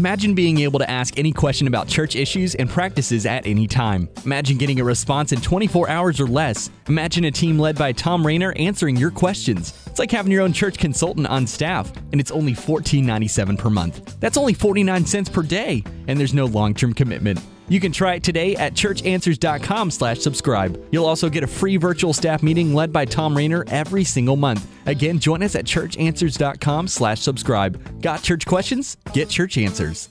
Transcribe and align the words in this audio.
Imagine 0.00 0.34
being 0.34 0.60
able 0.60 0.78
to 0.78 0.90
ask 0.90 1.18
any 1.18 1.30
question 1.30 1.66
about 1.66 1.86
church 1.86 2.16
issues 2.16 2.54
and 2.54 2.70
practices 2.70 3.26
at 3.26 3.46
any 3.46 3.66
time. 3.66 4.08
Imagine 4.24 4.56
getting 4.56 4.80
a 4.80 4.84
response 4.84 5.30
in 5.30 5.42
24 5.42 5.90
hours 5.90 6.18
or 6.18 6.26
less. 6.26 6.70
Imagine 6.88 7.24
a 7.24 7.30
team 7.30 7.58
led 7.58 7.76
by 7.76 7.92
Tom 7.92 8.26
Rainer 8.26 8.54
answering 8.56 8.96
your 8.96 9.10
questions. 9.10 9.74
It's 9.84 9.98
like 9.98 10.10
having 10.10 10.32
your 10.32 10.40
own 10.40 10.54
church 10.54 10.78
consultant 10.78 11.26
on 11.26 11.46
staff, 11.46 11.94
and 12.12 12.18
it's 12.18 12.30
only 12.30 12.54
$14.97 12.54 13.58
per 13.58 13.68
month. 13.68 14.18
That's 14.20 14.38
only 14.38 14.54
49 14.54 15.04
cents 15.04 15.28
per 15.28 15.42
day, 15.42 15.84
and 16.06 16.18
there's 16.18 16.32
no 16.32 16.46
long-term 16.46 16.94
commitment. 16.94 17.38
You 17.70 17.78
can 17.78 17.92
try 17.92 18.14
it 18.14 18.24
today 18.24 18.56
at 18.56 18.74
churchanswers.com 18.74 19.92
slash 19.92 20.18
subscribe. 20.18 20.82
You'll 20.90 21.06
also 21.06 21.30
get 21.30 21.44
a 21.44 21.46
free 21.46 21.76
virtual 21.76 22.12
staff 22.12 22.42
meeting 22.42 22.74
led 22.74 22.92
by 22.92 23.04
Tom 23.04 23.36
Rainer 23.36 23.64
every 23.68 24.02
single 24.02 24.34
month. 24.34 24.66
Again, 24.86 25.20
join 25.20 25.40
us 25.44 25.54
at 25.54 25.66
churchanswers.com 25.66 26.88
slash 26.88 27.20
subscribe. 27.20 28.02
Got 28.02 28.24
church 28.24 28.44
questions? 28.44 28.96
Get 29.12 29.28
church 29.28 29.56
answers. 29.56 30.08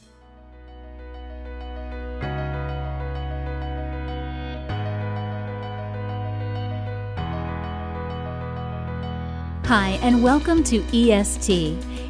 Hi, 9.65 9.99
and 10.01 10.23
welcome 10.23 10.63
to 10.63 10.81
EST. 10.93 11.77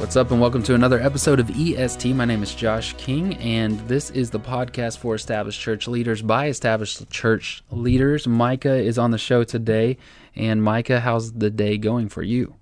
What's 0.00 0.16
up, 0.16 0.30
and 0.30 0.40
welcome 0.40 0.62
to 0.62 0.74
another 0.74 0.98
episode 0.98 1.40
of 1.40 1.50
EST. 1.50 2.14
My 2.14 2.24
name 2.24 2.42
is 2.42 2.54
Josh 2.54 2.94
King, 2.94 3.34
and 3.36 3.78
this 3.80 4.08
is 4.10 4.30
the 4.30 4.40
podcast 4.40 4.96
for 4.96 5.14
established 5.14 5.60
church 5.60 5.86
leaders 5.86 6.22
by 6.22 6.46
established 6.48 7.10
church 7.10 7.62
leaders. 7.70 8.26
Micah 8.26 8.76
is 8.76 8.96
on 8.96 9.10
the 9.10 9.18
show 9.18 9.44
today. 9.44 9.98
And 10.34 10.62
Micah, 10.62 11.00
how's 11.00 11.32
the 11.32 11.50
day 11.50 11.76
going 11.76 12.08
for 12.08 12.22
you? 12.22 12.54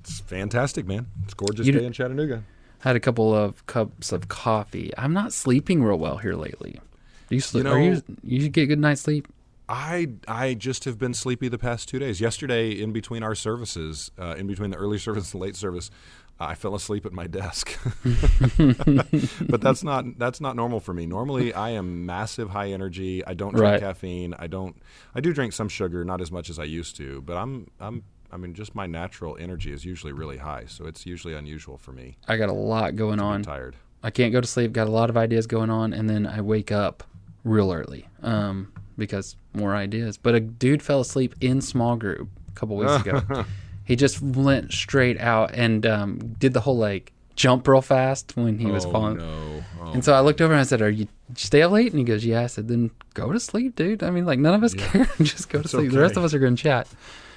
It's 0.00 0.18
fantastic, 0.18 0.86
man. 0.86 1.06
It's 1.22 1.34
a 1.34 1.36
gorgeous 1.36 1.66
You 1.66 1.72
day 1.72 1.84
in 1.84 1.92
Chattanooga. 1.92 2.42
Had 2.80 2.96
a 2.96 3.00
couple 3.00 3.32
of 3.32 3.64
cups 3.66 4.10
of 4.10 4.26
coffee. 4.26 4.92
I'm 4.98 5.12
not 5.12 5.32
sleeping 5.32 5.84
real 5.84 5.98
well 5.98 6.16
here 6.16 6.34
lately. 6.34 6.80
Do 7.28 7.34
you 7.36 7.40
sleep? 7.40 7.64
You 7.64 7.70
are 7.70 7.80
you 7.80 7.90
know- 7.92 8.02
you 8.24 8.48
get 8.48 8.66
good 8.66 8.80
night's 8.80 9.02
sleep? 9.02 9.28
I 9.68 10.08
I 10.28 10.54
just 10.54 10.84
have 10.84 10.98
been 10.98 11.14
sleepy 11.14 11.48
the 11.48 11.58
past 11.58 11.88
two 11.88 11.98
days. 11.98 12.20
Yesterday, 12.20 12.70
in 12.70 12.92
between 12.92 13.22
our 13.22 13.34
services, 13.34 14.10
uh, 14.18 14.34
in 14.38 14.46
between 14.46 14.70
the 14.70 14.76
early 14.76 14.98
service 15.06 15.32
and 15.32 15.40
the 15.40 15.44
late 15.44 15.56
service, 15.56 15.90
I 16.38 16.54
fell 16.54 16.74
asleep 16.74 17.06
at 17.06 17.12
my 17.12 17.26
desk. 17.26 17.78
but 19.48 19.60
that's 19.60 19.82
not 19.82 20.18
that's 20.18 20.40
not 20.40 20.56
normal 20.56 20.80
for 20.80 20.92
me. 20.94 21.06
Normally, 21.06 21.52
I 21.54 21.70
am 21.70 22.06
massive 22.06 22.50
high 22.50 22.70
energy. 22.72 23.24
I 23.26 23.34
don't 23.34 23.54
drink 23.54 23.72
Right. 23.72 23.80
caffeine. 23.80 24.34
I 24.38 24.46
don't. 24.46 24.76
I 25.14 25.20
do 25.20 25.32
drink 25.32 25.52
some 25.52 25.68
sugar, 25.68 26.04
not 26.04 26.20
as 26.20 26.30
much 26.30 26.50
as 26.50 26.58
I 26.58 26.64
used 26.64 26.96
to. 26.96 27.22
But 27.22 27.36
I'm 27.36 27.70
I'm. 27.80 28.02
I 28.32 28.36
mean, 28.38 28.54
just 28.54 28.74
my 28.74 28.86
natural 28.86 29.36
energy 29.40 29.72
is 29.72 29.84
usually 29.84 30.12
really 30.12 30.38
high, 30.38 30.64
so 30.66 30.84
it's 30.86 31.06
usually 31.06 31.34
unusual 31.34 31.78
for 31.78 31.92
me. 31.92 32.16
I 32.26 32.36
got 32.36 32.48
a 32.48 32.52
lot 32.52 32.96
going 32.96 33.20
on. 33.20 33.42
tired. 33.42 33.76
I 34.02 34.10
can't 34.10 34.32
go 34.32 34.40
to 34.40 34.46
sleep. 34.46 34.72
Got 34.72 34.88
a 34.88 34.90
lot 34.90 35.10
of 35.10 35.16
ideas 35.16 35.46
going 35.46 35.70
on, 35.70 35.92
and 35.92 36.10
then 36.10 36.26
I 36.26 36.40
wake 36.40 36.70
up 36.72 37.04
real 37.44 37.72
early 37.72 38.08
um, 38.22 38.72
because 38.98 39.36
more 39.54 39.74
ideas. 39.74 40.18
But 40.18 40.34
a 40.34 40.40
dude 40.40 40.82
fell 40.82 41.00
asleep 41.00 41.34
in 41.40 41.60
small 41.60 41.96
group 41.96 42.28
a 42.48 42.52
couple 42.52 42.76
weeks 42.76 42.96
ago. 42.96 43.22
he 43.86 43.96
just 43.96 44.20
went 44.20 44.72
straight 44.72 45.18
out 45.18 45.54
and 45.54 45.86
um, 45.86 46.18
did 46.38 46.52
the 46.52 46.60
whole 46.60 46.76
like 46.76 47.12
jump 47.36 47.66
real 47.68 47.82
fast 47.82 48.36
when 48.36 48.58
he 48.58 48.66
was 48.66 48.84
oh 48.86 48.90
falling. 48.92 49.18
no! 49.18 49.64
Oh, 49.80 49.92
And 49.92 50.04
so 50.04 50.12
I 50.12 50.20
looked 50.20 50.40
over 50.40 50.52
and 50.52 50.60
I 50.60 50.64
said, 50.64 50.82
"Are 50.82 50.90
you 50.90 51.06
stay 51.34 51.62
up 51.62 51.70
late?" 51.72 51.92
And 51.92 51.98
he 51.98 52.04
goes, 52.04 52.24
"Yeah." 52.24 52.42
I 52.42 52.46
said, 52.46 52.68
"Then 52.68 52.90
go 53.14 53.32
to 53.32 53.40
sleep, 53.40 53.76
dude. 53.76 54.02
I 54.02 54.10
mean, 54.10 54.26
like 54.26 54.38
none 54.38 54.54
of 54.54 54.62
us 54.62 54.74
care. 54.74 55.08
just 55.22 55.48
go 55.48 55.58
to 55.58 55.62
It's 55.64 55.70
sleep. 55.70 55.92
The 55.92 56.00
rest 56.00 56.16
of 56.16 56.24
us 56.24 56.34
are 56.34 56.38
going 56.38 56.56
to 56.56 56.62
chat." 56.62 56.88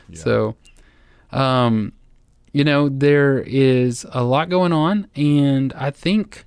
Yeah. 0.09 0.19
So, 0.19 0.55
um, 1.31 1.93
you 2.51 2.63
know, 2.63 2.89
there 2.89 3.39
is 3.39 4.05
a 4.11 4.23
lot 4.23 4.49
going 4.49 4.73
on, 4.73 5.07
and 5.15 5.71
I 5.73 5.91
think, 5.91 6.45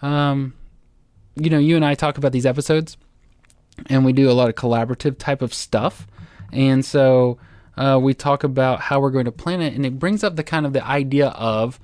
um, 0.00 0.54
you 1.34 1.50
know, 1.50 1.58
you 1.58 1.76
and 1.76 1.84
I 1.84 1.94
talk 1.94 2.16
about 2.16 2.32
these 2.32 2.46
episodes, 2.46 2.96
and 3.86 4.04
we 4.04 4.12
do 4.12 4.30
a 4.30 4.32
lot 4.32 4.48
of 4.48 4.54
collaborative 4.54 5.18
type 5.18 5.42
of 5.42 5.52
stuff, 5.52 6.06
and 6.52 6.84
so 6.84 7.38
uh, 7.78 7.98
we 7.98 8.12
talk 8.12 8.42
about 8.42 8.80
how 8.80 8.98
we're 9.00 9.12
going 9.12 9.24
to 9.24 9.32
plan 9.32 9.62
it, 9.62 9.74
and 9.74 9.86
it 9.86 9.98
brings 9.98 10.24
up 10.24 10.34
the 10.34 10.42
kind 10.42 10.66
of 10.66 10.72
the 10.72 10.84
idea 10.84 11.28
of, 11.28 11.78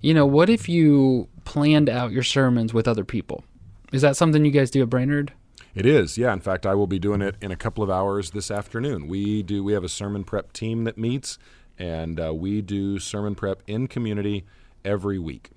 you 0.00 0.14
know, 0.14 0.24
what 0.24 0.48
if 0.48 0.68
you 0.68 1.28
planned 1.44 1.88
out 1.88 2.12
your 2.12 2.22
sermons 2.22 2.72
with 2.72 2.86
other 2.86 3.04
people? 3.04 3.44
Is 3.92 4.02
that 4.02 4.16
something 4.16 4.44
you 4.44 4.52
guys 4.52 4.70
do 4.70 4.82
at 4.82 4.88
Brainerd? 4.88 5.32
It 5.74 5.84
is, 5.84 6.16
yeah. 6.16 6.32
In 6.32 6.40
fact, 6.40 6.64
I 6.64 6.74
will 6.74 6.86
be 6.86 7.00
doing 7.00 7.20
it 7.20 7.34
in 7.42 7.50
a 7.50 7.56
couple 7.56 7.82
of 7.82 7.90
hours 7.90 8.30
this 8.30 8.50
afternoon. 8.50 9.08
We 9.08 9.42
do. 9.42 9.64
We 9.64 9.72
have 9.72 9.84
a 9.84 9.88
sermon 9.88 10.22
prep 10.22 10.52
team 10.52 10.84
that 10.84 10.96
meets, 10.96 11.38
and 11.76 12.20
uh, 12.20 12.32
we 12.32 12.62
do 12.62 13.00
sermon 13.00 13.34
prep 13.34 13.62
in 13.66 13.88
community 13.88 14.44
every 14.84 15.18
week. 15.18 15.50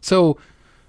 So, 0.00 0.38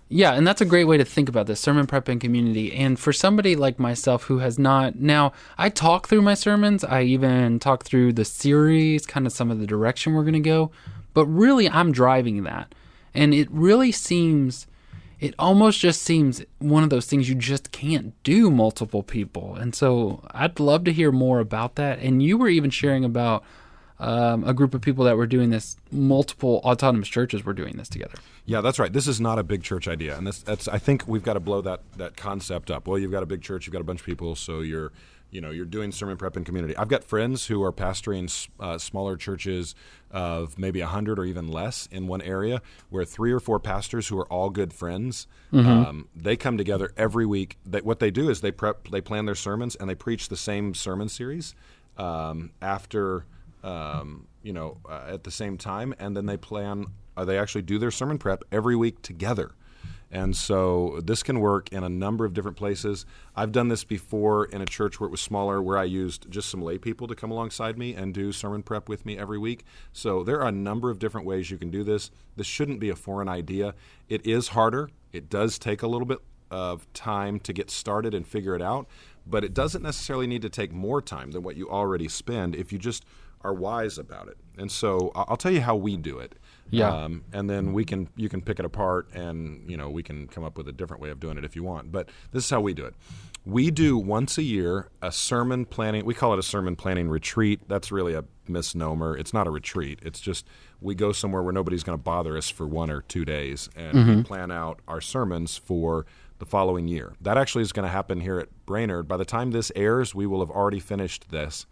yeah, 0.07 0.33
and 0.33 0.45
that's 0.45 0.61
a 0.61 0.65
great 0.65 0.83
way 0.83 0.97
to 0.97 1.05
think 1.05 1.29
about 1.29 1.47
this 1.47 1.59
sermon 1.59 1.87
prep 1.87 2.07
and 2.07 2.21
community. 2.21 2.73
And 2.73 2.99
for 2.99 3.11
somebody 3.11 3.55
like 3.55 3.79
myself 3.79 4.23
who 4.23 4.39
has 4.39 4.59
not, 4.59 4.97
now 4.97 5.33
I 5.57 5.69
talk 5.69 6.07
through 6.07 6.21
my 6.21 6.35
sermons, 6.35 6.83
I 6.83 7.01
even 7.03 7.59
talk 7.59 7.83
through 7.83 8.13
the 8.13 8.25
series, 8.25 9.05
kind 9.07 9.25
of 9.25 9.33
some 9.33 9.49
of 9.49 9.59
the 9.59 9.65
direction 9.65 10.13
we're 10.13 10.21
going 10.21 10.33
to 10.33 10.39
go, 10.39 10.71
but 11.13 11.25
really 11.25 11.67
I'm 11.67 11.91
driving 11.91 12.43
that. 12.43 12.75
And 13.15 13.33
it 13.33 13.49
really 13.49 13.91
seems, 13.91 14.67
it 15.19 15.33
almost 15.39 15.79
just 15.79 16.03
seems 16.03 16.43
one 16.59 16.83
of 16.83 16.91
those 16.91 17.07
things 17.07 17.27
you 17.27 17.35
just 17.35 17.71
can't 17.71 18.13
do 18.23 18.51
multiple 18.51 19.01
people. 19.01 19.55
And 19.55 19.73
so 19.73 20.23
I'd 20.31 20.59
love 20.59 20.83
to 20.83 20.93
hear 20.93 21.11
more 21.11 21.39
about 21.39 21.75
that. 21.75 21.97
And 21.99 22.21
you 22.21 22.37
were 22.37 22.49
even 22.49 22.69
sharing 22.69 23.03
about 23.03 23.43
um, 23.99 24.43
a 24.43 24.53
group 24.53 24.73
of 24.73 24.81
people 24.81 25.05
that 25.05 25.15
were 25.15 25.27
doing 25.27 25.49
this, 25.49 25.77
multiple 25.91 26.61
autonomous 26.65 27.07
churches 27.07 27.45
were 27.45 27.53
doing 27.53 27.77
this 27.77 27.87
together. 27.87 28.15
Yeah, 28.45 28.61
that's 28.61 28.77
right. 28.77 28.91
This 28.91 29.07
is 29.07 29.21
not 29.21 29.39
a 29.39 29.43
big 29.43 29.63
church 29.63 29.87
idea, 29.87 30.17
and 30.17 30.27
that's, 30.27 30.41
that's 30.41 30.67
I 30.67 30.79
think 30.79 31.07
we've 31.07 31.23
got 31.23 31.33
to 31.33 31.39
blow 31.39 31.61
that 31.61 31.81
that 31.97 32.17
concept 32.17 32.69
up. 32.69 32.87
Well, 32.87 32.99
you've 32.99 33.11
got 33.11 33.23
a 33.23 33.27
big 33.27 33.41
church, 33.41 33.65
you've 33.65 33.73
got 33.73 33.81
a 33.81 33.85
bunch 33.85 34.01
of 34.01 34.05
people, 34.05 34.35
so 34.35 34.59
you're 34.59 34.91
you 35.31 35.41
know 35.41 35.49
you're 35.49 35.65
doing 35.65 35.91
sermon 35.91 36.17
prep 36.17 36.37
in 36.37 36.43
community. 36.43 36.75
I've 36.77 36.87
got 36.87 37.03
friends 37.03 37.47
who 37.47 37.63
are 37.63 37.71
pastoring 37.71 38.49
uh, 38.59 38.77
smaller 38.77 39.15
churches 39.17 39.75
of 40.11 40.59
maybe 40.59 40.81
hundred 40.81 41.17
or 41.17 41.25
even 41.25 41.47
less 41.47 41.87
in 41.91 42.07
one 42.07 42.21
area, 42.21 42.61
where 42.89 43.05
three 43.05 43.31
or 43.31 43.39
four 43.39 43.59
pastors 43.59 44.09
who 44.09 44.19
are 44.19 44.27
all 44.27 44.49
good 44.49 44.73
friends, 44.73 45.27
um, 45.51 46.07
they 46.15 46.35
come 46.35 46.57
together 46.57 46.91
every 46.95 47.25
week. 47.25 47.57
They, 47.65 47.81
what 47.81 47.99
they 47.99 48.11
do 48.11 48.29
is 48.29 48.41
they 48.41 48.51
prep, 48.51 48.89
they 48.89 49.01
plan 49.01 49.25
their 49.25 49.35
sermons, 49.35 49.75
and 49.75 49.89
they 49.89 49.95
preach 49.95 50.29
the 50.29 50.37
same 50.37 50.73
sermon 50.73 51.09
series 51.09 51.55
um, 51.97 52.51
after 52.61 53.25
um, 53.65 54.27
you 54.43 54.53
know, 54.53 54.77
uh, 54.87 55.07
at 55.07 55.23
the 55.23 55.31
same 55.31 55.57
time, 55.57 55.93
and 55.99 56.15
then 56.15 56.27
they 56.27 56.37
plan. 56.37 56.85
Uh, 57.17 57.25
they 57.25 57.37
actually 57.37 57.63
do 57.63 57.79
their 57.79 57.91
sermon 57.91 58.17
prep 58.17 58.43
every 58.51 58.75
week 58.75 59.01
together, 59.01 59.55
and 60.11 60.35
so 60.35 60.99
this 61.03 61.23
can 61.23 61.39
work 61.39 61.71
in 61.71 61.83
a 61.83 61.89
number 61.89 62.25
of 62.25 62.33
different 62.33 62.57
places. 62.57 63.05
I've 63.35 63.51
done 63.51 63.69
this 63.69 63.83
before 63.83 64.45
in 64.45 64.61
a 64.61 64.65
church 64.65 64.99
where 64.99 65.07
it 65.07 65.11
was 65.11 65.21
smaller, 65.21 65.61
where 65.61 65.77
I 65.77 65.85
used 65.85 66.29
just 66.29 66.49
some 66.49 66.61
lay 66.61 66.77
people 66.77 67.07
to 67.07 67.15
come 67.15 67.31
alongside 67.31 67.77
me 67.77 67.95
and 67.95 68.13
do 68.13 68.31
sermon 68.31 68.63
prep 68.63 68.87
with 68.87 69.05
me 69.05 69.17
every 69.17 69.39
week. 69.39 69.65
So 69.93 70.23
there 70.23 70.41
are 70.41 70.49
a 70.49 70.51
number 70.51 70.91
of 70.91 70.99
different 70.99 71.25
ways 71.25 71.49
you 71.49 71.57
can 71.57 71.71
do 71.71 71.83
this. 71.83 72.11
This 72.35 72.47
shouldn't 72.47 72.79
be 72.79 72.89
a 72.89 72.95
foreign 72.95 73.29
idea. 73.29 73.73
It 74.07 74.25
is 74.25 74.49
harder. 74.49 74.89
It 75.11 75.29
does 75.29 75.57
take 75.57 75.81
a 75.81 75.87
little 75.87 76.05
bit 76.05 76.19
of 76.51 76.91
time 76.93 77.39
to 77.39 77.53
get 77.53 77.71
started 77.71 78.13
and 78.13 78.27
figure 78.27 78.55
it 78.55 78.61
out, 78.61 78.87
but 79.25 79.43
it 79.43 79.53
doesn't 79.53 79.81
necessarily 79.81 80.27
need 80.27 80.43
to 80.43 80.49
take 80.49 80.71
more 80.71 81.01
time 81.01 81.31
than 81.31 81.41
what 81.41 81.57
you 81.57 81.69
already 81.69 82.07
spend 82.07 82.55
if 82.55 82.71
you 82.71 82.77
just 82.77 83.03
are 83.45 83.53
wise 83.53 83.97
about 83.97 84.27
it. 84.27 84.37
And 84.57 84.71
so 84.71 85.11
I'll 85.15 85.37
tell 85.37 85.51
you 85.51 85.61
how 85.61 85.75
we 85.75 85.97
do 85.97 86.17
it. 86.17 86.35
Yeah. 86.71 86.89
Um, 86.89 87.23
and 87.31 87.47
then 87.49 87.73
we 87.73 87.85
can 87.85 88.09
you 88.15 88.27
can 88.27 88.41
pick 88.41 88.57
it 88.57 88.65
apart 88.65 89.07
and 89.13 89.69
you 89.69 89.77
know 89.77 89.89
we 89.89 90.01
can 90.01 90.27
come 90.27 90.43
up 90.43 90.57
with 90.57 90.67
a 90.67 90.71
different 90.71 91.01
way 91.01 91.11
of 91.11 91.19
doing 91.19 91.37
it 91.37 91.45
if 91.45 91.55
you 91.55 91.63
want. 91.63 91.91
But 91.91 92.09
this 92.31 92.43
is 92.43 92.49
how 92.49 92.61
we 92.61 92.73
do 92.73 92.85
it. 92.85 92.95
We 93.45 93.69
do 93.69 93.97
once 93.97 94.39
a 94.39 94.43
year 94.43 94.89
a 95.01 95.11
sermon 95.11 95.65
planning. 95.65 96.05
We 96.05 96.15
call 96.15 96.33
it 96.33 96.39
a 96.39 96.43
sermon 96.43 96.75
planning 96.75 97.07
retreat. 97.07 97.61
That's 97.67 97.91
really 97.91 98.15
a 98.15 98.23
misnomer. 98.47 99.15
It's 99.15 99.33
not 99.33 99.45
a 99.45 99.51
retreat. 99.51 99.99
It's 100.01 100.19
just 100.19 100.47
we 100.81 100.95
go 100.95 101.11
somewhere 101.11 101.43
where 101.43 101.53
nobody's 101.53 101.83
going 101.83 101.97
to 101.97 102.03
bother 102.03 102.35
us 102.35 102.49
for 102.49 102.65
one 102.65 102.89
or 102.89 103.01
two 103.01 103.25
days 103.25 103.69
and 103.75 104.17
we 104.17 104.23
plan 104.23 104.51
out 104.51 104.79
our 104.87 105.01
sermons 105.01 105.57
for 105.57 106.07
the 106.39 106.45
following 106.45 106.87
year. 106.87 107.13
That 107.21 107.37
actually 107.37 107.61
is 107.61 107.71
going 107.71 107.85
to 107.85 107.91
happen 107.91 108.21
here 108.21 108.39
at 108.39 108.49
Brainerd. 108.65 109.07
By 109.07 109.17
the 109.17 109.25
time 109.25 109.51
this 109.51 109.71
airs, 109.75 110.13
we 110.13 110.25
will 110.25 110.39
have 110.39 110.49
already 110.49 110.79
finished 110.79 111.29
this, 111.29 111.65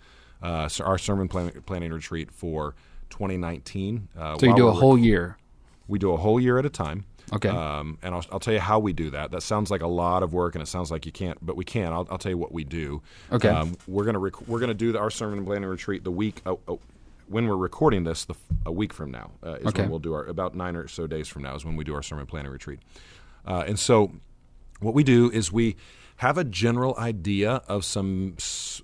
uh, 0.44 0.70
our 0.84 0.98
sermon 0.98 1.28
plan- 1.28 1.64
planning 1.66 1.92
retreat 1.92 2.32
for 2.32 2.76
2019. 3.10 4.10
Uh, 4.18 4.38
So 4.38 4.46
you 4.46 4.56
do 4.56 4.68
a 4.68 4.72
whole 4.72 4.98
year. 4.98 5.38
we 5.88 5.98
do 6.00 6.12
a 6.12 6.18
whole 6.18 6.40
year 6.40 6.58
at 6.60 6.66
a 6.66 6.70
time. 6.70 7.06
Okay. 7.32 7.50
Um, 7.50 7.98
and 8.04 8.14
I'll, 8.14 8.26
I'll 8.34 8.40
tell 8.40 8.54
you 8.54 8.60
how 8.60 8.80
we 8.80 8.92
do 8.94 9.10
that. 9.12 9.32
That 9.32 9.42
sounds 9.42 9.72
like 9.72 9.82
a 9.82 9.88
lot 9.88 10.22
of 10.24 10.34
work, 10.34 10.56
and 10.56 10.62
it 10.62 10.68
sounds 10.68 10.92
like 10.92 11.06
you 11.06 11.12
can't, 11.12 11.38
but 11.44 11.56
we 11.56 11.64
can. 11.64 11.92
I'll, 11.94 12.06
I'll 12.12 12.18
tell 12.18 12.32
you 12.32 12.38
what 12.38 12.52
we 12.52 12.64
do. 12.64 13.02
Okay. 13.32 13.48
Um, 13.50 13.76
we're 13.88 14.04
gonna 14.04 14.20
rec- 14.20 14.48
we're 14.48 14.60
gonna 14.60 14.74
do 14.74 14.92
the, 14.92 15.00
our 15.00 15.10
sermon 15.10 15.44
planning 15.46 15.68
retreat 15.70 16.04
the 16.04 16.12
week. 16.12 16.42
Oh, 16.46 16.60
oh, 16.68 16.80
when 17.28 17.48
we're 17.48 17.56
recording 17.58 18.04
this, 18.04 18.26
the, 18.26 18.36
a 18.66 18.72
week 18.72 18.94
from 18.94 19.10
now 19.10 19.32
uh, 19.44 19.54
is 19.54 19.68
Okay. 19.68 19.82
when 19.84 19.90
we'll 19.90 20.00
do 20.00 20.14
our 20.14 20.26
about 20.26 20.54
nine 20.54 20.76
or 20.76 20.88
so 20.88 21.08
days 21.08 21.28
from 21.30 21.42
now 21.44 21.56
is 21.56 21.64
when 21.66 21.76
we 21.78 21.84
do 21.86 21.96
our 21.96 22.04
sermon 22.04 22.26
planning 22.26 22.52
retreat. 22.52 22.80
Uh, 23.48 23.64
and 23.66 23.80
so, 23.80 24.12
what 24.82 24.94
we 24.94 25.04
do 25.04 25.32
is 25.32 25.52
we 25.52 25.78
have 26.24 26.38
a 26.38 26.44
general 26.46 26.96
idea 26.98 27.62
of 27.68 27.84
some. 27.84 28.38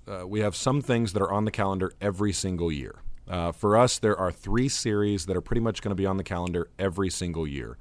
Uh, 0.06 0.26
we 0.26 0.40
have 0.40 0.54
some 0.54 0.82
things 0.82 1.14
that 1.14 1.22
are 1.22 1.32
on 1.32 1.46
the 1.46 1.50
calendar 1.50 1.90
every 1.98 2.34
single 2.34 2.70
year. 2.70 2.96
Uh, 3.26 3.50
for 3.50 3.78
us, 3.78 3.98
there 3.98 4.14
are 4.14 4.30
three 4.30 4.68
series 4.68 5.24
that 5.24 5.34
are 5.34 5.40
pretty 5.40 5.62
much 5.62 5.80
going 5.80 5.90
to 5.90 5.94
be 5.94 6.04
on 6.04 6.18
the 6.18 6.22
calendar 6.22 6.68
every 6.78 7.08
single 7.08 7.46
year. 7.46 7.78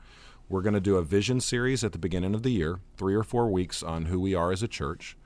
We're 0.47 0.61
going 0.61 0.75
to 0.75 0.79
do 0.79 0.95
a 0.95 1.03
vision 1.03 1.41
series 1.41 1.83
at 1.83 1.91
the 1.91 1.97
beginning 1.97 2.35
of 2.35 2.43
the 2.43 2.51
year, 2.51 2.79
three 2.95 3.13
or 3.13 3.21
four 3.21 3.49
weeks 3.49 3.83
on 3.83 4.05
who 4.05 4.21
we 4.21 4.33
are 4.33 4.53
as 4.53 4.63
a 4.63 4.67
church. 4.67 5.17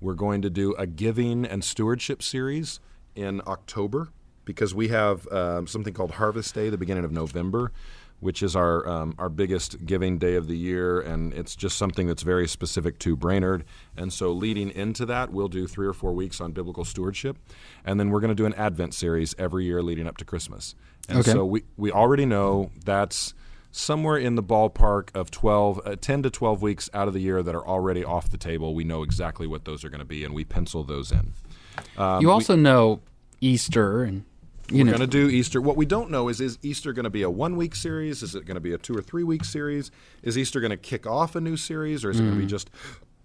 We're 0.00 0.14
going 0.14 0.40
to 0.40 0.48
do 0.48 0.72
a 0.76 0.86
giving 0.86 1.44
and 1.44 1.62
stewardship 1.62 2.22
series 2.22 2.80
in 3.14 3.42
October 3.46 4.08
because 4.46 4.74
we 4.74 4.88
have 4.88 5.30
um, 5.30 5.66
something 5.66 5.92
called 5.92 6.12
Harvest 6.12 6.54
Day, 6.54 6.70
the 6.70 6.78
beginning 6.78 7.04
of 7.04 7.12
November, 7.12 7.70
which 8.20 8.42
is 8.42 8.56
our 8.56 8.88
um, 8.88 9.14
our 9.18 9.28
biggest 9.28 9.84
giving 9.84 10.18
day 10.18 10.34
of 10.34 10.48
the 10.48 10.56
year, 10.56 11.00
and 11.00 11.32
it's 11.34 11.54
just 11.54 11.76
something 11.76 12.06
that's 12.06 12.22
very 12.22 12.48
specific 12.48 12.98
to 13.00 13.16
Brainerd. 13.16 13.64
And 13.96 14.12
so, 14.12 14.32
leading 14.32 14.70
into 14.70 15.04
that, 15.06 15.30
we'll 15.30 15.48
do 15.48 15.66
three 15.66 15.86
or 15.86 15.92
four 15.92 16.12
weeks 16.12 16.40
on 16.40 16.52
biblical 16.52 16.84
stewardship, 16.84 17.36
and 17.84 18.00
then 18.00 18.10
we're 18.10 18.20
going 18.20 18.30
to 18.30 18.34
do 18.34 18.46
an 18.46 18.54
Advent 18.54 18.94
series 18.94 19.34
every 19.38 19.64
year 19.64 19.82
leading 19.82 20.06
up 20.06 20.16
to 20.18 20.24
Christmas. 20.24 20.74
And 21.08 21.18
Okay. 21.18 21.32
so 21.32 21.44
we 21.44 21.64
we 21.76 21.90
already 21.92 22.24
know 22.24 22.70
that's 22.84 23.34
somewhere 23.70 24.16
in 24.16 24.36
the 24.36 24.42
ballpark 24.42 25.08
of 25.16 25.32
12 25.32 25.80
uh, 25.84 25.96
10 26.00 26.22
to 26.22 26.30
12 26.30 26.62
weeks 26.62 26.88
out 26.94 27.08
of 27.08 27.12
the 27.14 27.20
year 27.20 27.42
that 27.42 27.56
are 27.56 27.66
already 27.66 28.04
off 28.04 28.30
the 28.30 28.38
table 28.38 28.72
we 28.72 28.84
know 28.84 29.02
exactly 29.02 29.48
what 29.48 29.64
those 29.64 29.84
are 29.84 29.88
going 29.90 29.98
to 29.98 30.04
be 30.04 30.22
and 30.22 30.32
we 30.32 30.44
pencil 30.44 30.84
those 30.84 31.10
in 31.10 31.32
you 32.20 32.30
also 32.30 32.54
know 32.54 33.00
Easter 33.40 34.04
and 34.04 34.24
you 34.70 34.78
we're 34.78 34.84
know 34.84 34.90
going 34.92 35.00
to 35.00 35.06
do 35.06 35.28
easter 35.28 35.60
what 35.60 35.76
we 35.76 35.84
don't 35.86 36.10
know 36.10 36.28
is 36.28 36.40
is 36.40 36.58
easter 36.62 36.92
going 36.92 37.04
to 37.04 37.10
be 37.10 37.22
a 37.22 37.30
one 37.30 37.56
week 37.56 37.74
series 37.74 38.22
is 38.22 38.34
it 38.34 38.46
going 38.46 38.54
to 38.54 38.60
be 38.60 38.72
a 38.72 38.78
two 38.78 38.96
or 38.96 39.02
three 39.02 39.22
week 39.22 39.44
series 39.44 39.90
is 40.22 40.38
easter 40.38 40.60
going 40.60 40.70
to 40.70 40.76
kick 40.76 41.06
off 41.06 41.34
a 41.36 41.40
new 41.40 41.56
series 41.56 42.04
or 42.04 42.10
is 42.10 42.18
it 42.18 42.22
Mm. 42.22 42.26
going 42.26 42.38
to 42.38 42.44
be 42.44 42.50
just 42.50 42.70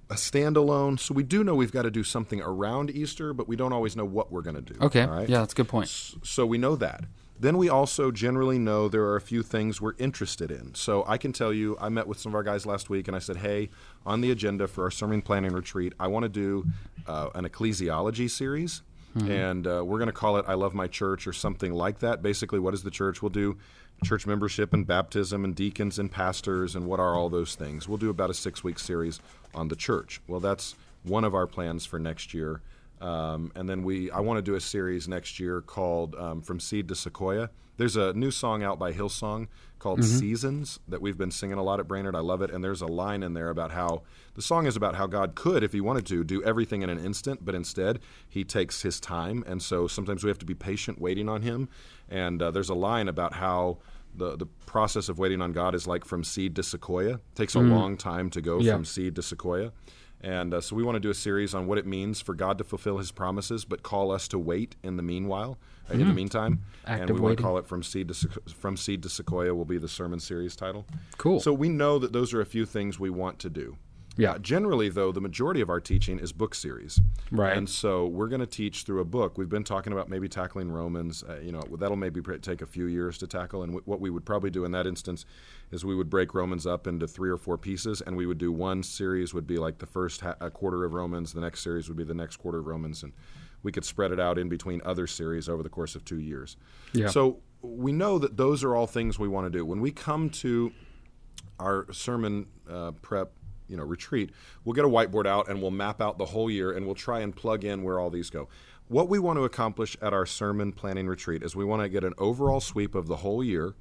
a 0.09 0.15
standalone 0.15 0.99
so 0.99 1.13
we 1.13 1.23
do 1.23 1.43
know 1.43 1.55
we've 1.55 1.71
got 1.71 1.83
to 1.83 1.91
do 1.91 2.03
something 2.03 2.41
around 2.41 2.89
easter 2.91 3.33
but 3.33 3.47
we 3.47 3.55
don't 3.55 3.71
always 3.73 3.95
know 3.95 4.05
what 4.05 4.31
we're 4.31 4.41
going 4.41 4.55
to 4.55 4.73
do 4.73 4.75
Okay. 4.81 5.03
all 5.03 5.09
right? 5.11 5.29
Yeah, 5.29 5.39
that's 5.39 5.53
a 5.53 5.55
good 5.55 5.67
point. 5.69 5.87
so 6.23 6.45
we 6.45 6.57
know 6.57 6.75
that. 6.75 7.05
Then 7.41 7.57
we 7.57 7.69
also 7.69 8.11
generally 8.11 8.59
know 8.59 8.89
there 8.89 9.03
are 9.05 9.15
a 9.15 9.21
few 9.21 9.43
things 9.43 9.79
we're 9.79 9.93
interested 9.97 10.51
in. 10.51 10.75
So 10.75 11.05
I 11.07 11.17
can 11.17 11.31
tell 11.31 11.53
you, 11.53 11.77
I 11.79 11.87
met 11.87 12.05
with 12.05 12.19
some 12.19 12.31
of 12.31 12.35
our 12.35 12.43
guys 12.43 12.65
last 12.65 12.89
week, 12.89 13.07
and 13.07 13.15
I 13.15 13.19
said, 13.19 13.37
"Hey, 13.37 13.69
on 14.05 14.19
the 14.19 14.29
agenda 14.29 14.67
for 14.67 14.83
our 14.83 14.91
sermon 14.91 15.21
planning 15.21 15.53
retreat, 15.53 15.93
I 16.01 16.07
want 16.07 16.23
to 16.23 16.29
do 16.29 16.65
uh, 17.07 17.29
an 17.35 17.45
ecclesiology 17.47 18.29
series, 18.29 18.81
and 19.15 19.67
uh, 19.67 19.83
we're 19.85 19.97
going 19.97 20.07
to 20.07 20.13
call 20.13 20.37
it 20.37 20.45
"I 20.47 20.53
Love 20.53 20.73
My 20.73 20.87
Church" 20.87 21.27
or 21.27 21.33
something 21.33 21.73
like 21.73 21.99
that. 21.99 22.21
Basically, 22.21 22.59
what 22.59 22.73
is 22.73 22.83
the 22.83 22.91
church? 22.91 23.21
We'll 23.21 23.29
do 23.29 23.57
church 24.03 24.25
membership 24.25 24.73
and 24.73 24.87
baptism 24.87 25.43
and 25.43 25.53
deacons 25.55 25.99
and 25.99 26.09
pastors 26.09 26.75
and 26.75 26.85
what 26.85 26.99
are 26.99 27.15
all 27.15 27.29
those 27.29 27.55
things. 27.55 27.87
We'll 27.87 27.97
do 27.97 28.09
about 28.09 28.29
a 28.29 28.33
six-week 28.33 28.79
series 28.79 29.19
on 29.53 29.67
the 29.67 29.75
church. 29.75 30.21
Well, 30.27 30.39
that's 30.39 30.75
one 31.03 31.25
of 31.25 31.35
our 31.35 31.47
plans 31.47 31.85
for 31.85 31.99
next 31.99 32.33
year. 32.33 32.61
Um, 33.01 33.51
and 33.55 33.67
then 33.67 33.83
we, 33.83 34.11
I 34.11 34.19
want 34.19 34.37
to 34.37 34.41
do 34.41 34.55
a 34.55 34.61
series 34.61 35.07
next 35.07 35.39
year 35.39 35.61
called 35.61 36.15
um, 36.15 36.41
"From 36.41 36.59
Seed 36.59 36.87
to 36.89 36.95
Sequoia." 36.95 37.49
There's 37.79 37.95
a 37.95 38.11
new 38.11 38.29
song 38.29 38.61
out 38.61 38.77
by 38.77 38.91
Hillsong 38.91 39.47
called 39.79 40.03
"Seasons" 40.03 40.81
that 40.85 41.01
we've 41.01 41.17
been 41.17 41.31
singing 41.31 41.57
a 41.57 41.63
lot 41.63 41.79
at 41.79 41.87
Brainerd. 41.87 42.13
I 42.13 42.19
love 42.19 42.41
it, 42.41 42.51
and 42.51 42.61
there's 42.61 42.81
a 42.81 42.85
line 42.87 43.23
in 43.23 43.33
there 43.33 43.49
about 43.49 43.71
how 43.71 44.01
the 44.35 44.41
song 44.41 44.65
is 44.67 44.75
about 44.75 44.95
how 44.95 45.07
God 45.07 45.33
could, 45.33 45.63
if 45.63 45.71
He 45.71 45.79
wanted 45.79 46.05
to, 46.07 46.25
do 46.25 46.43
everything 46.43 46.81
in 46.81 46.89
an 46.89 46.99
instant, 46.99 47.45
but 47.45 47.55
instead 47.55 47.99
He 48.27 48.43
takes 48.43 48.81
His 48.81 48.99
time, 48.99 49.45
and 49.47 49.61
so 49.63 49.87
sometimes 49.87 50.25
we 50.25 50.29
have 50.29 50.37
to 50.39 50.45
be 50.45 50.53
patient 50.53 50.99
waiting 50.99 51.29
on 51.29 51.41
Him. 51.41 51.69
And 52.09 52.41
uh, 52.41 52.51
there's 52.51 52.67
a 52.69 52.73
line 52.75 53.07
about 53.07 53.35
how 53.35 53.77
the 54.13 54.35
the 54.35 54.47
process 54.65 55.07
of 55.07 55.17
waiting 55.17 55.41
on 55.41 55.53
God 55.53 55.73
is 55.73 55.87
like 55.87 56.03
from 56.03 56.25
seed 56.25 56.57
to 56.57 56.63
sequoia. 56.63 57.13
It 57.13 57.35
takes 57.35 57.55
a 57.55 57.59
long 57.61 57.95
time 57.95 58.29
to 58.31 58.41
go 58.41 58.59
Yeah. 58.59 58.73
from 58.73 58.83
seed 58.83 59.15
to 59.15 59.21
sequoia. 59.21 59.71
And 60.21 60.53
uh, 60.53 60.61
so 60.61 60.75
we 60.75 60.83
want 60.83 60.95
to 60.97 60.99
do 60.99 61.09
a 61.09 61.15
series 61.15 61.53
on 61.53 61.65
what 61.65 61.77
it 61.77 61.85
means 61.85 62.19
for 62.19 62.33
God 62.35 62.57
to 62.57 62.63
fulfill 62.63 62.97
His 62.97 63.11
promises, 63.11 63.63
but 63.63 63.83
call 63.83 64.11
us 64.11 64.27
to 64.29 64.39
wait 64.39 64.75
in 64.83 64.97
the 64.97 65.03
meanwhile, 65.03 65.57
uh, 65.89 65.93
in 65.93 66.07
the 66.07 66.13
meantime. 66.13 66.63
and 66.85 67.09
we 67.09 67.19
want 67.19 67.37
to 67.37 67.43
call 67.43 67.57
it 67.57 67.65
from 67.65 67.83
seed 67.83 68.09
to 68.09 68.13
from 68.53 68.75
seed 68.75 69.03
to 69.03 69.09
sequoia 69.09 69.55
will 69.55 69.65
be 69.65 69.77
the 69.77 69.87
sermon 69.87 70.19
series 70.19 70.55
title. 70.55 70.85
Cool. 71.17 71.39
So 71.39 71.53
we 71.53 71.69
know 71.69 71.99
that 71.99 72.11
those 72.11 72.33
are 72.33 72.41
a 72.41 72.45
few 72.45 72.65
things 72.65 72.99
we 72.99 73.09
want 73.09 73.39
to 73.39 73.49
do. 73.49 73.77
Yeah. 74.19 74.37
Generally, 74.39 74.89
though, 74.89 75.11
the 75.11 75.21
majority 75.21 75.61
of 75.61 75.69
our 75.69 75.79
teaching 75.79 76.19
is 76.19 76.31
book 76.31 76.53
series. 76.53 76.99
Right. 77.31 77.55
And 77.55 77.69
so 77.69 78.05
we're 78.05 78.27
going 78.27 78.41
to 78.41 78.47
teach 78.47 78.83
through 78.83 78.99
a 78.99 79.05
book. 79.05 79.37
We've 79.37 79.49
been 79.49 79.63
talking 79.63 79.93
about 79.93 80.09
maybe 80.09 80.27
tackling 80.27 80.71
Romans. 80.71 81.23
Uh, 81.27 81.39
you 81.41 81.51
know, 81.51 81.61
that'll 81.77 81.97
maybe 81.97 82.21
take 82.41 82.61
a 82.61 82.65
few 82.65 82.85
years 82.85 83.17
to 83.19 83.27
tackle. 83.27 83.63
And 83.63 83.71
w- 83.71 83.83
what 83.85 83.99
we 83.99 84.09
would 84.09 84.25
probably 84.25 84.49
do 84.49 84.65
in 84.65 84.71
that 84.71 84.85
instance 84.85 85.25
is 85.71 85.85
we 85.85 85.95
would 85.95 86.09
break 86.09 86.33
Romans 86.33 86.67
up 86.67 86.87
into 86.87 87.07
three 87.07 87.29
or 87.29 87.37
four 87.37 87.57
pieces, 87.57 88.01
and 88.01 88.17
we 88.17 88.25
would 88.25 88.37
do 88.37 88.51
one 88.51 88.83
series 88.83 89.33
would 89.33 89.47
be 89.47 89.57
like 89.57 89.77
the 89.77 89.85
first 89.85 90.21
ha- 90.21 90.33
quarter 90.49 90.83
of 90.83 90.93
Romans, 90.93 91.33
the 91.33 91.41
next 91.41 91.61
series 91.61 91.87
would 91.87 91.97
be 91.97 92.03
the 92.03 92.13
next 92.13 92.37
quarter 92.37 92.59
of 92.59 92.67
Romans, 92.67 93.03
and 93.03 93.13
we 93.63 93.71
could 93.71 93.85
spread 93.85 94.11
it 94.11 94.19
out 94.19 94.37
in 94.37 94.49
between 94.49 94.81
other 94.85 95.05
series 95.05 95.47
over 95.47 95.63
the 95.63 95.69
course 95.69 95.95
of 95.95 96.03
two 96.05 96.19
years. 96.19 96.57
Yeah. 96.93 97.07
So 97.07 97.39
we 97.61 97.91
know 97.91 98.17
that 98.19 98.37
those 98.37 98.63
are 98.63 98.75
all 98.75 98.87
things 98.87 99.19
we 99.19 99.27
want 99.27 99.51
to 99.51 99.57
do. 99.57 99.65
When 99.65 99.81
we 99.81 99.91
come 99.91 100.29
to 100.29 100.71
our 101.59 101.91
sermon 101.91 102.47
uh, 102.69 102.91
prep 103.01 103.33
you 103.69 103.77
know 103.77 103.83
retreat 103.83 104.31
we'll 104.65 104.73
get 104.73 104.85
a 104.85 104.89
whiteboard 104.89 105.25
out 105.25 105.47
and 105.47 105.61
we'll 105.61 105.71
map 105.71 106.01
out 106.01 106.17
the 106.17 106.25
whole 106.25 106.49
year 106.49 106.71
and 106.71 106.85
we'll 106.85 106.95
try 106.95 107.19
and 107.19 107.35
plug 107.35 107.63
in 107.63 107.83
where 107.83 107.99
all 107.99 108.09
these 108.09 108.29
go. 108.29 108.47
What 108.87 109.07
we 109.07 109.19
want 109.19 109.37
to 109.37 109.43
accomplish 109.43 109.95
at 110.01 110.13
our 110.13 110.25
sermon 110.25 110.73
planning 110.73 111.07
retreat 111.07 111.43
is 111.43 111.55
we 111.55 111.63
want 111.63 111.83
to 111.83 111.89
get 111.89 112.03
an 112.03 112.13
overall 112.17 112.59
sweep 112.59 112.95
of 112.95 113.05
the 113.05 113.17
whole 113.17 113.43
year. 113.43 113.75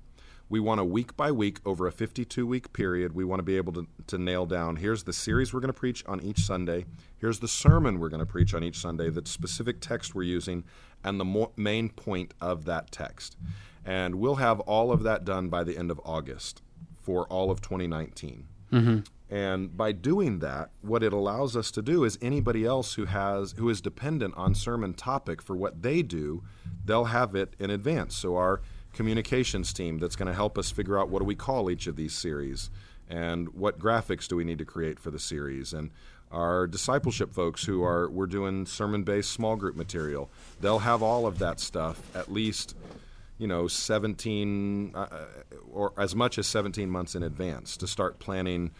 We 0.51 0.61
want 0.61 0.81
to 0.81 0.85
week 0.85 1.17
by 1.17 1.33
week 1.33 1.61
over 1.65 1.87
a 1.87 1.93
52 1.93 2.47
week 2.47 2.73
period 2.73 3.15
we 3.15 3.25
want 3.25 3.39
to 3.39 3.43
be 3.43 3.57
able 3.57 3.73
to, 3.75 3.87
to 4.07 4.17
nail 4.19 4.47
down 4.47 4.77
here's 4.77 5.03
the 5.05 5.13
series 5.13 5.53
we're 5.53 5.61
going 5.61 5.73
to 5.73 5.79
preach 5.79 6.03
on 6.07 6.23
each 6.23 6.41
sunday 6.41 6.87
here's 7.19 7.41
the 7.41 7.49
sermon 7.49 7.99
we're 7.99 8.09
going 8.09 8.21
to 8.21 8.27
preach 8.27 8.55
on 8.55 8.65
each 8.65 8.79
sunday 8.79 9.11
the 9.11 9.21
specific 9.27 9.81
text 9.81 10.15
we're 10.15 10.23
using 10.23 10.65
and 11.05 11.21
the 11.21 11.25
mo- 11.25 11.53
main 11.57 11.91
point 11.91 12.33
of 12.41 12.65
that 12.65 12.91
text. 12.91 13.37
And 13.85 14.17
we'll 14.17 14.37
have 14.37 14.61
all 14.61 14.91
of 14.91 15.03
that 15.03 15.25
done 15.25 15.49
by 15.49 15.65
the 15.65 15.77
end 15.77 15.91
of 15.91 16.01
august 16.05 16.63
for 17.01 17.27
all 17.27 17.51
of 17.51 17.61
2019 17.61 18.47
and 19.31 19.77
by 19.77 19.93
doing 19.93 20.39
that, 20.39 20.71
what 20.81 21.03
it 21.03 21.13
allows 21.13 21.55
us 21.55 21.71
to 21.73 21.83
do 21.83 22.05
is 22.05 22.19
anybody 22.23 22.65
else 22.65 22.95
who 22.95 23.05
has 23.05 23.53
who 23.53 23.69
is 23.69 23.81
dependent 23.81 24.35
on 24.37 24.55
sermon 24.55 24.95
topic 24.95 25.43
for 25.43 25.55
what 25.55 25.83
they 25.83 26.03
do, 26.03 26.43
they'll 26.85 27.05
have 27.05 27.35
it 27.35 27.55
in 27.59 27.71
advance. 27.71 28.17
So 28.17 28.37
our 28.37 28.63
communications 28.95 29.73
team 29.73 29.99
that's 29.99 30.17
going 30.17 30.29
to 30.29 30.35
help 30.35 30.57
us 30.57 30.71
figure 30.71 30.99
out 30.99 31.11
what 31.11 31.19
do 31.19 31.25
we 31.27 31.35
call 31.35 31.71
each 31.71 31.87
of 31.87 31.97
these 31.97 32.15
series 32.15 32.71
and 33.09 33.49
what 33.51 33.79
graphics 33.79 34.27
do 34.27 34.37
we 34.37 34.45
need 34.45 34.59
to 34.59 34.65
create 34.65 34.99
for 34.99 35.11
the 35.11 35.19
series 35.19 35.73
and 35.73 35.91
our 36.31 36.67
discipleship 36.67 37.33
folks 37.33 37.65
who 37.65 37.83
are 37.83 38.11
we're 38.11 38.27
doing 38.27 38.67
sermon 38.67 39.03
based 39.03 39.31
small 39.31 39.57
group 39.57 39.77
material 39.77 40.29
they'll 40.61 40.81
have 40.81 41.03
all 41.03 41.27
of 41.27 41.39
that 41.39 41.61
stuff 41.61 42.03
at 42.15 42.31
least 42.31 42.75
you 43.39 43.47
know 43.47 43.67
17 43.67 44.93
uh, 44.95 45.07
or 45.73 45.93
as 45.97 46.15
much 46.15 46.39
as 46.39 46.47
17 46.47 46.91
months 46.91 47.15
in 47.15 47.23
advance 47.23 47.77
to 47.77 47.87
start 47.87 48.19
planning 48.19 48.71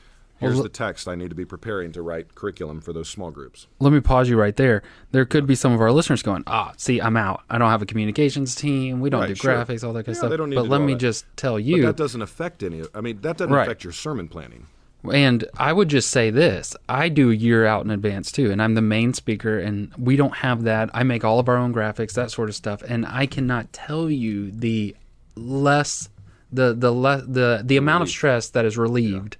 here's 0.41 0.55
Well, 0.55 0.63
the 0.63 0.69
text 0.69 1.07
i 1.09 1.15
need 1.15 1.29
to 1.31 1.35
be 1.37 1.45
preparing 1.45 1.93
to 1.93 2.03
write 2.03 2.35
curriculum 2.35 2.81
for 2.81 2.93
those 2.93 3.09
small 3.09 3.31
groups 3.31 3.67
Let 3.81 3.93
me 3.93 4.01
pause 4.01 4.29
you 4.29 4.39
right 4.39 4.57
there. 4.57 4.83
There 5.13 5.25
could 5.25 5.47
be 5.47 5.55
some 5.55 5.73
of 5.73 5.81
our 5.81 5.91
listeners 5.93 6.23
going, 6.23 6.45
"Ah, 6.47 6.73
see, 6.77 7.01
I'm 7.01 7.17
out. 7.17 7.43
I 7.51 7.59
don't 7.59 7.71
have 7.71 7.83
a 7.83 7.87
communications 7.87 8.55
team. 8.55 9.01
We 9.01 9.11
don't 9.11 9.21
Right, 9.23 9.29
do 9.29 9.35
sure. 9.35 9.55
graphics, 9.55 9.83
all 9.85 9.93
that 9.95 10.05
kind 10.05 10.09
of 10.15 10.17
stuff." 10.17 10.31
they 10.31 10.37
don't 10.37 10.51
need 10.51 10.57
but 10.57 10.69
let 10.69 10.81
me 10.81 10.95
that. 10.95 11.01
just 11.01 11.25
tell 11.37 11.55
but 11.55 11.65
you, 11.65 11.83
that 11.83 11.97
doesn't 11.97 12.23
affect 12.23 12.63
any 12.63 12.81
of 12.81 12.89
i 12.95 13.01
mean 13.01 13.19
that 13.23 13.37
doesn't 13.39 13.53
Right. 13.53 13.63
affect 13.67 13.85
your 13.85 13.93
sermon 13.93 14.29
planning 14.29 14.67
And 15.11 15.45
I 15.57 15.73
would 15.73 15.89
just 15.89 16.11
say 16.11 16.29
this 16.31 16.77
I 16.89 17.09
do 17.09 17.31
a 17.31 17.35
year 17.35 17.65
out 17.65 17.85
in 17.85 17.91
advance 17.91 18.31
too, 18.33 18.51
and 18.51 18.61
I'm 18.61 18.75
the 18.75 18.83
main 18.83 19.15
speaker, 19.15 19.59
and 19.59 19.91
we 19.97 20.17
don't 20.17 20.35
have 20.39 20.65
that. 20.65 20.91
I 20.93 21.03
make 21.05 21.25
all 21.25 21.39
of 21.39 21.49
our 21.49 21.57
own 21.57 21.73
graphics, 21.73 22.13
that 22.15 22.31
sort 22.33 22.49
of 22.49 22.55
stuff, 22.57 22.83
and 22.87 23.07
I 23.07 23.25
cannot 23.27 23.73
tell 23.73 24.11
you 24.11 24.51
the 24.51 24.95
less 25.37 26.09
the 26.53 26.75
the 26.75 26.91
le- 26.91 27.23
the 27.27 27.63
the 27.65 27.77
amount 27.77 28.03
of 28.03 28.09
stress 28.09 28.51
that 28.51 28.65
is 28.65 28.77
relieved 28.77 29.37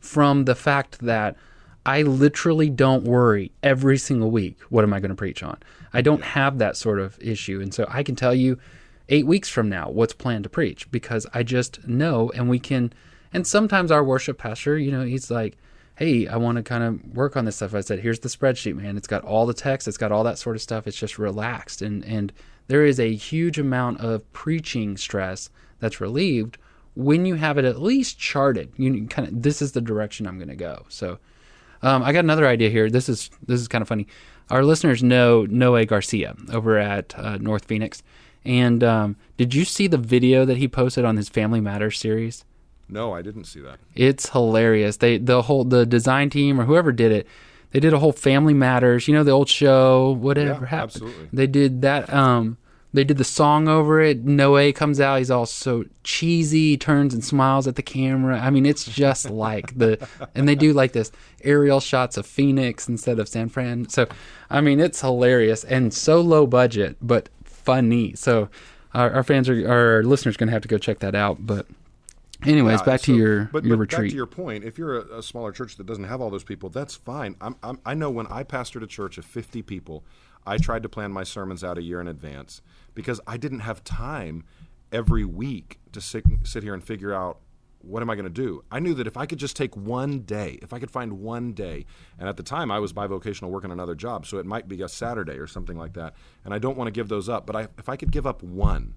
from 0.00 0.46
the 0.46 0.54
fact 0.54 0.98
that 1.00 1.36
I 1.86 2.02
literally 2.02 2.68
don't 2.68 3.04
worry 3.04 3.52
every 3.62 3.98
single 3.98 4.30
week 4.30 4.58
what 4.68 4.84
am 4.84 4.92
I 4.92 5.00
going 5.00 5.10
to 5.10 5.14
preach 5.16 5.42
on. 5.42 5.58
I 5.92 6.02
don't 6.02 6.22
have 6.22 6.58
that 6.58 6.76
sort 6.76 7.00
of 7.00 7.18
issue, 7.20 7.60
and 7.60 7.72
so 7.72 7.86
I 7.88 8.02
can 8.02 8.16
tell 8.16 8.34
you 8.34 8.58
eight 9.08 9.26
weeks 9.26 9.48
from 9.48 9.68
now 9.68 9.90
what's 9.90 10.12
planned 10.12 10.44
to 10.44 10.50
preach 10.50 10.90
because 10.90 11.26
I 11.34 11.42
just 11.42 11.86
know, 11.86 12.30
and 12.34 12.48
we 12.48 12.58
can. 12.58 12.92
And 13.32 13.46
sometimes 13.46 13.90
our 13.90 14.04
worship 14.04 14.38
pastor, 14.38 14.78
you 14.78 14.90
know, 14.90 15.04
he's 15.04 15.30
like, 15.30 15.56
"Hey, 15.96 16.26
I 16.26 16.36
want 16.36 16.56
to 16.56 16.62
kind 16.62 16.84
of 16.84 17.16
work 17.16 17.36
on 17.36 17.44
this 17.44 17.56
stuff." 17.56 17.74
I 17.74 17.80
said, 17.80 18.00
"Here's 18.00 18.20
the 18.20 18.28
spreadsheet, 18.28 18.76
man. 18.76 18.96
It's 18.96 19.08
got 19.08 19.24
all 19.24 19.46
the 19.46 19.54
text. 19.54 19.88
It's 19.88 19.96
got 19.96 20.12
all 20.12 20.24
that 20.24 20.38
sort 20.38 20.56
of 20.56 20.62
stuff. 20.62 20.86
It's 20.86 20.96
just 20.96 21.18
relaxed." 21.18 21.82
And 21.82 22.04
and 22.04 22.32
there 22.68 22.84
is 22.84 23.00
a 23.00 23.14
huge 23.14 23.58
amount 23.58 24.00
of 24.00 24.30
preaching 24.32 24.96
stress 24.96 25.50
that's 25.80 26.00
relieved 26.00 26.58
when 26.94 27.24
you 27.26 27.34
have 27.36 27.56
it 27.58 27.64
at 27.64 27.80
least 27.80 28.18
charted, 28.18 28.72
you 28.76 29.06
kind 29.06 29.28
of 29.28 29.42
this 29.42 29.62
is 29.62 29.72
the 29.72 29.80
direction 29.80 30.26
I'm 30.26 30.36
going 30.38 30.48
to 30.48 30.56
go. 30.56 30.84
So, 30.88 31.18
um, 31.82 32.02
I 32.02 32.12
got 32.12 32.24
another 32.24 32.46
idea 32.46 32.70
here. 32.70 32.90
This 32.90 33.08
is 33.08 33.30
this 33.46 33.60
is 33.60 33.68
kind 33.68 33.82
of 33.82 33.88
funny. 33.88 34.06
Our 34.50 34.64
listeners 34.64 35.02
know 35.02 35.46
Noe 35.46 35.84
Garcia 35.84 36.34
over 36.52 36.76
at 36.78 37.16
uh, 37.18 37.36
North 37.38 37.64
Phoenix, 37.66 38.02
and 38.44 38.82
um, 38.82 39.16
did 39.36 39.54
you 39.54 39.64
see 39.64 39.86
the 39.86 39.98
video 39.98 40.44
that 40.44 40.56
he 40.56 40.66
posted 40.66 41.04
on 41.04 41.16
his 41.16 41.28
Family 41.28 41.60
Matters 41.60 41.98
series? 41.98 42.44
No, 42.88 43.12
I 43.14 43.22
didn't 43.22 43.44
see 43.44 43.60
that. 43.60 43.78
It's 43.94 44.30
hilarious. 44.30 44.96
They 44.96 45.18
the 45.18 45.42
whole 45.42 45.64
the 45.64 45.86
design 45.86 46.28
team 46.30 46.60
or 46.60 46.64
whoever 46.64 46.90
did 46.90 47.12
it, 47.12 47.26
they 47.70 47.78
did 47.78 47.92
a 47.92 48.00
whole 48.00 48.12
Family 48.12 48.52
Matters. 48.54 49.06
You 49.06 49.14
know 49.14 49.22
the 49.22 49.30
old 49.30 49.48
show, 49.48 50.10
whatever 50.18 50.48
Yeah, 50.64 50.66
happened. 50.70 50.82
absolutely. 50.94 51.28
They 51.32 51.46
did 51.46 51.82
that. 51.82 52.12
Um, 52.12 52.56
they 52.92 53.04
did 53.04 53.18
the 53.18 53.24
song 53.24 53.68
over 53.68 54.00
it. 54.00 54.24
Noe 54.24 54.72
comes 54.72 55.00
out. 55.00 55.18
He's 55.18 55.30
all 55.30 55.46
so 55.46 55.84
cheesy. 56.02 56.76
Turns 56.76 57.14
and 57.14 57.24
smiles 57.24 57.68
at 57.68 57.76
the 57.76 57.82
camera. 57.82 58.40
I 58.40 58.50
mean, 58.50 58.66
it's 58.66 58.84
just 58.84 59.30
like 59.30 59.78
the. 59.78 60.06
And 60.34 60.48
they 60.48 60.56
do 60.56 60.72
like 60.72 60.92
this 60.92 61.12
aerial 61.42 61.80
shots 61.80 62.16
of 62.16 62.26
Phoenix 62.26 62.88
instead 62.88 63.18
of 63.18 63.28
San 63.28 63.48
Fran. 63.48 63.88
So, 63.88 64.08
I 64.48 64.60
mean, 64.60 64.80
it's 64.80 65.00
hilarious 65.00 65.62
and 65.64 65.94
so 65.94 66.20
low 66.20 66.46
budget, 66.46 66.96
but 67.00 67.28
funny. 67.44 68.14
So, 68.14 68.48
our, 68.92 69.10
our 69.12 69.22
fans 69.22 69.48
are 69.48 69.70
our 69.70 70.02
listeners 70.02 70.34
are 70.34 70.38
going 70.38 70.48
to 70.48 70.52
have 70.52 70.62
to 70.62 70.68
go 70.68 70.78
check 70.78 70.98
that 70.98 71.14
out. 71.14 71.46
But, 71.46 71.66
anyways, 72.44 72.80
Yeah, 72.80 72.84
back 72.86 73.02
to 73.02 73.14
your 73.14 73.44
but, 73.52 73.64
your 73.64 73.76
but 73.76 73.82
retreat. 73.82 74.08
Back 74.08 74.10
to 74.10 74.16
your 74.16 74.26
point, 74.26 74.64
if 74.64 74.78
you're 74.78 74.98
a, 74.98 75.18
a 75.18 75.22
smaller 75.22 75.52
church 75.52 75.76
that 75.76 75.86
doesn't 75.86 76.04
have 76.04 76.20
all 76.20 76.30
those 76.30 76.42
people, 76.44 76.70
that's 76.70 76.96
fine. 76.96 77.36
I'm, 77.40 77.54
I'm, 77.62 77.78
I 77.86 77.94
know 77.94 78.10
when 78.10 78.26
I 78.26 78.42
pastored 78.42 78.82
a 78.82 78.88
church 78.88 79.16
of 79.16 79.24
50 79.24 79.62
people, 79.62 80.02
I 80.44 80.58
tried 80.58 80.82
to 80.82 80.88
plan 80.88 81.12
my 81.12 81.22
sermons 81.22 81.62
out 81.62 81.78
a 81.78 81.82
year 81.82 82.00
in 82.00 82.08
advance 82.08 82.62
because 82.94 83.20
I 83.26 83.36
didn't 83.36 83.60
have 83.60 83.84
time 83.84 84.44
every 84.92 85.24
week 85.24 85.78
to 85.92 86.00
sit, 86.00 86.24
sit 86.44 86.62
here 86.62 86.74
and 86.74 86.82
figure 86.82 87.14
out 87.14 87.40
what 87.82 88.02
am 88.02 88.10
I 88.10 88.14
going 88.14 88.24
to 88.24 88.30
do? 88.30 88.62
I 88.70 88.78
knew 88.78 88.92
that 88.94 89.06
if 89.06 89.16
I 89.16 89.24
could 89.24 89.38
just 89.38 89.56
take 89.56 89.74
one 89.74 90.20
day, 90.20 90.58
if 90.60 90.72
I 90.72 90.78
could 90.78 90.90
find 90.90 91.14
one 91.14 91.52
day, 91.52 91.86
and 92.18 92.28
at 92.28 92.36
the 92.36 92.42
time 92.42 92.70
I 92.70 92.78
was 92.78 92.92
bivocational 92.92 93.48
working 93.48 93.72
another 93.72 93.94
job, 93.94 94.26
so 94.26 94.38
it 94.38 94.44
might 94.44 94.68
be 94.68 94.82
a 94.82 94.88
Saturday 94.88 95.38
or 95.38 95.46
something 95.46 95.78
like 95.78 95.94
that, 95.94 96.14
and 96.44 96.52
I 96.52 96.58
don't 96.58 96.76
want 96.76 96.88
to 96.88 96.92
give 96.92 97.08
those 97.08 97.28
up, 97.28 97.46
but 97.46 97.56
I, 97.56 97.68
if 97.78 97.88
I 97.88 97.96
could 97.96 98.12
give 98.12 98.26
up 98.26 98.42
one 98.42 98.94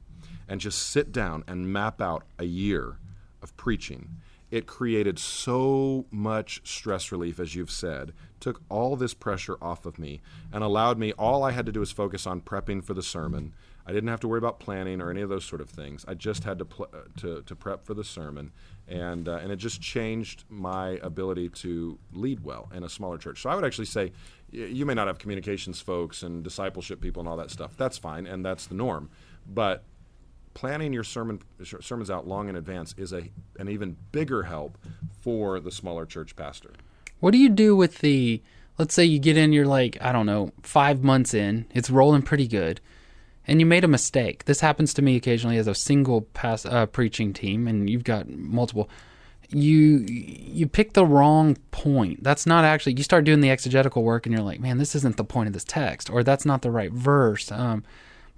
and 0.50 0.60
just 0.60 0.90
sit 0.90 1.12
down 1.12 1.44
and 1.48 1.72
map 1.72 2.02
out 2.02 2.24
a 2.38 2.44
year 2.44 2.98
of 3.42 3.56
preaching, 3.56 4.18
it 4.52 4.68
created 4.68 5.18
so 5.18 6.06
much 6.12 6.62
stress 6.64 7.12
relief, 7.12 7.40
as 7.40 7.56
you've 7.56 7.72
said, 7.72 8.14
took 8.40 8.62
all 8.70 8.96
this 8.96 9.14
pressure 9.14 9.58
off 9.62 9.86
of 9.86 9.98
me, 9.98 10.22
and 10.52 10.64
allowed 10.64 11.00
me, 11.00 11.14
all 11.14 11.44
I 11.44 11.52
had 11.52 11.66
to 11.66 11.72
do 11.72 11.80
was 11.80 11.92
focus 11.92 12.28
on 12.28 12.42
prepping 12.42 12.84
for 12.84 12.94
the 12.94 13.02
sermon. 13.02 13.54
I 13.86 13.92
didn't 13.92 14.10
have 14.10 14.22
to 14.22 14.28
worry 14.28 14.38
about 14.38 14.60
planning 14.60 15.02
or 15.02 15.10
any 15.10 15.22
of 15.22 15.30
those 15.30 15.44
sort 15.44 15.62
of 15.62 15.70
things. 15.70 16.06
I 16.08 16.14
just 16.14 16.44
had 16.44 16.58
to 16.60 16.66
pl- 16.66 16.90
uh, 16.94 17.00
to, 17.18 17.42
to 17.42 17.56
prep 17.56 17.86
for 17.86 17.94
the 17.94 18.04
sermon, 18.04 18.52
and 18.88 19.28
uh, 19.28 19.40
and 19.42 19.52
it 19.52 19.58
just 19.58 19.82
changed 19.82 20.46
my 20.50 21.00
ability 21.04 21.50
to 21.50 22.00
lead 22.14 22.44
well 22.44 22.70
in 22.74 22.84
a 22.84 22.90
smaller 22.90 23.18
church. 23.18 23.42
So 23.42 23.50
I 23.50 23.56
would 23.56 23.66
actually 23.66 23.86
say, 23.86 24.12
you 24.52 24.86
may 24.86 24.94
not 24.94 25.08
have 25.08 25.20
communications 25.20 25.82
folks 25.82 26.24
and 26.24 26.44
discipleship 26.44 27.02
people 27.02 27.20
and 27.20 27.28
all 27.28 27.38
that 27.38 27.52
stuff. 27.52 27.76
That's 27.76 27.98
fine, 27.98 28.26
and 28.26 28.46
that's 28.46 28.68
the 28.68 28.76
norm. 28.76 29.10
But 29.46 29.84
planning 30.54 30.94
your 30.94 31.04
sermon 31.04 31.42
sermons 31.64 32.10
out 32.10 32.28
long 32.28 32.48
in 32.48 32.56
advance 32.56 32.94
is 32.98 33.12
a 33.12 33.30
an 33.60 33.68
even 33.70 33.98
bigger 34.12 34.44
help 34.44 34.78
for 35.22 35.60
the 35.60 35.72
smaller 35.72 36.06
church 36.06 36.36
pastor. 36.36 36.72
What 37.20 37.32
do 37.32 37.38
you 37.38 37.50
do 37.50 37.76
with 37.76 38.00
the? 38.00 38.42
Let's 38.78 38.96
say 38.96 39.06
you 39.06 39.20
get 39.20 39.38
in, 39.38 39.54
you're 39.54 39.68
like, 39.68 40.00
I 40.02 40.12
don't 40.12 40.26
know, 40.26 40.52
five 40.64 41.04
months 41.04 41.36
in, 41.36 41.68
it's 41.76 41.92
rolling 41.92 42.24
pretty 42.24 42.48
good, 42.48 42.82
and 43.48 43.60
you 43.60 43.66
made 43.66 43.84
a 43.84 43.88
mistake. 43.88 44.46
This 44.46 44.60
happens 44.62 44.94
to 44.96 45.02
me 45.02 45.16
occasionally 45.16 45.58
as 45.58 45.68
a 45.68 45.76
single 45.76 46.22
pass 46.22 46.66
uh, 46.66 46.86
preaching 46.86 47.34
team, 47.34 47.68
and 47.68 47.90
you've 47.90 48.04
got 48.04 48.30
multiple. 48.30 48.90
You 49.50 50.06
you 50.08 50.68
pick 50.68 50.94
the 50.94 51.06
wrong 51.06 51.58
point. 51.72 52.24
That's 52.24 52.46
not 52.46 52.66
actually. 52.66 52.94
You 52.94 53.04
start 53.04 53.26
doing 53.26 53.42
the 53.42 53.50
exegetical 53.50 54.04
work, 54.04 54.26
and 54.26 54.34
you're 54.34 54.44
like, 54.44 54.60
man, 54.60 54.78
this 54.78 54.96
isn't 54.96 55.18
the 55.18 55.24
point 55.24 55.48
of 55.48 55.54
this 55.54 55.64
text, 55.66 56.10
or 56.10 56.24
that's 56.24 56.46
not 56.46 56.62
the 56.62 56.72
right 56.72 56.92
verse. 56.92 57.52
Um, 57.52 57.84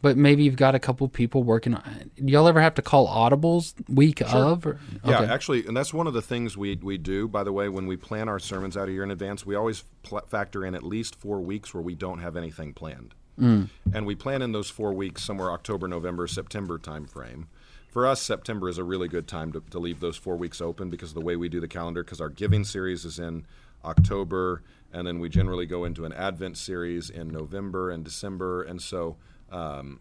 but 0.02 0.18
maybe 0.18 0.44
you've 0.44 0.56
got 0.56 0.76
a 0.76 0.80
couple 0.80 1.08
people 1.08 1.42
working. 1.44 1.74
on 1.74 2.12
Y'all 2.18 2.48
ever 2.48 2.62
have 2.62 2.76
to 2.76 2.84
call 2.84 3.08
audibles 3.08 3.74
week 3.90 4.22
of? 4.22 4.66
Or, 4.66 4.80
Yeah, 5.04 5.24
actually, 5.24 5.66
and 5.66 5.76
that's 5.76 5.96
one 5.96 6.06
of 6.06 6.14
the 6.14 6.22
things 6.22 6.56
we 6.56 6.76
we 6.76 7.00
do. 7.00 7.28
By 7.28 7.44
the 7.44 7.52
way, 7.52 7.70
when 7.70 7.88
we 7.88 7.98
plan 7.98 8.30
our 8.30 8.38
sermons 8.38 8.78
out 8.78 8.88
a 8.88 8.92
year 8.92 9.04
in 9.04 9.10
advance, 9.10 9.48
we 9.48 9.56
always 9.56 9.84
pl- 10.04 10.22
factor 10.28 10.64
in 10.64 10.76
at 10.76 10.84
least 10.84 11.16
four 11.16 11.40
weeks 11.40 11.74
where 11.74 11.82
we 11.82 11.96
don't 11.96 12.20
have 12.20 12.36
anything 12.38 12.72
planned, 12.74 13.16
Mm. 13.40 13.70
and 13.94 14.06
we 14.06 14.16
plan 14.16 14.42
in 14.42 14.54
those 14.54 14.70
four 14.70 14.94
weeks 14.94 15.24
somewhere 15.24 15.52
October, 15.52 15.88
November, 15.88 16.26
September 16.26 16.80
timeframe. 16.80 17.48
For 17.90 18.06
us, 18.06 18.22
September 18.22 18.70
is 18.70 18.78
a 18.78 18.84
really 18.84 19.08
good 19.08 19.28
time 19.28 19.52
to, 19.54 19.62
to 19.72 19.80
leave 19.80 20.00
those 20.00 20.18
four 20.18 20.36
weeks 20.36 20.62
open 20.62 20.90
because 20.90 21.10
of 21.10 21.16
the 21.16 21.22
way 21.22 21.36
we 21.36 21.50
do 21.50 21.60
the 21.60 21.68
calendar. 21.68 22.04
Because 22.04 22.22
our 22.22 22.30
giving 22.30 22.64
series 22.64 23.06
is 23.06 23.20
in 23.20 23.46
October, 23.84 24.64
and 24.92 25.08
then 25.08 25.20
we 25.20 25.30
generally 25.30 25.66
go 25.66 25.86
into 25.86 26.06
an 26.06 26.14
Advent 26.14 26.58
series 26.58 27.10
in 27.10 27.30
November 27.30 27.92
and 27.92 28.04
December, 28.04 28.64
and 28.64 28.82
so. 28.82 29.18
Um, 29.52 30.00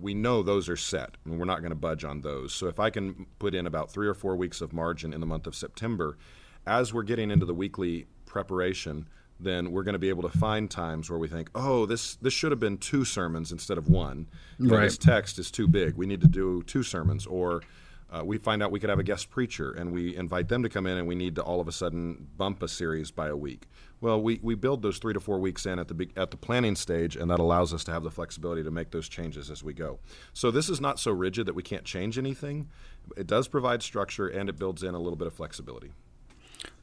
we 0.00 0.14
know 0.14 0.42
those 0.42 0.68
are 0.68 0.76
set 0.76 1.16
and 1.24 1.38
we're 1.38 1.44
not 1.44 1.60
going 1.60 1.70
to 1.70 1.76
budge 1.76 2.04
on 2.04 2.20
those. 2.20 2.52
So 2.52 2.66
if 2.66 2.80
I 2.80 2.90
can 2.90 3.26
put 3.38 3.54
in 3.54 3.66
about 3.66 3.90
three 3.90 4.08
or 4.08 4.14
four 4.14 4.36
weeks 4.36 4.60
of 4.60 4.72
margin 4.72 5.12
in 5.12 5.20
the 5.20 5.26
month 5.26 5.46
of 5.46 5.54
September, 5.54 6.18
as 6.66 6.92
we're 6.92 7.04
getting 7.04 7.30
into 7.30 7.46
the 7.46 7.54
weekly 7.54 8.06
preparation, 8.24 9.08
then 9.38 9.70
we're 9.70 9.82
going 9.82 9.92
to 9.94 9.98
be 9.98 10.08
able 10.08 10.28
to 10.28 10.38
find 10.38 10.70
times 10.70 11.10
where 11.10 11.18
we 11.18 11.28
think, 11.28 11.50
oh, 11.54 11.86
this 11.86 12.16
this 12.16 12.32
should 12.32 12.52
have 12.52 12.60
been 12.60 12.78
two 12.78 13.04
sermons 13.04 13.52
instead 13.52 13.78
of 13.78 13.88
one. 13.88 14.26
Right. 14.58 14.84
This 14.84 14.98
text 14.98 15.38
is 15.38 15.50
too 15.50 15.68
big. 15.68 15.94
We 15.96 16.06
need 16.06 16.20
to 16.22 16.28
do 16.28 16.62
two 16.62 16.82
sermons. 16.82 17.26
Or 17.26 17.62
uh, 18.10 18.22
we 18.24 18.38
find 18.38 18.62
out 18.62 18.70
we 18.70 18.80
could 18.80 18.90
have 18.90 18.98
a 18.98 19.04
guest 19.04 19.30
preacher 19.30 19.72
and 19.72 19.92
we 19.92 20.16
invite 20.16 20.48
them 20.48 20.62
to 20.62 20.68
come 20.68 20.86
in 20.86 20.96
and 20.96 21.06
we 21.06 21.14
need 21.14 21.34
to 21.34 21.42
all 21.42 21.60
of 21.60 21.68
a 21.68 21.72
sudden 21.72 22.28
bump 22.36 22.62
a 22.62 22.68
series 22.68 23.10
by 23.10 23.28
a 23.28 23.36
week. 23.36 23.66
Well, 24.00 24.20
we, 24.20 24.38
we 24.42 24.54
build 24.54 24.82
those 24.82 24.98
three 24.98 25.14
to 25.14 25.20
four 25.20 25.38
weeks 25.38 25.64
in 25.66 25.78
at 25.78 25.88
the 25.88 26.08
at 26.16 26.30
the 26.30 26.36
planning 26.36 26.76
stage, 26.76 27.16
and 27.16 27.30
that 27.30 27.40
allows 27.40 27.72
us 27.72 27.82
to 27.84 27.92
have 27.92 28.02
the 28.02 28.10
flexibility 28.10 28.62
to 28.62 28.70
make 28.70 28.90
those 28.90 29.08
changes 29.08 29.50
as 29.50 29.64
we 29.64 29.72
go. 29.72 29.98
So 30.34 30.50
this 30.50 30.68
is 30.68 30.80
not 30.80 30.98
so 31.00 31.12
rigid 31.12 31.46
that 31.46 31.54
we 31.54 31.62
can't 31.62 31.84
change 31.84 32.18
anything. 32.18 32.68
It 33.16 33.26
does 33.26 33.48
provide 33.48 33.82
structure 33.82 34.28
and 34.28 34.48
it 34.48 34.58
builds 34.58 34.82
in 34.82 34.94
a 34.94 34.98
little 34.98 35.16
bit 35.16 35.26
of 35.26 35.34
flexibility. 35.34 35.92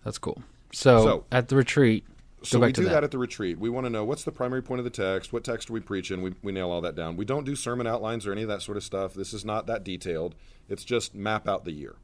That's 0.04 0.18
cool. 0.18 0.42
So, 0.72 1.04
So- 1.04 1.26
at 1.32 1.50
the 1.50 1.56
retreat, 1.56 2.06
So 2.44 2.60
we 2.60 2.72
do 2.72 2.84
that. 2.84 2.92
that. 2.92 3.04
at 3.06 3.12
the 3.12 3.18
retreat. 3.18 3.58
We 3.58 3.70
want 3.70 3.86
to 3.86 3.90
know 3.90 4.04
what's 4.04 4.24
the 4.24 4.32
primary 4.32 4.62
point 4.62 4.80
of 4.80 4.86
the 4.86 4.92
text, 4.92 5.32
what 5.32 5.44
text 5.44 5.70
are 5.70 5.74
we 5.74 5.80
preaching. 5.80 6.22
We, 6.22 6.34
we 6.42 6.52
nail 6.52 6.72
all 6.72 6.82
that 6.82 6.96
down. 6.96 7.16
We 7.16 7.26
don't 7.26 7.46
do 7.46 7.56
sermon 7.56 7.88
outlines 7.88 8.28
or 8.28 8.32
any 8.32 8.42
of 8.42 8.50
that 8.50 8.62
sort 8.62 8.78
of 8.78 8.84
stuff. 8.84 9.14
This 9.14 9.34
is 9.34 9.46
not 9.46 9.66
that 9.68 9.84
detailed. 9.84 10.36
It's 10.68 10.84
just 10.84 11.16
map 11.16 11.48
out 11.48 11.64
the 11.64 11.72
year. 11.72 11.96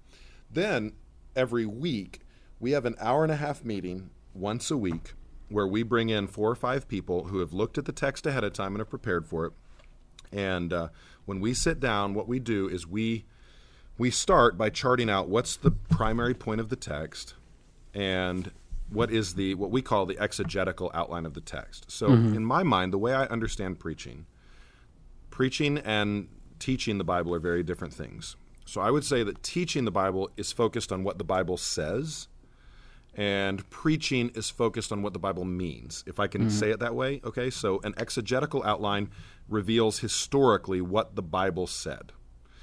Then 0.52 0.94
every 1.36 1.66
week 1.66 2.22
we 2.60 2.72
have 2.72 2.86
an 2.86 2.96
hour 3.00 3.24
and 3.24 3.32
a 3.32 3.36
half 3.36 3.64
meeting 3.64 4.10
once 4.34 4.72
a 4.72 4.78
week 4.78 5.14
where 5.50 5.68
we 5.68 5.84
bring 5.84 6.10
in 6.10 6.28
four 6.28 6.50
or 6.50 6.56
five 6.56 6.88
people 6.88 7.26
who 7.26 7.40
have 7.40 7.52
looked 7.52 7.78
at 7.78 7.86
the 7.86 7.92
text 7.92 8.26
ahead 8.26 8.44
of 8.44 8.54
time 8.54 8.74
and 8.74 8.80
have 8.80 8.90
prepared 8.90 9.28
for 9.28 9.46
it. 9.46 9.54
And 10.32 10.72
uh, 10.72 10.90
when 11.26 11.40
we 11.40 11.54
sit 11.54 11.80
down, 11.80 12.14
what 12.14 12.28
we 12.28 12.40
do 12.40 12.68
is 12.68 12.88
we 12.88 13.26
we 13.98 14.10
start 14.10 14.58
by 14.58 14.70
charting 14.70 15.10
out 15.10 15.28
what's 15.28 15.58
the 15.58 15.72
primary 15.72 16.34
point 16.34 16.62
of 16.62 16.70
the 16.70 16.78
text 16.78 17.34
and 17.94 18.52
what 18.92 19.12
is 19.12 19.36
the 19.36 19.56
what 19.56 19.72
we 19.72 19.82
call 19.82 20.06
the 20.06 20.18
exegetical 20.20 20.92
outline 20.94 21.26
of 21.26 21.34
the 21.34 21.42
text. 21.42 21.92
So 21.92 22.10
mm-hmm. 22.10 22.36
in 22.36 22.46
my 22.46 22.64
mind, 22.64 22.94
the 22.94 22.98
way 22.98 23.14
I 23.14 23.26
understand 23.26 23.80
preaching, 23.80 24.26
preaching 25.30 25.78
and 25.80 26.28
teaching 26.60 26.98
the 26.98 27.04
Bible 27.04 27.34
are 27.34 27.40
very 27.40 27.64
different 27.64 27.94
things. 27.94 28.36
So 28.66 28.82
I 28.82 28.92
would 28.92 29.04
say 29.04 29.24
that 29.24 29.42
teaching 29.42 29.86
the 29.86 29.92
Bible 29.92 30.30
is 30.38 30.52
focused 30.52 30.92
on 30.92 31.04
what 31.04 31.18
the 31.18 31.24
Bible 31.24 31.58
says 31.58 32.28
and 33.16 33.68
preaching 33.70 34.32
is 34.36 34.50
focused 34.50 34.92
on 34.92 35.02
what 35.02 35.14
the 35.14 35.20
Bible 35.20 35.44
means, 35.44 36.04
if 36.08 36.20
I 36.20 36.28
can 36.28 36.42
mm-hmm. 36.42 36.50
say 36.52 36.70
it 36.70 36.80
that 36.80 36.96
way. 36.96 37.22
Okay, 37.26 37.50
so 37.50 37.80
an 37.84 37.94
exegetical 37.98 38.64
outline 38.64 39.10
reveals 39.48 40.00
historically 40.00 40.82
what 40.82 41.16
the 41.16 41.22
Bible 41.22 41.68
said. 41.68 42.12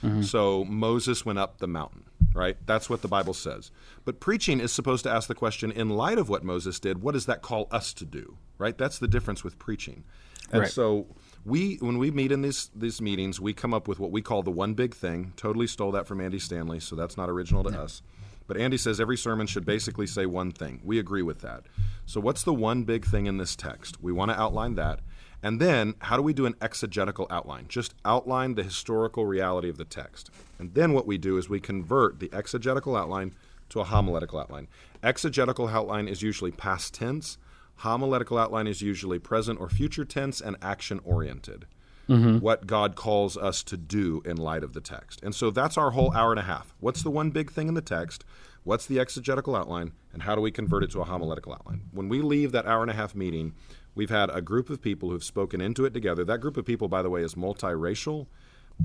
Mm-hmm. 0.03 0.23
So 0.23 0.65
Moses 0.65 1.27
went 1.27 1.39
up 1.39 1.59
the 1.59 1.67
mountain, 1.67 2.05
right? 2.37 2.57
That's 2.67 2.89
what 2.91 3.03
the 3.03 3.09
Bible 3.09 3.35
says. 3.35 3.71
But 4.05 4.21
preaching 4.21 4.61
is 4.61 4.73
supposed 4.73 5.05
to 5.05 5.11
ask 5.11 5.27
the 5.29 5.35
question 5.35 5.73
in 5.73 5.91
light 5.91 6.19
of 6.19 6.29
what 6.29 6.45
Moses 6.45 6.79
did, 6.79 7.03
what 7.03 7.13
does 7.13 7.27
that 7.27 7.43
call 7.43 7.67
us 7.71 7.93
to 7.95 8.05
do, 8.05 8.37
right? 8.59 8.77
That's 8.77 8.99
the 8.99 9.09
difference 9.09 9.43
with 9.43 9.59
preaching. 9.59 10.05
And 10.53 10.63
Right. 10.63 10.71
so 10.71 11.07
we 11.45 11.77
when 11.81 11.99
we 11.99 12.11
meet 12.13 12.31
in 12.31 12.43
these 12.43 12.71
these 12.75 13.01
meetings, 13.01 13.41
we 13.41 13.53
come 13.53 13.75
up 13.75 13.89
with 13.89 13.99
what 13.99 14.13
we 14.13 14.23
call 14.23 14.43
the 14.43 14.51
one 14.51 14.75
big 14.75 14.95
thing. 14.95 15.33
Totally 15.37 15.67
stole 15.67 15.91
that 15.93 16.07
from 16.07 16.21
Andy 16.21 16.39
Stanley, 16.39 16.79
so 16.79 16.95
that's 16.95 17.17
not 17.17 17.29
original 17.29 17.65
to 17.65 17.81
us. 17.81 18.03
But 18.47 18.57
Andy 18.57 18.77
says 18.77 19.01
every 19.01 19.17
sermon 19.17 19.49
should 19.49 19.65
basically 19.65 20.07
say 20.07 20.25
one 20.25 20.53
thing. 20.53 20.81
We 20.85 21.01
agree 21.01 21.23
with 21.23 21.41
that. 21.41 21.65
So 22.05 22.21
what's 22.21 22.45
the 22.45 22.55
one 22.55 22.85
big 22.85 23.05
thing 23.05 23.27
in 23.27 23.39
this 23.39 23.57
text? 23.57 24.01
We 24.01 24.13
want 24.13 24.31
to 24.31 24.41
outline 24.41 24.77
that. 24.77 25.01
And 25.47 25.61
then 25.61 25.95
how 26.01 26.17
do 26.17 26.23
we 26.23 26.33
do 26.33 26.45
an 26.47 26.57
exegetical 26.61 27.29
outline? 27.31 27.67
Just 27.69 27.95
outline 28.05 28.57
the 28.57 28.65
historical 28.65 29.27
reality 29.27 29.69
of 29.69 29.77
the 29.77 29.85
text. 29.85 30.29
And 30.59 30.75
then 30.75 30.93
what 30.93 31.07
we 31.07 31.19
do 31.19 31.39
is 31.39 31.49
we 31.49 31.61
convert 31.61 32.19
the 32.19 32.29
exegetical 32.33 32.97
outline 32.97 33.33
to 33.69 33.79
a 33.79 33.85
homiletical 33.85 34.41
outline. 34.41 34.67
Exegetical 35.05 35.69
outline 35.69 36.09
is 36.09 36.21
usually 36.21 36.51
past 36.51 36.95
tense. 36.95 37.39
Homiletical 37.77 38.39
outline 38.39 38.67
is 38.67 38.83
usually 38.83 39.21
present 39.21 39.61
or 39.61 39.69
future 39.69 40.05
tense 40.05 40.41
and 40.41 40.57
action 40.61 41.01
oriented. 41.05 41.67
Mm-hmm. 42.09 42.39
what 42.39 42.69
God 42.69 42.95
calls 42.95 43.37
us 43.37 43.65
to 43.65 43.77
do 43.77 44.23
in 44.25 44.37
light 44.37 44.63
of 44.63 44.75
the 44.75 44.81
text. 44.81 45.21
And 45.25 45.35
so 45.35 45.51
that's 45.51 45.77
our 45.77 45.91
whole 45.91 46.13
hour 46.13 46.31
and 46.31 46.39
a 46.39 46.45
half. 46.45 46.73
What's 46.79 47.03
the 47.03 47.11
one 47.11 47.31
big 47.31 47.51
thing 47.51 47.67
in 47.67 47.75
the 47.75 47.81
text? 47.81 48.25
What's 48.63 48.87
the 48.87 49.01
exegetical 49.01 49.57
outline? 49.57 49.91
And 50.13 50.23
how 50.23 50.37
do 50.37 50.41
we 50.41 50.53
convert 50.53 50.85
it 50.85 50.93
to 50.93 51.01
a 51.01 51.05
homiletical 51.05 51.53
outline? 51.53 51.83
When 51.91 52.09
we 52.09 52.23
leave 52.23 52.53
that 52.53 52.65
hour 52.65 52.83
and 52.83 52.93
a 52.93 52.95
half 52.95 53.17
meeting, 53.17 53.55
we've 53.97 54.11
had 54.11 54.31
a 54.31 54.41
group 54.41 54.71
of 54.71 54.81
people 54.81 55.11
who've 55.11 55.25
spoken 55.25 55.61
into 55.61 55.85
it 55.85 55.93
together. 55.93 56.25
That 56.25 56.41
group 56.41 56.57
of 56.57 56.65
people, 56.65 56.87
by 56.87 57.03
the 57.03 57.11
way, 57.11 57.23
is 57.23 57.35
multiracial, 57.35 58.27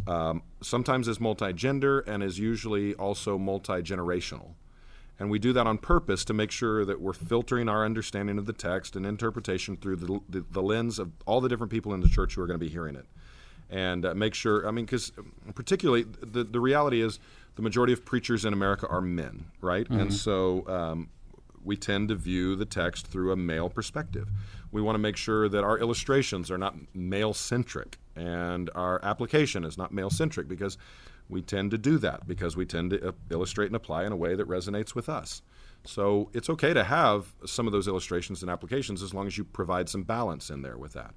um, 0.07 0.41
sometimes 0.61 1.07
is 1.07 1.19
multigender, 1.19 2.01
and 2.07 2.23
is 2.23 2.39
usually 2.39 2.95
also 2.95 3.37
multigenerational. 3.37 4.53
And 5.19 5.29
we 5.29 5.37
do 5.37 5.53
that 5.53 5.67
on 5.67 5.77
purpose 5.77 6.25
to 6.25 6.33
make 6.33 6.49
sure 6.49 6.83
that 6.83 6.99
we're 6.99 7.13
filtering 7.13 7.69
our 7.69 7.85
understanding 7.85 8.39
of 8.39 8.47
the 8.47 8.53
text 8.53 8.95
and 8.95 9.05
interpretation 9.05 9.77
through 9.77 9.97
the, 9.97 10.19
the, 10.27 10.45
the 10.49 10.63
lens 10.63 10.97
of 10.97 11.11
all 11.27 11.41
the 11.41 11.49
different 11.49 11.71
people 11.71 11.93
in 11.93 11.99
the 11.99 12.09
church 12.09 12.33
who 12.33 12.41
are 12.41 12.47
going 12.47 12.59
to 12.59 12.65
be 12.65 12.71
hearing 12.71 12.95
it. 12.95 13.05
And 13.69 14.03
uh, 14.03 14.15
make 14.15 14.33
sure, 14.33 14.67
I 14.67 14.71
mean, 14.71 14.85
because 14.85 15.11
particularly 15.53 16.05
the, 16.21 16.43
the 16.43 16.59
reality 16.59 17.01
is 17.01 17.19
the 17.55 17.61
majority 17.61 17.93
of 17.93 18.03
preachers 18.03 18.45
in 18.45 18.53
America 18.53 18.87
are 18.87 19.01
men, 19.01 19.45
right? 19.61 19.87
And 19.89 20.13
so 20.13 20.67
um, 20.67 21.09
we 21.63 21.77
tend 21.77 22.09
to 22.09 22.15
view 22.15 22.55
the 22.55 22.65
text 22.65 23.07
through 23.07 23.31
a 23.31 23.35
male 23.35 23.69
perspective. 23.69 24.27
We 24.71 24.81
want 24.81 24.95
to 24.95 24.99
make 24.99 25.17
sure 25.17 25.49
that 25.49 25.63
our 25.63 25.77
illustrations 25.77 26.49
are 26.49 26.57
not 26.57 26.75
male 26.93 27.33
centric 27.33 27.97
and 28.15 28.69
our 28.75 29.03
application 29.03 29.63
is 29.63 29.77
not 29.77 29.93
male 29.93 30.09
centric 30.09 30.47
because 30.47 30.77
we 31.29 31.41
tend 31.41 31.71
to 31.71 31.77
do 31.77 31.97
that 31.99 32.27
because 32.27 32.55
we 32.57 32.65
tend 32.65 32.91
to 32.91 33.09
uh, 33.09 33.11
illustrate 33.29 33.67
and 33.67 33.75
apply 33.75 34.05
in 34.05 34.11
a 34.11 34.17
way 34.17 34.35
that 34.35 34.47
resonates 34.47 34.93
with 34.93 35.07
us. 35.09 35.41
So 35.85 36.29
it's 36.33 36.49
okay 36.49 36.73
to 36.73 36.83
have 36.83 37.33
some 37.45 37.65
of 37.67 37.73
those 37.73 37.87
illustrations 37.87 38.41
and 38.41 38.51
applications 38.51 39.01
as 39.01 39.13
long 39.13 39.27
as 39.27 39.37
you 39.37 39.43
provide 39.43 39.89
some 39.89 40.03
balance 40.03 40.49
in 40.49 40.61
there 40.61 40.77
with 40.77 40.93
that. 40.93 41.13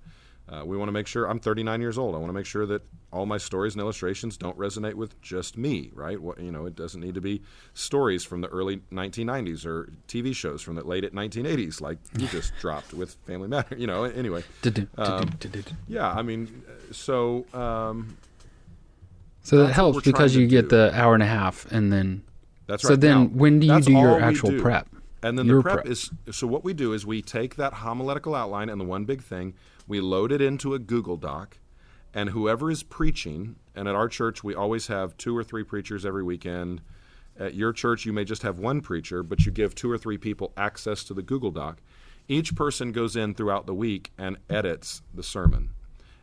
Uh, 0.47 0.63
we 0.65 0.77
want 0.77 0.89
to 0.89 0.93
make 0.93 1.07
sure 1.07 1.25
I'm 1.25 1.41
39 1.41 1.81
years 1.81 1.97
old. 1.97 2.15
I 2.15 2.19
want 2.19 2.29
to 2.29 2.35
make 2.35 2.45
sure 2.45 2.67
that 2.67 2.83
all 3.11 3.25
my 3.25 3.39
stories 3.39 3.75
and 3.75 3.81
illustrations 3.81 4.37
don't 4.37 4.59
resonate 4.59 4.93
with 4.95 5.19
just 5.23 5.57
me, 5.57 5.91
right? 5.95 6.21
What, 6.21 6.39
you 6.39 6.53
know, 6.53 6.67
it 6.67 6.77
doesn't 6.77 7.01
need 7.01 7.15
to 7.15 7.23
be 7.23 7.41
stories 7.73 8.25
from 8.25 8.43
the 8.43 8.49
early 8.49 8.79
1990s 8.93 9.65
or 9.65 9.91
TV 10.07 10.35
shows 10.35 10.61
from 10.61 10.75
the 10.75 10.85
late 10.85 11.05
1980s, 11.15 11.81
like 11.81 11.97
you 12.19 12.27
just 12.29 12.53
dropped 12.61 12.93
with 12.93 13.15
Family 13.27 13.49
Matter. 13.49 13.75
You 13.77 13.87
know, 13.87 14.05
anyway. 14.05 14.45
Um, 14.99 15.31
yeah, 15.89 16.11
I 16.11 16.21
mean, 16.21 16.63
so 16.93 17.47
um, 17.55 18.19
So 19.43 19.65
that 19.65 19.73
helps 19.73 20.03
because 20.03 20.37
you 20.37 20.47
get 20.47 20.69
the 20.69 20.91
hour 20.95 21.15
and 21.15 21.23
a 21.23 21.27
half, 21.27 21.71
and 21.73 21.91
then 21.91 22.23
That's 22.67 22.83
So 22.83 22.97
then 22.97 23.23
Now, 23.23 23.29
when 23.29 23.61
do 23.61 23.67
you 23.67 23.81
do 23.81 23.93
your 23.93 24.21
actual 24.21 24.51
do. 24.51 24.61
prep? 24.61 24.89
And 25.23 25.39
then 25.39 25.47
Your 25.47 25.59
the 25.59 25.63
prep, 25.63 25.75
prep. 25.77 25.87
is 25.87 26.11
so 26.33 26.47
what 26.47 26.65
we 26.65 26.75
do 26.75 26.93
is 26.93 27.07
we 27.07 27.23
take 27.23 27.57
that 27.57 27.73
homiletical 27.73 28.35
outline 28.35 28.69
and 28.69 28.79
the 28.79 28.85
one 28.85 29.07
big 29.07 29.23
thing, 29.23 29.55
we 29.87 30.01
load 30.01 30.33
it 30.33 30.41
into 30.41 30.75
a 30.75 30.79
Google 30.79 31.17
Doc, 31.17 31.59
and 32.13 32.31
whoever 32.31 32.71
is 32.71 32.83
preaching, 32.83 33.57
and 33.75 33.89
at 33.89 33.95
our 33.95 34.09
church 34.09 34.43
we 34.43 34.55
always 34.55 34.87
have 34.87 35.17
two 35.17 35.37
or 35.37 35.45
three 35.45 35.65
preachers 35.65 36.07
every 36.07 36.23
weekend. 36.23 36.81
At 37.39 37.55
your 37.55 37.73
church 37.73 38.07
you 38.07 38.13
may 38.13 38.25
just 38.25 38.43
have 38.43 38.59
one 38.59 38.81
preacher, 38.81 39.23
but 39.23 39.45
you 39.45 39.53
give 39.53 39.75
two 39.75 39.91
or 39.91 39.99
three 39.99 40.19
people 40.19 40.53
access 40.57 41.05
to 41.05 41.15
the 41.15 41.23
Google 41.23 41.51
Doc. 41.51 41.79
Each 42.29 42.55
person 42.55 42.93
goes 42.93 43.17
in 43.17 43.35
throughout 43.35 43.67
the 43.67 43.75
week 43.75 44.13
and 44.17 44.39
edits 44.49 45.03
the 45.13 45.23
sermon 45.23 45.71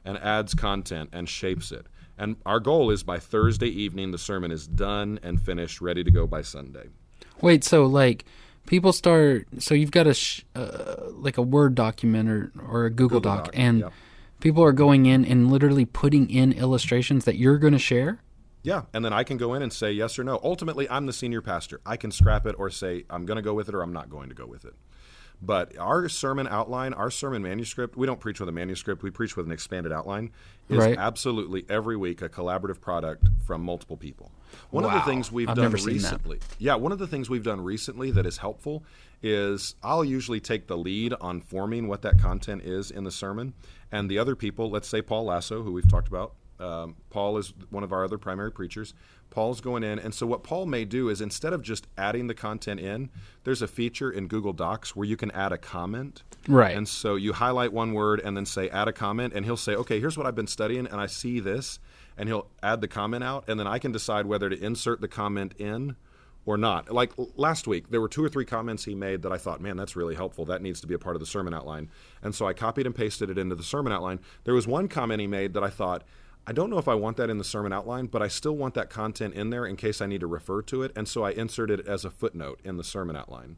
and 0.04 0.18
adds 0.18 0.54
content 0.54 1.10
and 1.14 1.30
shapes 1.30 1.72
it. 1.72 1.86
And 2.18 2.38
our 2.46 2.60
goal 2.60 2.90
is 2.92 3.04
by 3.04 3.20
Thursday 3.20 3.68
evening 3.68 4.12
the 4.12 4.18
sermon 4.18 4.52
is 4.52 4.68
done 4.68 5.20
and 5.24 5.42
finished, 5.42 5.82
ready 5.82 6.04
to 6.04 6.12
go 6.12 6.28
by 6.28 6.42
Sunday. 6.42 6.88
Wait, 7.42 7.64
so 7.64 7.86
like 7.86 8.26
people 8.66 8.94
start. 8.94 9.48
So 9.60 9.74
you've 9.74 9.92
got 9.92 10.08
a 10.08 10.14
sh- 10.14 10.44
uh, 10.56 10.96
like 11.12 11.38
a 11.38 11.42
Word 11.42 11.76
document 11.76 12.30
or, 12.30 12.52
or 12.68 12.86
a 12.86 12.90
Google, 12.90 13.20
Google 13.20 13.36
Doc, 13.36 13.46
Doc, 13.46 13.54
and 13.56 13.86
people 14.40 14.64
are 14.64 14.72
going 14.74 15.06
in 15.06 15.26
and 15.26 15.52
literally 15.52 15.86
putting 15.86 16.30
in 16.30 16.52
illustrations 16.54 17.26
that 17.26 17.38
you're 17.38 17.58
going 17.58 17.74
to 17.74 17.80
share. 17.80 18.22
Yeah, 18.64 18.84
and 18.94 19.04
then 19.04 19.12
I 19.12 19.24
can 19.24 19.38
go 19.38 19.56
in 19.56 19.64
and 19.64 19.74
say 19.74 19.92
yes 19.92 20.20
or 20.20 20.24
no. 20.24 20.40
Ultimately, 20.44 20.88
I'm 20.90 21.08
the 21.08 21.14
senior 21.14 21.42
pastor. 21.42 21.82
I 21.86 21.98
can 21.98 22.12
scrap 22.12 22.46
it 22.46 22.56
or 22.60 22.70
say 22.70 23.06
I'm 23.10 23.26
going 23.26 23.38
to 23.38 23.42
go 23.42 23.54
with 23.54 23.70
it 23.70 23.76
or 23.76 23.82
I'm 23.82 23.94
not 23.94 24.10
going 24.10 24.30
to 24.30 24.36
go 24.36 24.46
with 24.46 24.66
it. 24.66 24.76
But 25.42 25.76
our 25.78 26.08
sermon 26.08 26.48
outline, 26.48 26.94
our 26.94 27.10
sermon 27.10 27.42
manuscript, 27.42 27.98
we 27.98 28.06
don't 28.06 28.20
preach 28.20 28.40
with 28.40 28.48
a 28.48 28.52
manuscript, 28.52 29.02
we 29.02 29.10
preach 29.10 29.36
with 29.36 29.48
an 29.48 29.52
expanded 29.52 29.92
outline, 29.92 30.30
is 30.70 30.78
Right. 30.78 30.96
absolutely 30.98 31.66
every 31.68 31.98
week 31.98 32.22
a 32.22 32.30
collaborative 32.30 32.80
product 32.80 33.28
from 33.46 33.64
multiple 33.64 33.98
people. 33.98 34.32
One 34.70 34.86
of 34.86 34.92
the 34.92 35.02
things 35.02 35.32
we've 35.32 35.50
I've 35.50 35.56
done 35.56 35.64
never 35.66 35.78
seen 35.78 35.98
that. 35.98 36.04
recently, 36.04 36.40
yeah, 36.60 36.76
one 36.76 36.92
of 36.92 37.00
the 37.00 37.08
things 37.08 37.30
we've 37.30 37.44
done 37.44 37.62
recently 37.62 38.12
that 38.12 38.26
is 38.26 38.38
helpful 38.38 38.84
is 39.24 39.76
I'll 39.82 40.06
usually 40.06 40.40
take 40.40 40.68
the 40.68 40.78
lead 40.78 41.14
on 41.20 41.42
forming 41.42 41.88
what 41.88 42.02
that 42.04 42.20
content 42.20 42.64
is 42.64 42.92
in 42.92 43.04
the 43.04 43.12
sermon, 43.12 43.54
and 43.92 44.10
the 44.12 44.20
other 44.20 44.36
people, 44.36 44.70
let's 44.70 44.88
say 44.88 45.02
Paul 45.02 45.26
Lasso, 45.26 45.64
who 45.64 45.72
we've 45.72 45.90
talked 45.90 46.08
about, 46.08 46.34
um, 46.62 46.96
Paul 47.10 47.38
is 47.38 47.54
one 47.70 47.84
of 47.84 47.92
our 47.92 48.04
other 48.04 48.18
primary 48.18 48.52
preachers. 48.52 48.94
Paul's 49.30 49.62
going 49.62 49.84
in, 49.84 49.98
and 49.98 50.14
so 50.14 50.28
what 50.28 50.44
Paul 50.44 50.66
may 50.66 50.84
do 50.84 51.10
is 51.10 51.22
instead 51.22 51.54
of 51.54 51.62
just 51.62 51.88
adding 51.98 52.28
the 52.28 52.34
content 52.34 52.80
in, 52.80 53.10
there's 53.44 53.62
a 53.62 53.68
feature 53.68 54.12
in 54.12 54.28
Google 54.28 54.54
Docs 54.54 54.96
where 54.96 55.08
you 55.08 55.16
can 55.16 55.32
add 55.32 55.52
a 55.54 55.58
comment. 55.58 56.24
Right. 56.48 56.76
And 56.76 56.88
so 56.88 57.16
you 57.16 57.34
highlight 57.34 57.72
one 57.72 57.94
word 57.94 58.20
and 58.20 58.36
then 58.36 58.46
say 58.46 58.70
add 58.70 58.88
a 58.88 58.94
comment, 58.94 59.34
and 59.34 59.46
he'll 59.46 59.58
say, 59.58 59.74
okay, 59.74 60.00
here's 60.00 60.18
what 60.18 60.28
I've 60.28 60.36
been 60.36 60.48
studying, 60.48 60.86
and 60.86 61.00
I 61.00 61.06
see 61.06 61.40
this, 61.40 61.80
and 62.18 62.28
he'll 62.28 62.48
add 62.62 62.82
the 62.82 62.88
comment 62.90 63.24
out, 63.24 63.48
and 63.48 63.60
then 63.60 63.68
I 63.68 63.80
can 63.80 63.92
decide 63.92 64.26
whether 64.26 64.50
to 64.50 64.62
insert 64.62 65.00
the 65.00 65.08
comment 65.08 65.54
in 65.58 65.96
or 66.46 66.58
not. 66.58 66.92
Like 66.92 67.12
last 67.36 67.68
week, 67.68 67.90
there 67.90 68.02
were 68.02 68.10
two 68.10 68.24
or 68.24 68.30
three 68.30 68.46
comments 68.46 68.84
he 68.84 68.96
made 68.96 69.22
that 69.22 69.32
I 69.32 69.38
thought, 69.38 69.62
man, 69.62 69.78
that's 69.78 69.96
really 69.96 70.16
helpful. 70.16 70.46
That 70.46 70.62
needs 70.62 70.82
to 70.82 70.88
be 70.88 70.94
a 70.94 71.00
part 71.00 71.16
of 71.16 71.20
the 71.20 71.26
sermon 71.26 71.54
outline. 71.54 71.90
And 72.22 72.34
so 72.34 72.48
I 72.48 72.54
copied 72.54 72.86
and 72.86 72.96
pasted 72.96 73.30
it 73.30 73.38
into 73.38 73.56
the 73.56 73.64
sermon 73.64 73.94
outline. 73.94 74.20
There 74.44 74.54
was 74.56 74.68
one 74.68 74.88
comment 74.88 75.22
he 75.22 75.28
made 75.28 75.54
that 75.54 75.64
I 75.64 75.70
thought, 75.70 76.04
I 76.48 76.54
don't 76.54 76.70
know 76.70 76.80
if 76.80 76.88
I 76.88 76.96
want 76.96 77.18
that 77.18 77.30
in 77.30 77.38
the 77.38 77.44
sermon 77.44 77.72
outline, 77.72 78.08
but 78.08 78.22
I 78.22 78.28
still 78.28 78.56
want 78.56 78.74
that 78.74 78.90
content 78.90 79.36
in 79.36 79.52
there 79.52 79.66
in 79.66 79.76
case 79.76 80.02
I 80.02 80.08
need 80.08 80.22
to 80.22 80.28
refer 80.28 80.62
to 80.64 80.82
it. 80.82 80.92
And 80.96 81.08
so 81.08 81.24
I 81.24 81.32
inserted 81.32 81.82
it 81.82 81.88
as 81.88 82.04
a 82.04 82.10
footnote 82.10 82.60
in 82.64 82.78
the 82.78 82.84
sermon 82.84 83.16
outline. 83.16 83.58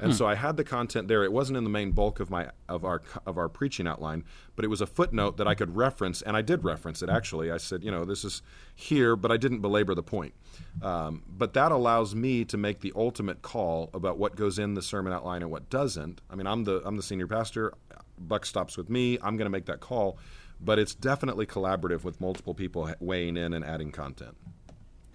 And 0.00 0.14
so 0.14 0.26
I 0.26 0.36
had 0.36 0.56
the 0.56 0.64
content 0.64 1.08
there. 1.08 1.24
It 1.24 1.32
wasn't 1.32 1.56
in 1.56 1.64
the 1.64 1.70
main 1.70 1.90
bulk 1.90 2.20
of 2.20 2.30
my 2.30 2.50
of 2.68 2.84
our 2.84 3.02
of 3.26 3.36
our 3.36 3.48
preaching 3.48 3.86
outline, 3.86 4.24
but 4.54 4.64
it 4.64 4.68
was 4.68 4.80
a 4.80 4.86
footnote 4.86 5.36
that 5.38 5.48
I 5.48 5.54
could 5.54 5.74
reference, 5.74 6.22
and 6.22 6.36
I 6.36 6.42
did 6.42 6.64
reference 6.64 7.02
it 7.02 7.10
actually. 7.10 7.50
I 7.50 7.56
said, 7.56 7.82
you 7.82 7.90
know, 7.90 8.04
this 8.04 8.24
is 8.24 8.42
here, 8.74 9.16
but 9.16 9.32
I 9.32 9.36
didn't 9.36 9.60
belabor 9.60 9.94
the 9.94 10.02
point. 10.02 10.34
Um, 10.82 11.24
but 11.28 11.52
that 11.54 11.72
allows 11.72 12.14
me 12.14 12.44
to 12.44 12.56
make 12.56 12.80
the 12.80 12.92
ultimate 12.94 13.42
call 13.42 13.90
about 13.92 14.18
what 14.18 14.36
goes 14.36 14.58
in 14.58 14.74
the 14.74 14.82
sermon 14.82 15.12
outline 15.12 15.42
and 15.42 15.50
what 15.50 15.68
doesn't. 15.68 16.20
I 16.30 16.36
mean, 16.36 16.46
I'm 16.46 16.64
the 16.64 16.80
I'm 16.84 16.96
the 16.96 17.02
senior 17.02 17.26
pastor. 17.26 17.74
Buck 18.18 18.46
stops 18.46 18.76
with 18.76 18.88
me. 18.88 19.18
I'm 19.22 19.36
going 19.36 19.46
to 19.46 19.50
make 19.50 19.66
that 19.66 19.80
call, 19.80 20.18
but 20.60 20.78
it's 20.78 20.94
definitely 20.94 21.46
collaborative 21.46 22.04
with 22.04 22.20
multiple 22.20 22.54
people 22.54 22.90
weighing 23.00 23.36
in 23.36 23.52
and 23.52 23.64
adding 23.64 23.90
content. 23.92 24.36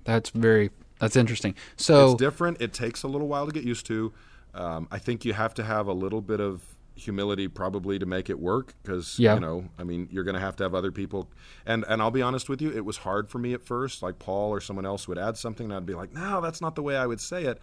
That's 0.03 0.29
very 0.29 0.71
that's 0.99 1.15
interesting. 1.15 1.55
So 1.75 2.11
it's 2.11 2.15
different. 2.19 2.61
It 2.61 2.73
takes 2.73 3.03
a 3.03 3.07
little 3.07 3.27
while 3.27 3.45
to 3.45 3.51
get 3.51 3.63
used 3.63 3.85
to. 3.87 4.13
Um, 4.53 4.87
I 4.91 4.99
think 4.99 5.25
you 5.25 5.33
have 5.33 5.53
to 5.55 5.63
have 5.63 5.87
a 5.87 5.93
little 5.93 6.21
bit 6.21 6.39
of 6.39 6.61
humility 6.95 7.47
probably 7.47 7.97
to 7.97 8.05
make 8.05 8.29
it 8.29 8.39
work 8.39 8.75
because 8.83 9.17
Yeah. 9.17 9.33
you 9.33 9.39
know 9.39 9.67
i 9.79 9.83
mean 9.83 10.07
you're 10.11 10.23
going 10.23 10.35
to 10.35 10.39
have 10.39 10.55
to 10.57 10.63
have 10.63 10.75
other 10.75 10.91
people 10.91 11.27
and 11.65 11.83
and 11.89 12.03
i'll 12.03 12.11
be 12.11 12.21
honest 12.21 12.49
with 12.49 12.61
you 12.61 12.69
it 12.71 12.85
was 12.85 12.97
hard 12.97 13.27
for 13.31 13.39
me 13.39 13.51
at 13.55 13.63
first 13.65 14.03
like 14.03 14.19
paul 14.19 14.51
or 14.51 14.61
someone 14.61 14.85
else 14.85 15.07
would 15.07 15.17
add 15.17 15.35
something 15.35 15.65
and 15.65 15.73
i'd 15.73 15.87
be 15.87 15.95
like 15.95 16.13
no 16.13 16.39
that's 16.39 16.61
not 16.61 16.75
the 16.75 16.83
way 16.83 16.95
i 16.95 17.07
would 17.07 17.19
say 17.19 17.45
it 17.45 17.57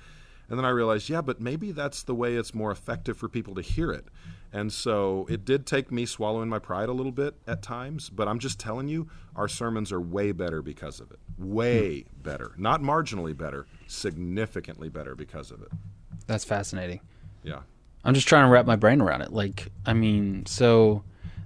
and 0.49 0.59
then 0.59 0.65
i 0.65 0.69
realized 0.69 1.09
yeah 1.09 1.21
but 1.21 1.41
maybe 1.41 1.71
that's 1.71 2.03
the 2.03 2.15
way 2.15 2.35
it's 2.35 2.53
more 2.57 2.73
effective 2.73 3.17
for 3.17 3.29
people 3.29 3.55
to 3.55 3.63
hear 3.63 3.93
it 3.93 4.07
and 4.53 4.73
so 4.73 5.27
it 5.31 5.45
did 5.45 5.67
take 5.67 5.93
me 5.93 6.05
swallowing 6.05 6.49
my 6.49 6.59
pride 6.59 6.89
a 6.89 6.93
little 6.93 7.13
bit 7.13 7.35
at 7.47 7.63
times 7.63 8.11
but 8.11 8.27
i'm 8.29 8.39
just 8.39 8.59
telling 8.59 8.89
you 8.89 9.09
our 9.37 9.49
sermons 9.49 9.93
are 9.93 10.01
way 10.01 10.33
better 10.33 10.63
because 10.63 11.01
of 11.01 11.11
it 11.11 11.19
way 11.39 12.05
better 12.23 12.53
not 12.57 12.81
marginally 12.83 13.37
better 13.37 13.67
significantly 13.87 14.89
better 14.89 15.15
because 15.15 15.51
of 15.51 15.63
it 15.63 15.71
that's 16.27 16.45
fascinating. 16.45 17.01
yeah 17.43 17.61
I'm 18.05 18.15
just 18.15 18.29
trying 18.29 18.45
to 18.45 18.51
wrap 18.51 18.67
my 18.67 18.77
brain 18.77 19.01
around 19.01 19.23
it. 19.23 19.33
Like, 19.33 19.69
I 19.85 19.93
mean, 19.93 20.47
so 20.47 21.03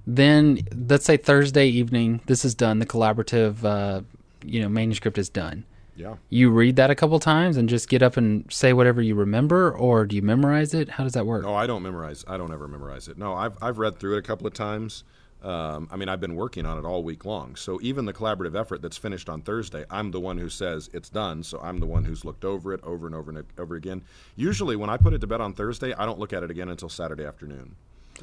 then 0.06 0.60
let's 0.88 1.04
say 1.04 1.16
Thursday 1.16 1.66
evening, 1.66 2.20
this 2.26 2.44
is 2.44 2.54
done. 2.54 2.78
The 2.78 2.86
collaborative, 2.86 3.64
uh, 3.64 4.02
you 4.44 4.60
know, 4.60 4.68
manuscript 4.68 5.18
is 5.18 5.28
done. 5.28 5.64
Yeah 5.96 6.16
You 6.28 6.50
read 6.50 6.76
that 6.76 6.90
a 6.90 6.94
couple 6.94 7.18
times 7.20 7.56
and 7.56 7.68
just 7.68 7.88
get 7.88 8.02
up 8.02 8.16
and 8.16 8.44
say 8.52 8.72
whatever 8.72 9.00
you 9.02 9.14
remember, 9.14 9.72
or 9.72 10.06
do 10.06 10.16
you 10.16 10.22
memorize 10.22 10.74
it? 10.74 10.88
How 10.88 11.04
does 11.04 11.12
that 11.14 11.26
work? 11.26 11.42
No, 11.42 11.54
I 11.54 11.66
don't 11.66 11.82
memorize. 11.82 12.24
I 12.26 12.36
don't 12.36 12.52
ever 12.52 12.66
memorize 12.68 13.08
it. 13.08 13.16
No, 13.18 13.34
I've 13.34 13.56
I've 13.62 13.78
read 13.78 13.98
through 13.98 14.16
it 14.16 14.18
a 14.18 14.22
couple 14.22 14.46
of 14.46 14.54
times. 14.54 15.04
Um, 15.42 15.88
I 15.92 15.96
mean, 15.96 16.08
I've 16.08 16.20
been 16.22 16.36
working 16.36 16.64
on 16.64 16.78
it 16.78 16.86
all 16.86 17.02
week 17.02 17.26
long. 17.26 17.54
So 17.54 17.78
even 17.82 18.06
the 18.06 18.14
collaborative 18.14 18.58
effort 18.58 18.80
that's 18.80 18.96
finished 18.96 19.28
on 19.28 19.42
Thursday, 19.42 19.84
I'm 19.90 20.10
the 20.10 20.18
one 20.18 20.38
who 20.38 20.48
says 20.48 20.88
it's 20.94 21.10
done. 21.10 21.42
So 21.42 21.60
I'm 21.62 21.80
the 21.80 21.86
one 21.86 22.02
who's 22.02 22.24
looked 22.24 22.46
over 22.46 22.72
it 22.72 22.80
over 22.82 23.04
and 23.06 23.14
over 23.14 23.30
and 23.30 23.44
over 23.58 23.74
again. 23.74 24.02
Usually, 24.36 24.74
when 24.74 24.88
I 24.88 24.96
put 24.96 25.12
it 25.12 25.20
to 25.20 25.26
bed 25.26 25.42
on 25.42 25.52
Thursday, 25.52 25.92
I 25.92 26.06
don't 26.06 26.18
look 26.18 26.32
at 26.32 26.42
it 26.42 26.50
again 26.50 26.70
until 26.70 26.88
Saturday 26.88 27.24
afternoon, 27.26 27.76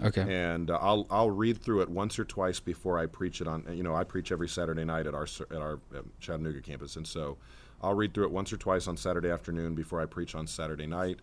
Okay. 0.03 0.25
and 0.27 0.71
uh, 0.71 0.79
I'll 0.81 1.05
I'll 1.11 1.29
read 1.29 1.59
through 1.61 1.81
it 1.81 1.89
once 1.89 2.17
or 2.17 2.25
twice 2.25 2.59
before 2.59 2.97
I 2.97 3.05
preach 3.05 3.39
it 3.39 3.47
on. 3.47 3.65
You 3.71 3.83
know, 3.83 3.93
I 3.95 4.03
preach 4.03 4.31
every 4.31 4.47
Saturday 4.49 4.83
night 4.83 5.05
at 5.05 5.13
our 5.13 5.27
at 5.51 5.61
our 5.61 5.73
um, 5.95 6.09
Chattanooga 6.19 6.59
campus, 6.61 6.95
and 6.95 7.05
so 7.05 7.37
I'll 7.81 7.93
read 7.95 8.13
through 8.13 8.25
it 8.25 8.31
once 8.31 8.53
or 8.53 8.57
twice 8.57 8.87
on 8.87 8.95
Saturday 8.97 9.29
afternoon 9.29 9.75
before 9.75 10.01
I 10.01 10.05
preach 10.05 10.35
on 10.35 10.47
Saturday 10.47 10.87
night. 10.87 11.19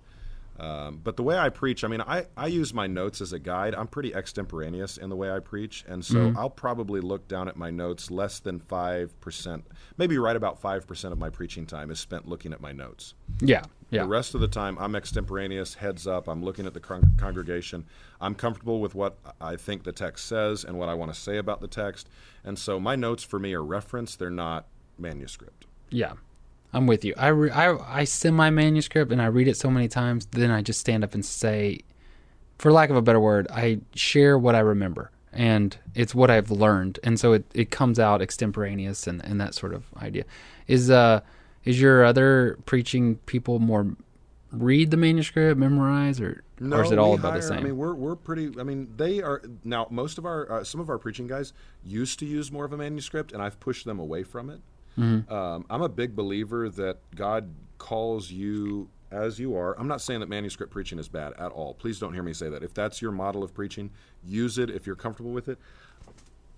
Um, 0.61 1.01
but 1.05 1.17
the 1.17 1.23
way 1.23 1.39
I 1.39 1.51
preach, 1.51 1.85
I 1.85 1.89
mean, 1.89 2.01
I, 2.01 2.27
I 2.37 2.49
use 2.49 2.75
my 2.75 2.89
notes 2.89 3.21
as 3.21 3.33
a 3.33 3.39
guide. 3.39 3.77
I'm 3.77 3.87
pretty 3.87 4.13
extemporaneous 4.13 4.97
in 4.97 5.09
the 5.09 5.15
way 5.15 5.31
I 5.31 5.39
preach. 5.39 5.85
And 5.87 6.05
so 6.05 6.17
Mm-hmm. 6.17 6.37
I'll 6.37 6.51
probably 6.51 7.01
look 7.01 7.29
down 7.29 7.47
at 7.47 7.57
my 7.57 7.71
notes 7.71 8.11
less 8.11 8.41
than 8.41 8.59
5%, 8.59 9.63
maybe 9.99 10.19
right 10.19 10.35
about 10.35 10.61
5% 10.61 11.13
of 11.13 11.19
my 11.19 11.31
preaching 11.31 11.65
time 11.65 11.93
is 11.93 12.01
spent 12.01 12.29
looking 12.29 12.53
at 12.53 12.61
my 12.61 12.73
notes. 12.73 13.15
Yeah. 13.41 13.63
Yeah. 13.91 14.03
The 14.03 14.09
rest 14.09 14.35
of 14.35 14.41
the 14.41 14.49
time, 14.49 14.77
I'm 14.81 14.97
extemporaneous, 14.97 15.75
heads 15.75 16.09
up. 16.09 16.27
I'm 16.27 16.43
looking 16.45 16.67
at 16.67 16.75
the 16.75 16.81
con- 16.81 17.15
congregation. 17.19 17.85
I'm 18.21 18.35
comfortable 18.35 18.81
with 18.81 18.97
what 18.97 19.17
I 19.41 19.55
think 19.55 19.85
the 19.85 19.93
text 19.93 20.27
says 20.27 20.65
and 20.65 20.77
what 20.77 20.89
I 20.89 20.95
want 20.95 21.15
to 21.15 21.19
say 21.19 21.37
about 21.39 21.61
the 21.61 21.69
text. 21.69 22.09
And 22.43 22.59
so 22.59 22.81
my 22.81 22.97
notes 22.97 23.23
for 23.23 23.39
me 23.39 23.55
are 23.55 23.63
reference, 23.65 24.17
they're 24.17 24.29
not 24.29 24.67
manuscript. 24.99 25.67
Yeah, 25.91 26.15
I'm 26.73 26.87
with 26.87 27.05
you. 27.05 27.15
I, 27.17 27.29
re- 27.29 27.51
I 27.51 28.01
I 28.01 28.05
send 28.05 28.37
my 28.37 28.51
manuscript 28.51 29.11
and 29.11 29.23
I 29.23 29.27
read 29.27 29.49
it 29.49 29.57
so 29.57 29.71
many 29.71 29.89
times, 29.89 30.27
then 30.27 30.51
I 30.51 30.63
just 30.63 30.81
stand 30.81 31.03
up 31.05 31.15
and 31.15 31.25
say, 31.25 31.81
for 32.59 32.71
lack 32.73 32.91
of 32.91 32.97
a 32.97 33.03
better 33.03 33.21
word, 33.21 33.47
I 33.51 33.81
share 33.95 34.39
what 34.39 34.55
I 34.55 34.61
remember, 34.61 35.11
and 35.33 35.77
it's 35.95 36.15
what 36.15 36.31
I've 36.31 36.51
learned, 36.51 36.99
and 37.03 37.19
so 37.19 37.33
it, 37.33 37.45
it 37.55 37.71
comes 37.71 37.99
out 37.99 38.21
extemporaneous 38.21 39.07
and, 39.07 39.25
and 39.25 39.41
that 39.41 39.55
sort 39.55 39.73
of 39.73 39.85
idea. 39.97 40.25
Is 40.67 40.91
uh 40.91 41.21
is 41.65 41.81
your 41.81 42.05
other 42.05 42.59
preaching 42.67 43.17
people 43.27 43.59
more 43.59 43.97
read 44.51 44.91
the 44.91 44.97
manuscript, 44.97 45.59
memorize, 45.59 46.21
or 46.21 46.43
or 46.61 46.83
is 46.85 46.91
it 46.91 46.99
all 46.99 47.15
about 47.15 47.33
hire- 47.33 47.41
the 47.41 47.47
same? 47.47 47.59
I 47.59 47.63
mean, 47.63 47.77
we're 47.77 47.95
we're 47.95 48.17
pretty. 48.17 48.53
I 48.59 48.63
mean, 48.63 48.93
they 48.97 49.23
are 49.23 49.43
now. 49.65 49.87
Most 49.91 50.19
of 50.19 50.27
our 50.27 50.51
uh, 50.51 50.65
some 50.65 50.81
of 50.81 50.89
our 50.91 50.99
preaching 50.99 51.27
guys 51.27 51.53
used 51.85 52.19
to 52.21 52.27
use 52.27 52.51
more 52.51 52.65
of 52.65 52.73
a 52.73 52.77
manuscript, 52.77 53.33
and 53.33 53.43
I've 53.43 53.61
pushed 53.61 53.85
them 53.85 53.99
away 53.99 54.23
from 54.23 54.51
it. 54.51 54.61
Mm-hmm. 54.99 55.33
Um, 55.33 55.65
I'm 55.71 55.83
a 55.83 55.89
big 55.89 56.17
believer 56.17 56.69
that 56.71 56.99
God 57.15 57.51
calls 57.79 58.31
you 58.31 58.89
as 59.11 59.39
you 59.39 59.57
are. 59.57 59.79
I'm 59.79 59.89
not 59.89 60.01
saying 60.01 60.21
that 60.21 60.29
manuscript 60.29 60.73
preaching 60.73 60.99
is 60.99 61.09
bad 61.09 61.33
at 61.39 61.53
all. 61.53 61.75
Please 61.75 61.99
don't 61.99 62.13
hear 62.13 62.23
me 62.23 62.33
say 62.33 62.49
that. 62.51 62.63
If 62.63 62.75
that's 62.75 63.01
your 63.01 63.13
model 63.13 63.43
of 63.43 63.55
preaching, 63.55 63.91
use 64.25 64.59
it 64.59 64.71
if 64.71 64.87
you're 64.87 64.97
comfortable 64.97 65.33
with 65.33 65.49
it. 65.49 65.59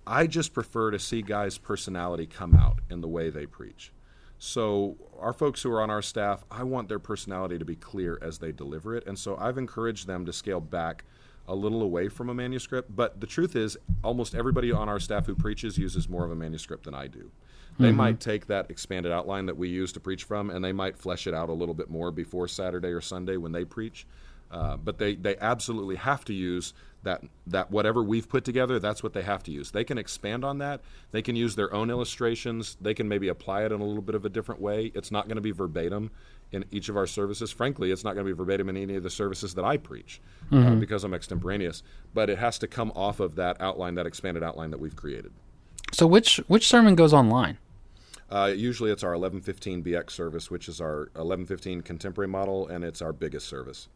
I 0.07 0.27
just 0.27 0.53
prefer 0.53 0.91
to 0.91 0.99
see 0.99 1.23
guys' 1.23 1.59
personality 1.59 2.27
come 2.27 2.55
out 2.55 2.81
in 2.91 3.01
the 3.01 3.09
way 3.09 3.31
they 3.31 3.47
preach. 3.47 3.93
So, 4.39 4.97
our 5.19 5.35
folks 5.35 5.63
who 5.63 5.71
are 5.71 5.83
on 5.83 5.91
our 5.91 6.01
staff, 6.01 6.45
I 6.51 6.63
want 6.63 6.89
their 6.89 6.99
personality 6.99 7.59
to 7.59 7.65
be 7.65 7.77
clear 7.77 8.19
as 8.23 8.39
they 8.39 8.53
deliver 8.53 8.97
it. 8.97 9.07
And 9.07 9.19
so, 9.19 9.37
I've 9.37 9.59
encouraged 9.59 10.07
them 10.07 10.25
to 10.25 10.33
scale 10.33 10.61
back 10.61 11.05
a 11.47 11.55
little 11.55 11.83
away 11.83 12.09
from 12.09 12.31
a 12.31 12.35
manuscript. 12.35 12.97
But 12.97 13.21
the 13.21 13.27
truth 13.27 13.55
is, 13.55 13.77
almost 14.03 14.35
everybody 14.35 14.73
on 14.73 14.89
our 14.89 14.99
staff 14.99 15.27
who 15.27 15.35
preaches 15.35 15.77
uses 15.77 16.09
more 16.09 16.25
of 16.25 16.31
a 16.31 16.37
manuscript 16.37 16.85
than 16.85 16.95
I 16.95 17.07
do. 17.07 17.31
They 17.79 17.93
might 17.93 18.21
take 18.21 18.47
that 18.49 18.71
expanded 18.71 19.13
outline 19.13 19.47
that 19.47 19.57
we 19.57 19.69
use 19.69 19.93
to 19.93 20.01
preach 20.01 20.25
from 20.25 20.51
and 20.51 20.65
they 20.65 20.73
might 20.73 20.99
flesh 20.99 21.27
it 21.27 21.35
out 21.35 21.49
a 21.49 21.53
little 21.53 21.75
bit 21.75 21.89
more 21.89 22.11
before 22.11 22.47
Saturday 22.49 22.89
or 22.89 23.01
Sunday 23.01 23.37
when 23.37 23.53
they 23.53 23.65
preach. 23.65 24.07
Uh, 24.51 24.77
but 24.77 24.99
they, 24.99 25.15
they 25.15 25.37
absolutely 25.39 25.95
have 25.97 26.25
to 26.25 26.35
use 26.35 26.75
that 27.03 27.23
that 27.47 27.71
whatever 27.71 28.03
we've 28.03 28.29
put 28.29 28.45
together 28.45 28.79
that's 28.79 29.03
what 29.03 29.15
they 29.15 29.23
have 29.23 29.43
to 29.45 29.51
use. 29.51 29.71
They 29.71 29.85
can 29.85 29.97
expand 29.97 30.45
on 30.45 30.59
that. 30.59 30.81
They 31.13 31.23
can 31.23 31.37
use 31.37 31.55
their 31.57 31.73
own 31.73 31.89
illustrations. 31.89 32.77
They 32.81 32.93
can 32.93 33.09
maybe 33.09 33.29
apply 33.29 33.65
it 33.65 33.73
in 33.73 33.81
a 33.81 33.85
little 33.85 34.03
bit 34.03 34.15
of 34.15 34.25
a 34.25 34.29
different 34.29 34.61
way. 34.61 34.93
It's 34.95 35.11
not 35.11 35.27
going 35.27 35.37
to 35.37 35.43
be 35.43 35.53
verbatim 35.53 36.11
in 36.53 36.65
each 36.71 36.89
of 36.89 36.97
our 36.97 37.07
services. 37.07 37.53
Frankly 37.53 37.91
it's 37.91 38.05
not 38.05 38.15
going 38.15 38.27
to 38.27 38.33
be 38.33 38.37
verbatim 38.37 38.69
in 38.69 38.77
any 38.77 38.97
of 38.97 39.03
the 39.03 39.11
services 39.11 39.55
that 39.55 39.65
i 39.65 39.77
preach 39.77 40.21
uh, 40.53 40.75
because 40.75 41.05
i'm 41.05 41.15
extemporaneous. 41.15 41.83
But 42.13 42.29
it 42.29 42.39
has 42.39 42.59
to 42.59 42.67
come 42.67 42.93
off 42.95 43.21
of 43.21 43.37
that 43.37 43.59
outline 43.61 43.95
that 43.95 44.07
expanded 44.07 44.43
outline 44.43 44.71
that 44.73 44.81
we've 44.81 44.97
created 44.97 45.33
so 45.93 46.07
which 46.07 46.37
which 46.49 46.67
sermon 46.69 46.95
goes 46.95 47.13
online? 47.13 47.59
uh, 48.31 48.53
usually 48.55 48.91
it's 48.93 49.03
our 49.03 49.11
1115 49.11 49.83
bx 49.83 50.11
service 50.11 50.51
which 50.51 50.69
is 50.69 50.81
our 50.81 51.11
1115 51.15 51.81
contemporary 51.83 52.29
model 52.29 52.67
and 52.69 52.85
it's 52.85 53.03
our 53.03 53.13
biggest 53.13 53.49
service 53.49 53.89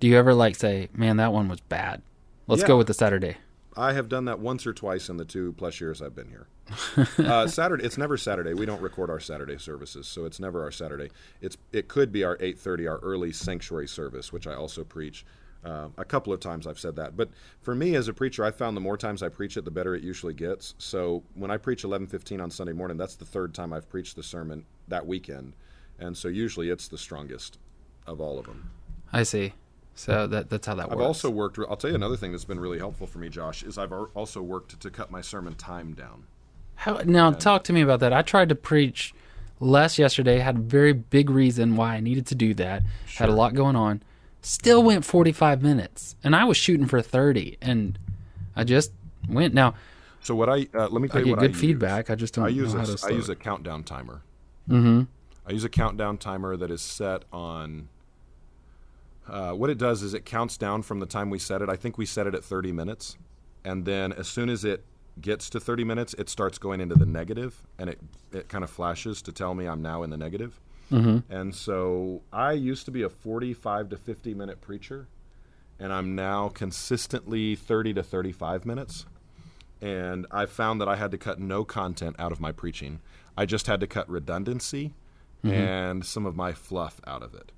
Do 0.00 0.06
you 0.06 0.16
ever 0.16 0.34
like 0.34 0.56
say, 0.56 0.88
"Man, 0.94 1.16
that 1.18 1.32
one 1.32 1.48
was 1.48 1.60
bad. 1.60 2.02
Let's 2.46 2.62
Yeah. 2.62 2.68
go 2.68 2.76
with 2.78 2.86
the 2.86 2.94
Saturday." 2.94 3.36
I 3.78 3.92
have 3.92 4.08
done 4.08 4.24
that 4.26 4.38
once 4.40 4.66
or 4.66 4.72
twice 4.72 5.08
in 5.10 5.16
the 5.18 5.24
two 5.26 5.52
plus 5.58 5.80
years 5.80 6.00
I've 6.02 6.14
been 6.14 6.28
here. 6.28 6.46
uh, 7.18 7.46
Saturday, 7.46 7.84
it's 7.84 7.96
never 7.98 8.16
Saturday. 8.16 8.52
We 8.54 8.64
don't 8.66 8.80
record 8.82 9.10
our 9.10 9.20
Saturday 9.20 9.58
services, 9.58 10.06
so 10.06 10.24
it's 10.24 10.40
never 10.40 10.62
our 10.62 10.70
Saturday. 10.70 11.10
It's 11.42 11.56
it 11.72 11.88
could 11.88 12.10
be 12.12 12.24
our 12.24 12.36
8:30, 12.40 12.86
our 12.88 12.98
early 12.98 13.32
sanctuary 13.32 13.86
service, 13.88 14.32
which 14.32 14.46
I 14.46 14.54
also 14.54 14.82
preach. 14.84 15.24
Uh, 15.66 15.88
a 15.98 16.04
couple 16.04 16.32
of 16.32 16.38
times 16.38 16.64
I've 16.64 16.78
said 16.78 16.94
that, 16.94 17.16
but 17.16 17.28
for 17.60 17.74
me 17.74 17.96
as 17.96 18.06
a 18.06 18.12
preacher, 18.12 18.44
I 18.44 18.52
found 18.52 18.76
the 18.76 18.80
more 18.80 18.96
times 18.96 19.20
I 19.20 19.28
preach 19.28 19.56
it, 19.56 19.64
the 19.64 19.70
better 19.72 19.96
it 19.96 20.02
usually 20.04 20.32
gets. 20.32 20.74
So 20.78 21.24
when 21.34 21.50
I 21.50 21.56
preach 21.56 21.82
11:15 21.82 22.40
on 22.40 22.52
Sunday 22.52 22.72
morning, 22.72 22.96
that's 22.96 23.16
the 23.16 23.24
third 23.24 23.52
time 23.52 23.72
I've 23.72 23.88
preached 23.88 24.14
the 24.14 24.22
sermon 24.22 24.64
that 24.86 25.06
weekend, 25.06 25.54
and 25.98 26.16
so 26.16 26.28
usually 26.28 26.70
it's 26.70 26.86
the 26.86 26.98
strongest 26.98 27.58
of 28.06 28.20
all 28.20 28.38
of 28.38 28.46
them. 28.46 28.70
I 29.12 29.24
see. 29.24 29.54
So 29.96 30.28
that 30.28 30.50
that's 30.50 30.66
how 30.66 30.74
that 30.76 30.92
I've 30.92 30.98
works. 30.98 31.06
also 31.06 31.30
worked. 31.30 31.58
I'll 31.58 31.76
tell 31.76 31.90
you 31.90 31.96
another 31.96 32.16
thing 32.16 32.30
that's 32.30 32.44
been 32.44 32.60
really 32.60 32.78
helpful 32.78 33.08
for 33.08 33.18
me, 33.18 33.28
Josh, 33.28 33.64
is 33.64 33.76
I've 33.76 33.92
also 33.92 34.42
worked 34.42 34.78
to 34.78 34.90
cut 34.90 35.10
my 35.10 35.20
sermon 35.20 35.54
time 35.54 35.94
down. 35.94 36.26
How, 36.76 37.00
now, 37.04 37.32
talk 37.32 37.64
to 37.64 37.72
me 37.72 37.80
about 37.80 38.00
that. 38.00 38.12
I 38.12 38.22
tried 38.22 38.50
to 38.50 38.54
preach 38.54 39.14
less 39.58 39.98
yesterday. 39.98 40.38
Had 40.38 40.56
a 40.56 40.60
very 40.60 40.92
big 40.92 41.30
reason 41.30 41.74
why 41.74 41.94
I 41.94 42.00
needed 42.00 42.26
to 42.26 42.34
do 42.34 42.52
that. 42.54 42.82
Had 43.16 43.30
a 43.30 43.32
lot 43.32 43.54
going 43.54 43.74
on. 43.74 44.02
Still 44.46 44.80
went 44.84 45.04
45 45.04 45.60
minutes, 45.60 46.14
and 46.22 46.36
I 46.36 46.44
was 46.44 46.56
shooting 46.56 46.86
for 46.86 47.02
30, 47.02 47.58
and 47.60 47.98
I 48.54 48.62
just 48.62 48.92
went. 49.28 49.54
Now 49.54 49.74
So 50.20 50.36
what 50.36 50.48
I 50.48 50.68
uh, 50.72 50.86
let 50.86 51.02
me 51.02 51.08
tell 51.08 51.20
I 51.20 51.24
you 51.24 51.30
what 51.32 51.40
good 51.40 51.50
I 51.50 51.52
use. 51.52 51.60
feedback. 51.60 52.10
I 52.10 52.14
just 52.14 52.32
don't 52.34 52.44
I 52.44 52.48
use 52.50 52.72
know 52.72 52.78
a, 52.80 52.86
how 52.86 52.94
to 52.94 53.06
I 53.06 53.10
use 53.10 53.28
a 53.28 53.34
countdown 53.34 53.82
timer. 53.82 54.22
Mm-hmm. 54.70 55.02
I 55.48 55.50
use 55.50 55.64
a 55.64 55.68
countdown 55.68 56.16
timer 56.18 56.56
that 56.56 56.70
is 56.70 56.80
set 56.80 57.24
on. 57.32 57.88
Uh, 59.28 59.50
what 59.50 59.68
it 59.68 59.78
does 59.78 60.04
is 60.04 60.14
it 60.14 60.24
counts 60.24 60.56
down 60.56 60.82
from 60.82 61.00
the 61.00 61.06
time 61.06 61.28
we 61.28 61.40
set 61.40 61.60
it. 61.60 61.68
I 61.68 61.74
think 61.74 61.98
we 61.98 62.06
set 62.06 62.28
it 62.28 62.34
at 62.36 62.44
30 62.44 62.70
minutes, 62.70 63.16
and 63.64 63.84
then 63.84 64.12
as 64.12 64.28
soon 64.28 64.48
as 64.48 64.64
it 64.64 64.84
gets 65.20 65.50
to 65.50 65.58
30 65.58 65.82
minutes, 65.82 66.14
it 66.18 66.28
starts 66.28 66.56
going 66.58 66.80
into 66.80 66.94
the 66.94 67.06
negative, 67.06 67.66
and 67.80 67.90
it 67.90 67.98
it 68.32 68.48
kind 68.48 68.62
of 68.62 68.70
flashes 68.70 69.22
to 69.22 69.32
tell 69.32 69.56
me 69.56 69.66
I'm 69.66 69.82
now 69.82 70.04
in 70.04 70.10
the 70.10 70.16
negative. 70.16 70.60
Mm-hmm. 70.90 71.32
And 71.32 71.54
so 71.54 72.22
I 72.32 72.52
used 72.52 72.84
to 72.84 72.90
be 72.90 73.02
a 73.02 73.08
45 73.08 73.88
to 73.90 73.96
50 73.96 74.34
minute 74.34 74.60
preacher, 74.60 75.08
and 75.78 75.92
I'm 75.92 76.14
now 76.14 76.48
consistently 76.48 77.56
30 77.56 77.94
to 77.94 78.02
35 78.02 78.64
minutes 78.64 79.06
and 79.80 80.26
I 80.30 80.46
found 80.46 80.80
that 80.80 80.88
I 80.88 80.96
had 80.96 81.10
to 81.10 81.18
cut 81.18 81.38
no 81.38 81.64
content 81.64 82.16
out 82.18 82.32
of 82.32 82.40
my 82.40 82.52
preaching. 82.52 83.00
I 83.36 83.46
just 83.46 83.66
had 83.66 83.80
to 83.80 83.86
cut 83.86 84.08
redundancy 84.08 84.94
and 85.44 86.04
some 86.04 86.26
of 86.26 86.34
my 86.34 86.52
fluff 86.52 87.00
out 87.06 87.22
of 87.22 87.34
it. 87.34 87.52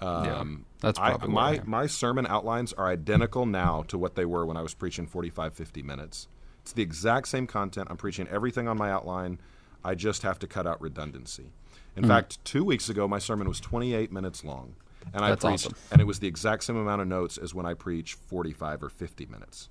Um, 0.00 0.66
that's 0.80 0.98
probably 0.98 1.28
I 1.28 1.32
my 1.32 1.60
my 1.64 1.86
sermon 1.86 2.26
outlines 2.26 2.72
are 2.74 2.88
identical 2.88 3.46
now 3.46 3.82
to 3.88 3.96
what 3.96 4.14
they 4.14 4.24
were 4.24 4.44
when 4.44 4.56
I 4.56 4.62
was 4.62 4.74
preaching 4.74 5.06
45 5.06 5.54
50 5.54 5.82
minutes. 5.82 6.28
It's 6.62 6.72
the 6.72 6.82
exact 6.82 7.28
same 7.28 7.46
content. 7.46 7.88
I'm 7.90 7.96
preaching 7.96 8.28
everything 8.28 8.68
on 8.68 8.76
my 8.76 8.90
outline. 8.90 9.40
I 9.82 9.94
just 9.94 10.22
have 10.22 10.38
to 10.40 10.46
cut 10.46 10.66
out 10.66 10.80
redundancy. 10.80 11.52
In 12.00 12.04
Hmm. 12.04 12.08
fact, 12.08 12.42
2 12.46 12.64
weeks 12.64 12.88
ago 12.88 13.06
my 13.06 13.18
sermon 13.18 13.46
was 13.46 13.60
28 13.60 14.10
minutes 14.10 14.42
long. 14.42 14.74
And 15.12 15.22
I 15.22 15.28
That's 15.30 15.44
preached 15.44 15.66
awesome. 15.66 15.78
and 15.92 16.00
it 16.00 16.06
was 16.06 16.18
the 16.20 16.26
exact 16.28 16.64
same 16.64 16.76
amount 16.76 17.02
of 17.02 17.08
notes 17.08 17.36
as 17.36 17.54
when 17.54 17.66
I 17.66 17.74
preach 17.74 18.14
45 18.14 18.82
or 18.84 18.88
50 18.88 19.26
minutes. 19.26 19.68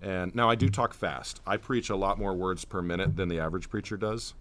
And 0.00 0.34
now 0.34 0.48
I 0.48 0.54
do 0.54 0.70
talk 0.70 0.94
fast. 0.94 1.42
I 1.46 1.58
preach 1.58 1.90
a 1.90 1.96
lot 1.96 2.18
more 2.18 2.34
words 2.34 2.64
per 2.64 2.80
minute 2.80 3.16
than 3.16 3.28
the 3.28 3.38
average 3.38 3.68
preacher 3.68 3.98
does. 3.98 4.32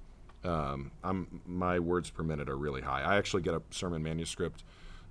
Um, 0.46 0.92
I'm 1.04 1.42
my 1.46 1.80
words 1.80 2.10
per 2.10 2.24
minute 2.24 2.48
are 2.48 2.56
really 2.56 2.80
high. 2.80 3.02
I 3.02 3.18
actually 3.18 3.42
get 3.44 3.54
a 3.54 3.62
sermon 3.70 4.02
manuscript 4.02 4.64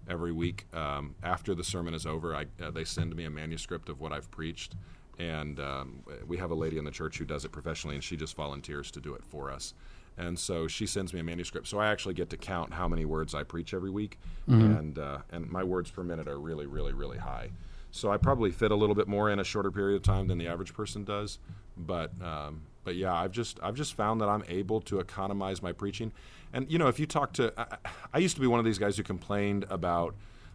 every 0.08 0.32
week. 0.32 0.64
Um, 0.72 1.16
after 1.22 1.54
the 1.54 1.64
sermon 1.64 1.92
is 1.92 2.06
over, 2.06 2.34
I, 2.34 2.46
uh, 2.62 2.70
they 2.70 2.84
send 2.84 3.14
me 3.14 3.24
a 3.26 3.30
manuscript 3.30 3.90
of 3.90 4.00
what 4.00 4.14
I've 4.14 4.30
preached, 4.30 4.74
and 5.18 5.60
um, 5.60 6.02
we 6.26 6.38
have 6.38 6.50
a 6.50 6.54
lady 6.54 6.78
in 6.78 6.84
the 6.84 6.90
church 6.90 7.18
who 7.18 7.26
does 7.26 7.44
it 7.44 7.52
professionally, 7.52 7.96
and 7.96 8.02
she 8.02 8.16
just 8.16 8.36
volunteers 8.36 8.90
to 8.92 9.00
do 9.00 9.12
it 9.12 9.22
for 9.22 9.50
us. 9.50 9.74
And 10.18 10.38
so 10.38 10.66
she 10.66 10.86
sends 10.86 11.12
me 11.12 11.20
a 11.20 11.24
manuscript, 11.24 11.68
so 11.68 11.78
I 11.78 11.88
actually 11.88 12.14
get 12.14 12.30
to 12.30 12.36
count 12.38 12.72
how 12.72 12.88
many 12.88 13.04
words 13.04 13.34
I 13.34 13.42
preach 13.42 13.74
every 13.74 13.90
week, 13.90 14.18
and 14.62 14.98
uh, 14.98 15.18
and 15.30 15.50
my 15.50 15.62
words 15.62 15.90
per 15.90 16.02
minute 16.02 16.26
are 16.26 16.38
really, 16.38 16.66
really, 16.66 16.92
really 16.94 17.18
high. 17.18 17.50
So 17.90 18.10
I 18.10 18.16
probably 18.16 18.50
fit 18.50 18.70
a 18.70 18.74
little 18.74 18.94
bit 18.94 19.08
more 19.08 19.30
in 19.30 19.38
a 19.38 19.44
shorter 19.44 19.70
period 19.70 19.96
of 19.96 20.02
time 20.02 20.26
than 20.26 20.38
the 20.38 20.46
average 20.46 20.74
person 20.74 21.04
does, 21.04 21.38
but 21.76 22.10
um, 22.22 22.62
but 22.84 22.94
yeah, 22.96 23.12
I've 23.12 23.32
just 23.32 23.58
I've 23.62 23.74
just 23.74 23.94
found 23.94 24.20
that 24.20 24.28
I'm 24.28 24.44
able 24.48 24.80
to 24.82 25.00
economize 25.00 25.62
my 25.62 25.72
preaching, 25.72 26.12
and 26.52 26.70
you 26.70 26.78
know 26.78 26.88
if 26.88 26.98
you 26.98 27.06
talk 27.06 27.32
to 27.34 27.52
I, 27.58 27.76
I 28.14 28.18
used 28.18 28.36
to 28.36 28.40
be 28.40 28.46
one 28.46 28.58
of 28.58 28.64
these 28.64 28.78
guys 28.78 28.96
who 28.96 29.02
complained 29.02 29.66
about 29.68 30.14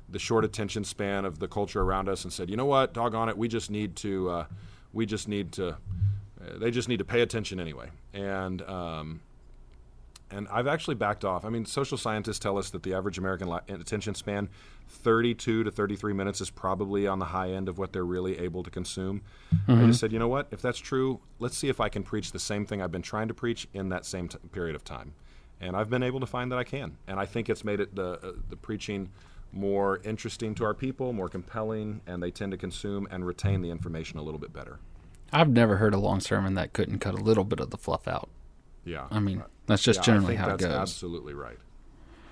the 0.09 0.19
short 0.19 0.43
attention 0.43 0.83
span 0.83 1.23
of 1.25 1.39
the 1.39 1.47
culture 1.47 1.81
around 1.81 2.09
us 2.09 2.23
and 2.23 2.33
said, 2.33 2.49
you 2.49 2.57
know 2.57 2.65
what, 2.65 2.93
doggone 2.93 3.29
it, 3.29 3.37
we 3.37 3.47
just 3.47 3.69
need 3.71 3.95
to 3.97 4.29
uh, 4.29 4.45
we 4.93 5.05
just 5.05 5.27
need 5.27 5.51
to 5.53 5.69
uh, 5.69 5.75
they 6.57 6.71
just 6.71 6.89
need 6.89 6.97
to 6.97 7.05
pay 7.05 7.21
attention 7.21 7.59
anyway, 7.59 7.89
and 8.13 8.61
um, 8.63 9.21
and 10.31 10.47
I've 10.49 10.67
actually 10.67 10.95
backed 10.95 11.25
off. 11.25 11.45
I 11.45 11.49
mean, 11.49 11.65
social 11.65 11.97
scientists 11.97 12.39
tell 12.39 12.57
us 12.57 12.69
that 12.71 12.83
the 12.83 12.93
average 12.93 13.17
American 13.17 13.49
li- 13.49 13.59
attention 13.67 14.15
span, 14.15 14.49
32 14.87 15.63
to 15.63 15.71
33 15.71 16.13
minutes, 16.13 16.41
is 16.41 16.49
probably 16.49 17.07
on 17.07 17.19
the 17.19 17.25
high 17.25 17.51
end 17.51 17.69
of 17.69 17.77
what 17.77 17.93
they're 17.93 18.05
really 18.05 18.39
able 18.39 18.63
to 18.63 18.69
consume. 18.69 19.21
I 19.67 19.85
just 19.85 19.99
said, 19.99 20.11
you 20.11 20.19
know 20.19 20.27
what? 20.27 20.47
If 20.51 20.61
that's 20.61 20.79
true, 20.79 21.19
let's 21.39 21.57
see 21.57 21.69
if 21.69 21.79
I 21.79 21.89
can 21.89 22.03
preach 22.03 22.31
the 22.31 22.39
same 22.39 22.65
thing 22.65 22.81
I've 22.81 22.91
been 22.91 23.01
trying 23.01 23.27
to 23.27 23.33
preach 23.33 23.67
in 23.73 23.89
that 23.89 24.05
same 24.05 24.27
t- 24.27 24.37
period 24.51 24.75
of 24.75 24.83
time. 24.83 25.13
And 25.59 25.75
I've 25.75 25.89
been 25.89 26.03
able 26.03 26.19
to 26.19 26.25
find 26.25 26.51
that 26.51 26.57
I 26.57 26.63
can. 26.63 26.97
And 27.07 27.19
I 27.19 27.25
think 27.25 27.49
it's 27.49 27.63
made 27.63 27.79
it 27.79 27.95
the 27.95 28.13
uh, 28.13 28.31
the 28.49 28.55
preaching 28.55 29.11
more 29.53 29.99
interesting 30.03 30.55
to 30.55 30.63
our 30.63 30.73
people, 30.73 31.13
more 31.13 31.29
compelling, 31.29 32.01
and 32.07 32.23
they 32.23 32.31
tend 32.31 32.51
to 32.51 32.57
consume 32.57 33.07
and 33.11 33.25
retain 33.25 33.61
the 33.61 33.69
information 33.69 34.17
a 34.17 34.23
little 34.23 34.39
bit 34.39 34.53
better. 34.53 34.79
I've 35.33 35.49
never 35.49 35.77
heard 35.77 35.93
a 35.93 35.99
long 35.99 36.19
sermon 36.19 36.55
that 36.55 36.73
couldn't 36.73 36.99
cut 36.99 37.13
a 37.13 37.17
little 37.17 37.43
bit 37.43 37.59
of 37.59 37.69
the 37.69 37.77
fluff 37.77 38.07
out. 38.07 38.29
Yeah. 38.85 39.07
I 39.11 39.19
mean, 39.19 39.43
that's 39.67 39.83
just 39.83 39.99
Yeah, 39.99 40.03
generally 40.03 40.35
how 40.35 40.49
it 40.51 40.59
goes. 40.59 40.71
absolutely 40.71 41.33
right. 41.33 41.57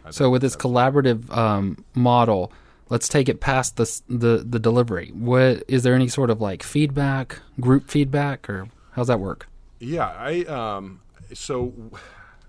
I 0.05 0.11
So 0.11 0.29
with 0.29 0.41
this 0.41 0.55
collaborative 0.55 1.35
um, 1.35 1.83
model, 1.93 2.51
let's 2.89 3.07
take 3.07 3.29
it 3.29 3.39
past 3.39 3.75
the 3.77 4.01
the 4.07 4.43
the 4.47 4.59
delivery. 4.59 5.11
What 5.13 5.63
is 5.67 5.83
there 5.83 5.93
any 5.93 6.07
sort 6.07 6.29
of 6.29 6.41
like 6.41 6.63
feedback, 6.63 7.39
group 7.59 7.89
feedback, 7.89 8.49
or 8.49 8.67
how's 8.93 9.07
that 9.07 9.19
work? 9.19 9.47
Yeah, 9.79 10.07
I 10.07 10.43
um 10.45 11.01
so 11.33 11.73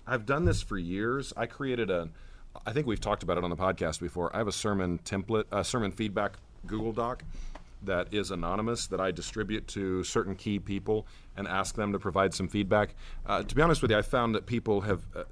I've 0.07 0.25
done 0.25 0.45
this 0.45 0.61
for 0.61 0.77
years. 0.77 1.33
I 1.37 1.45
created 1.45 1.89
a 1.89 2.09
I 2.65 2.73
think 2.73 2.87
we've 2.87 2.99
talked 2.99 3.23
about 3.23 3.37
it 3.37 3.43
on 3.43 3.49
the 3.49 3.55
podcast 3.55 3.99
before. 3.99 4.33
I 4.35 4.39
have 4.39 4.47
a 4.47 4.51
sermon 4.51 4.99
template, 5.05 5.45
a 5.51 5.63
sermon 5.63 5.91
feedback 5.91 6.33
Google 6.67 6.91
Doc 6.91 7.23
that 7.83 8.13
is 8.13 8.31
anonymous 8.31 8.87
that 8.87 8.99
I 8.99 9.11
distribute 9.11 9.67
to 9.69 10.03
certain 10.03 10.35
key 10.35 10.59
people 10.59 11.07
and 11.35 11.47
ask 11.47 11.75
them 11.75 11.91
to 11.93 11.99
provide 11.99 12.33
some 12.33 12.47
feedback. 12.47 12.95
Uh, 13.25 13.43
to 13.43 13.55
be 13.55 13.61
honest 13.61 13.81
with 13.81 13.91
you, 13.91 13.97
I 13.97 14.01
found 14.01 14.35
that 14.35 14.45
people 14.45 14.81
have 14.81 15.03
uh, 15.15 15.23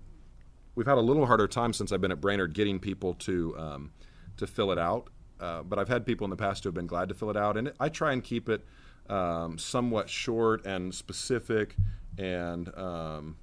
we've 0.76 0.88
had 0.88 0.98
a 0.98 1.02
little 1.02 1.26
harder 1.26 1.48
time 1.48 1.74
since 1.74 1.92
I've 1.92 2.02
been 2.02 2.12
at 2.12 2.22
Brainerd 2.22 2.54
getting 2.54 2.80
people 2.80 3.14
to 3.16 3.56
um, 3.58 3.92
to 4.38 4.48
fill 4.48 4.72
it 4.72 4.80
out. 4.80 5.10
Uh, 5.40 5.64
but 5.64 5.80
I've 5.80 5.88
had 5.88 6.06
people 6.06 6.26
in 6.26 6.32
the 6.32 6.38
past 6.38 6.64
who 6.64 6.68
have 6.68 6.74
been 6.74 6.88
glad 6.88 7.08
to 7.10 7.16
fill 7.16 7.30
it 7.30 7.38
out, 7.38 7.56
and 7.56 7.70
it, 7.70 7.76
I 7.80 7.90
try 7.90 8.12
and 8.12 8.24
keep 8.24 8.50
it 8.50 8.66
um, 9.10 9.58
somewhat 9.58 10.10
short 10.10 10.66
and 10.66 10.94
specific, 10.94 11.76
and 12.18 12.74
um, 12.78 13.38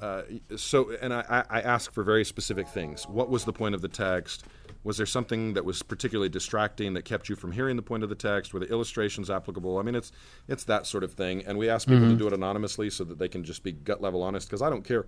uh, 0.00 0.22
so 0.56 0.90
and 1.00 1.12
I, 1.12 1.44
I 1.48 1.60
ask 1.60 1.92
for 1.92 2.02
very 2.02 2.24
specific 2.24 2.68
things. 2.68 3.04
What 3.04 3.30
was 3.30 3.44
the 3.44 3.52
point 3.52 3.74
of 3.74 3.82
the 3.82 3.88
text? 3.88 4.44
Was 4.82 4.98
there 4.98 5.06
something 5.06 5.54
that 5.54 5.64
was 5.64 5.82
particularly 5.82 6.28
distracting 6.28 6.92
that 6.94 7.06
kept 7.06 7.28
you 7.30 7.36
from 7.36 7.52
hearing 7.52 7.76
the 7.76 7.82
point 7.82 8.02
of 8.02 8.10
the 8.10 8.14
text? 8.14 8.52
Were 8.52 8.60
the 8.60 8.68
illustrations 8.70 9.30
applicable? 9.30 9.78
I 9.78 9.82
mean, 9.82 9.94
it's 9.94 10.12
it's 10.46 10.64
that 10.64 10.86
sort 10.86 11.04
of 11.04 11.14
thing. 11.14 11.42
And 11.46 11.56
we 11.56 11.70
ask 11.70 11.88
people 11.88 12.08
to 12.08 12.16
do 12.16 12.26
it 12.26 12.32
anonymously 12.32 12.90
so 12.90 13.04
that 13.04 13.18
they 13.18 13.28
can 13.28 13.44
just 13.44 13.62
be 13.62 13.72
gut 13.72 14.02
level 14.02 14.22
honest. 14.22 14.48
Because 14.48 14.62
I 14.62 14.68
don't 14.68 14.84
care 14.84 15.06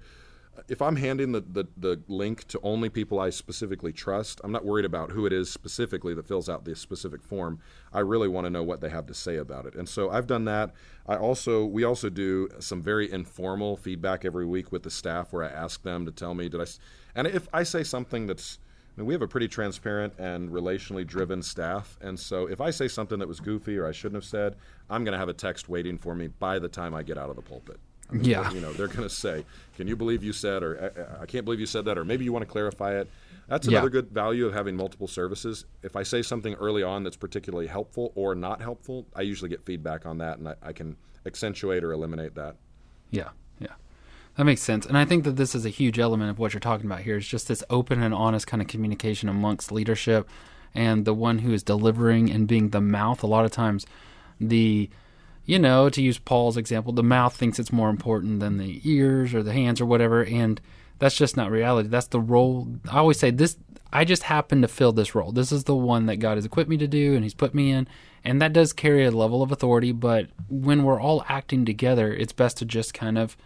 if 0.68 0.82
I'm 0.82 0.96
handing 0.96 1.32
the, 1.32 1.40
the, 1.40 1.66
the 1.76 2.02
link 2.08 2.46
to 2.48 2.60
only 2.62 2.88
people 2.88 3.20
I 3.20 3.30
specifically 3.30 3.92
trust, 3.92 4.40
I'm 4.44 4.52
not 4.52 4.64
worried 4.64 4.84
about 4.84 5.10
who 5.10 5.26
it 5.26 5.32
is 5.32 5.50
specifically 5.50 6.14
that 6.14 6.26
fills 6.26 6.48
out 6.48 6.64
this 6.64 6.80
specific 6.80 7.22
form. 7.22 7.60
I 7.92 8.00
really 8.00 8.28
want 8.28 8.46
to 8.46 8.50
know 8.50 8.62
what 8.62 8.80
they 8.80 8.88
have 8.88 9.06
to 9.06 9.14
say 9.14 9.36
about 9.36 9.66
it. 9.66 9.74
And 9.74 9.88
so 9.88 10.10
I've 10.10 10.26
done 10.26 10.44
that. 10.46 10.72
I 11.06 11.16
also 11.16 11.64
we 11.64 11.84
also 11.84 12.08
do 12.08 12.48
some 12.58 12.82
very 12.82 13.10
informal 13.10 13.76
feedback 13.76 14.24
every 14.24 14.46
week 14.46 14.72
with 14.72 14.82
the 14.82 14.90
staff 14.90 15.32
where 15.32 15.44
I 15.44 15.48
ask 15.48 15.82
them 15.82 16.04
to 16.06 16.12
tell 16.12 16.34
me 16.34 16.48
did 16.48 16.60
I 16.60 16.66
and 17.14 17.26
if 17.26 17.48
I 17.52 17.62
say 17.62 17.82
something 17.82 18.26
that's 18.26 18.58
I 18.96 19.02
mean, 19.02 19.08
we 19.08 19.14
have 19.14 19.22
a 19.22 19.28
pretty 19.28 19.48
transparent 19.48 20.14
and 20.18 20.48
relationally 20.48 21.06
driven 21.06 21.42
staff, 21.42 21.98
and 22.00 22.18
so 22.18 22.46
if 22.46 22.62
I 22.62 22.70
say 22.70 22.88
something 22.88 23.18
that 23.18 23.28
was 23.28 23.40
goofy 23.40 23.76
or 23.76 23.86
I 23.86 23.92
shouldn't 23.92 24.14
have 24.14 24.24
said, 24.24 24.56
I'm 24.88 25.04
going 25.04 25.12
to 25.12 25.18
have 25.18 25.28
a 25.28 25.34
text 25.34 25.68
waiting 25.68 25.98
for 25.98 26.14
me 26.14 26.28
by 26.28 26.58
the 26.58 26.68
time 26.68 26.94
I 26.94 27.02
get 27.02 27.18
out 27.18 27.28
of 27.28 27.36
the 27.36 27.42
pulpit. 27.42 27.78
I 28.10 28.14
mean, 28.14 28.24
Yeah. 28.24 28.50
you 28.52 28.60
know, 28.60 28.72
they're 28.72 28.86
going 28.88 29.02
to 29.02 29.08
say, 29.10 29.44
"Can 29.76 29.88
you 29.88 29.96
believe 29.96 30.22
you 30.22 30.32
said?" 30.32 30.62
or 30.62 30.92
I, 31.18 31.22
"I 31.22 31.26
can't 31.26 31.44
believe 31.44 31.60
you 31.60 31.66
said 31.66 31.84
that," 31.86 31.98
or 31.98 32.04
maybe 32.04 32.24
you 32.24 32.32
want 32.32 32.44
to 32.44 32.50
clarify 32.50 32.98
it. 32.98 33.10
That's 33.48 33.66
Yeah. 33.66 33.78
another 33.78 33.90
good 33.90 34.10
value 34.10 34.46
of 34.46 34.52
having 34.54 34.76
multiple 34.76 35.08
services. 35.08 35.64
If 35.82 35.96
I 35.96 36.02
say 36.02 36.22
something 36.22 36.54
early 36.54 36.82
on 36.82 37.04
that's 37.04 37.16
particularly 37.16 37.66
helpful 37.68 38.12
or 38.14 38.34
not 38.34 38.60
helpful, 38.60 39.06
I 39.14 39.22
usually 39.22 39.48
get 39.50 39.64
feedback 39.64 40.06
on 40.06 40.18
that, 40.18 40.38
and 40.38 40.48
I, 40.48 40.54
I 40.62 40.72
can 40.72 40.96
accentuate 41.24 41.82
or 41.84 41.92
eliminate 41.92 42.34
that. 42.36 42.56
Yeah, 43.10 43.30
yeah. 43.60 43.68
That 44.36 44.44
makes 44.44 44.62
sense. 44.62 44.84
And 44.86 44.96
I 44.98 45.04
think 45.04 45.24
that 45.24 45.36
this 45.36 45.54
is 45.54 45.64
a 45.64 45.68
huge 45.70 45.98
element 45.98 46.30
of 46.30 46.38
what 46.38 46.52
you're 46.52 46.60
talking 46.60 46.86
about 46.86 47.00
here 47.00 47.16
is 47.16 47.26
just 47.26 47.48
this 47.48 47.64
open 47.70 48.02
and 48.02 48.12
honest 48.12 48.46
kind 48.46 48.60
of 48.60 48.68
communication 48.68 49.28
amongst 49.28 49.72
leadership 49.72 50.28
and 50.74 51.04
the 51.04 51.14
one 51.14 51.38
who 51.38 51.52
is 51.52 51.62
delivering 51.62 52.30
and 52.30 52.46
being 52.46 52.68
the 52.70 52.80
mouth. 52.80 53.22
A 53.22 53.26
lot 53.26 53.44
of 53.44 53.50
times, 53.50 53.86
the, 54.40 54.90
you 55.46 55.60
know, 55.60 55.88
to 55.88 56.02
use 56.02 56.18
Paul's 56.18 56.56
example, 56.56 56.92
the 56.92 57.02
mouth 57.04 57.34
thinks 57.34 57.58
it's 57.58 57.72
more 57.72 57.88
important 57.88 58.40
than 58.40 58.58
the 58.58 58.80
ears 58.84 59.32
or 59.32 59.42
the 59.42 59.52
hands 59.52 59.80
or 59.80 59.86
whatever. 59.86 60.24
And 60.24 60.60
that's 60.98 61.16
just 61.16 61.36
not 61.36 61.50
reality. 61.50 61.88
That's 61.88 62.08
the 62.08 62.20
role. 62.20 62.68
I 62.90 62.98
always 62.98 63.18
say 63.18 63.30
this. 63.30 63.56
I 63.92 64.04
just 64.04 64.24
happen 64.24 64.60
to 64.62 64.68
fill 64.68 64.92
this 64.92 65.14
role. 65.14 65.30
This 65.30 65.52
is 65.52 65.64
the 65.64 65.76
one 65.76 66.06
that 66.06 66.16
God 66.16 66.36
has 66.36 66.44
equipped 66.44 66.68
me 66.68 66.76
to 66.78 66.88
do, 66.88 67.14
and 67.14 67.22
He's 67.22 67.32
put 67.32 67.54
me 67.54 67.70
in. 67.70 67.86
And 68.24 68.42
that 68.42 68.52
does 68.52 68.72
carry 68.72 69.04
a 69.04 69.12
level 69.12 69.42
of 69.42 69.52
authority. 69.52 69.92
But 69.92 70.26
when 70.48 70.82
we're 70.82 71.00
all 71.00 71.24
acting 71.28 71.64
together, 71.64 72.12
it's 72.12 72.32
best 72.32 72.58
to 72.58 72.64
just 72.64 72.92
kind 72.92 73.16
of 73.16 73.36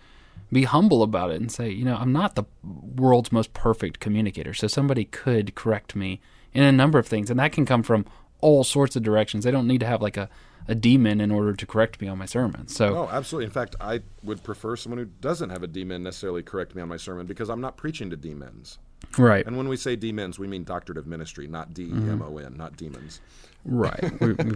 be 0.50 0.64
humble 0.64 1.02
about 1.02 1.30
it 1.30 1.40
and 1.40 1.52
say, 1.52 1.68
you 1.68 1.84
know, 1.84 1.96
I'm 1.96 2.12
not 2.12 2.34
the 2.34 2.44
world's 2.64 3.30
most 3.30 3.52
perfect 3.52 4.00
communicator. 4.00 4.54
So 4.54 4.66
somebody 4.66 5.04
could 5.04 5.54
correct 5.54 5.94
me 5.94 6.20
in 6.54 6.62
a 6.62 6.72
number 6.72 6.98
of 6.98 7.06
things. 7.06 7.30
And 7.30 7.38
that 7.38 7.52
can 7.52 7.66
come 7.66 7.82
from 7.82 8.06
all 8.40 8.64
sorts 8.64 8.96
of 8.96 9.02
directions. 9.02 9.44
They 9.44 9.50
don't 9.50 9.68
need 9.68 9.80
to 9.80 9.86
have 9.86 10.00
like 10.00 10.16
a, 10.16 10.30
a 10.70 10.74
demon 10.74 11.20
in 11.20 11.30
order 11.30 11.52
to 11.52 11.66
correct 11.66 12.00
me 12.00 12.06
on 12.08 12.16
my 12.16 12.26
sermon. 12.26 12.68
So, 12.68 12.96
Oh, 12.96 13.08
absolutely. 13.10 13.46
In 13.46 13.50
fact, 13.50 13.74
I 13.80 14.00
would 14.22 14.42
prefer 14.42 14.76
someone 14.76 14.98
who 14.98 15.06
doesn't 15.06 15.50
have 15.50 15.62
a 15.62 15.66
demon 15.66 16.02
necessarily 16.04 16.42
correct 16.42 16.74
me 16.74 16.80
on 16.82 16.88
my 16.88 16.96
sermon 16.96 17.26
because 17.26 17.50
I'm 17.50 17.60
not 17.60 17.76
preaching 17.76 18.08
to 18.10 18.16
demons. 18.16 18.78
right. 19.18 19.44
And 19.46 19.56
when 19.56 19.68
we 19.68 19.76
say 19.76 19.96
demons, 19.96 20.38
we 20.38 20.46
mean 20.46 20.62
doctorate 20.64 20.96
of 20.98 21.06
ministry, 21.06 21.46
not 21.48 21.74
D 21.74 21.84
E 21.84 21.90
M 21.92 22.22
O 22.22 22.38
N, 22.38 22.54
not 22.56 22.76
demons. 22.76 23.20
Right. 23.64 24.00
We, 24.20 24.32
we, 24.32 24.52
We're 24.52 24.54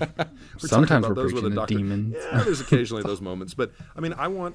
sometimes 0.59 1.07
we're 1.07 1.13
about 1.13 1.23
those 1.23 1.33
with 1.33 1.43
preaching 1.45 1.67
to 1.67 1.67
demons. 1.67 2.17
Yeah, 2.17 2.43
there's 2.45 2.61
occasionally 2.61 3.03
those 3.03 3.21
moments, 3.21 3.55
but 3.55 3.73
I 3.97 4.01
mean, 4.01 4.13
I 4.15 4.29
want 4.29 4.55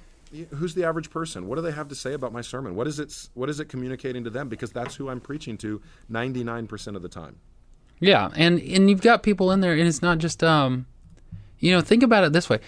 who's 0.55 0.75
the 0.75 0.83
average 0.85 1.09
person? 1.09 1.47
What 1.47 1.55
do 1.55 1.61
they 1.61 1.71
have 1.71 1.87
to 1.89 1.95
say 1.95 2.13
about 2.13 2.31
my 2.31 2.41
sermon? 2.41 2.75
What 2.75 2.87
is 2.87 2.99
it? 2.99 3.29
What 3.33 3.49
is 3.49 3.59
it 3.59 3.65
communicating 3.65 4.23
to 4.23 4.29
them? 4.29 4.47
Because 4.47 4.71
that's 4.71 4.95
who 4.95 5.09
I'm 5.09 5.19
preaching 5.19 5.57
to 5.57 5.81
99% 6.11 6.95
of 6.95 7.01
the 7.01 7.09
time. 7.09 7.37
Yeah, 7.99 8.29
and 8.35 8.59
and 8.59 8.89
you've 8.89 9.01
got 9.01 9.23
people 9.23 9.51
in 9.51 9.59
there, 9.59 9.73
and 9.73 9.87
it's 9.87 10.01
not 10.01 10.19
just 10.19 10.43
um, 10.43 10.85
you 11.59 11.71
know, 11.71 11.81
think 11.81 12.03
about 12.03 12.23
it 12.23 12.33
this 12.33 12.49
way: 12.49 12.59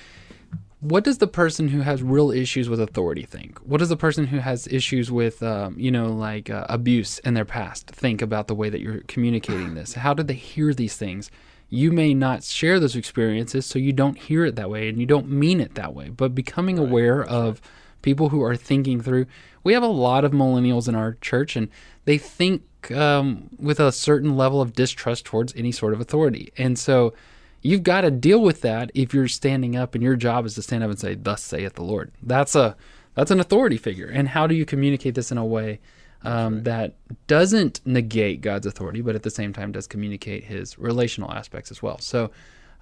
what 0.82 1.04
does 1.04 1.20
the 1.20 1.28
person 1.28 1.68
who 1.68 1.82
has 1.82 2.02
real 2.02 2.32
issues 2.32 2.68
with 2.68 2.82
authority 2.82 3.24
think? 3.24 3.60
What 3.60 3.78
does 3.78 3.90
the 3.90 3.98
person 3.98 4.28
who 4.28 4.40
has 4.40 4.68
issues 4.68 5.12
with 5.12 5.42
um, 5.44 5.76
you 5.80 5.92
know, 5.92 6.12
like 6.12 6.50
uh, 6.50 6.66
abuse 6.70 7.20
in 7.20 7.36
their 7.36 7.46
past 7.46 7.88
think 7.88 8.22
about 8.22 8.48
the 8.48 8.56
way 8.56 8.70
that 8.70 8.82
you're 8.82 9.02
communicating 9.02 9.76
this? 9.76 9.94
How 9.94 10.14
do 10.14 10.24
they 10.24 10.34
hear 10.34 10.74
these 10.74 10.98
things? 10.98 11.30
You 11.70 11.92
may 11.92 12.14
not 12.14 12.44
share 12.44 12.80
those 12.80 12.96
experiences, 12.98 13.66
so 13.66 13.80
you 13.80 13.94
don't 13.94 14.18
hear 14.18 14.44
it 14.44 14.56
that 14.58 14.70
way, 14.70 14.90
and 14.90 15.00
you 15.00 15.06
don't 15.06 15.30
mean 15.30 15.62
it 15.62 15.76
that 15.76 15.94
way. 15.94 16.10
But 16.10 16.36
becoming 16.36 16.78
aware 16.78 17.24
of 17.24 17.62
people 18.02 18.30
who 18.30 18.42
are 18.42 18.56
thinking 18.56 19.02
through. 19.02 19.28
We 19.64 19.74
have 19.74 19.84
a 19.84 19.88
lot 19.88 20.26
of 20.26 20.32
millennials 20.32 20.88
in 20.88 20.96
our 20.96 21.14
church, 21.22 21.56
and 21.56 21.70
they 22.06 22.18
think 22.18 22.92
um, 22.92 23.50
with 23.60 23.80
a 23.80 23.92
certain 23.92 24.36
level 24.36 24.62
of 24.62 24.74
distrust 24.74 25.26
towards 25.26 25.54
any 25.56 25.72
sort 25.72 25.94
of 25.94 26.02
authority. 26.02 26.52
And 26.58 26.78
so 26.80 27.14
you've 27.62 27.84
got 27.84 28.02
to 28.02 28.12
deal 28.12 28.42
with 28.42 28.62
that 28.62 28.92
if 28.94 29.14
you're 29.14 29.28
standing 29.28 29.76
up, 29.76 29.96
and 29.96 30.04
your 30.04 30.16
job 30.16 30.46
is 30.46 30.56
to 30.56 30.62
stand 30.62 30.84
up 30.84 30.90
and 30.90 31.00
say, 31.00 31.16
"Thus 31.16 31.44
saith 31.44 31.76
the 31.76 31.84
Lord." 31.84 32.12
That's 32.22 32.56
a 32.56 32.76
that's 33.16 33.32
an 33.32 33.40
authority 33.40 33.78
figure. 33.78 34.08
And 34.08 34.28
how 34.28 34.48
do 34.48 34.56
you 34.56 34.66
communicate 34.66 35.16
this 35.16 35.32
in 35.32 35.38
a 35.38 35.46
way 35.46 35.80
um, 36.24 36.64
that 36.64 36.96
doesn't 37.28 37.82
negate 37.86 38.42
God's 38.42 38.66
authority, 38.66 39.02
but 39.02 39.16
at 39.16 39.24
the 39.24 39.30
same 39.30 39.54
time 39.54 39.72
does 39.72 39.88
communicate 39.88 40.46
His 40.46 40.78
relational 40.78 41.32
aspects 41.32 41.72
as 41.72 41.82
well? 41.82 42.00
So. 42.00 42.32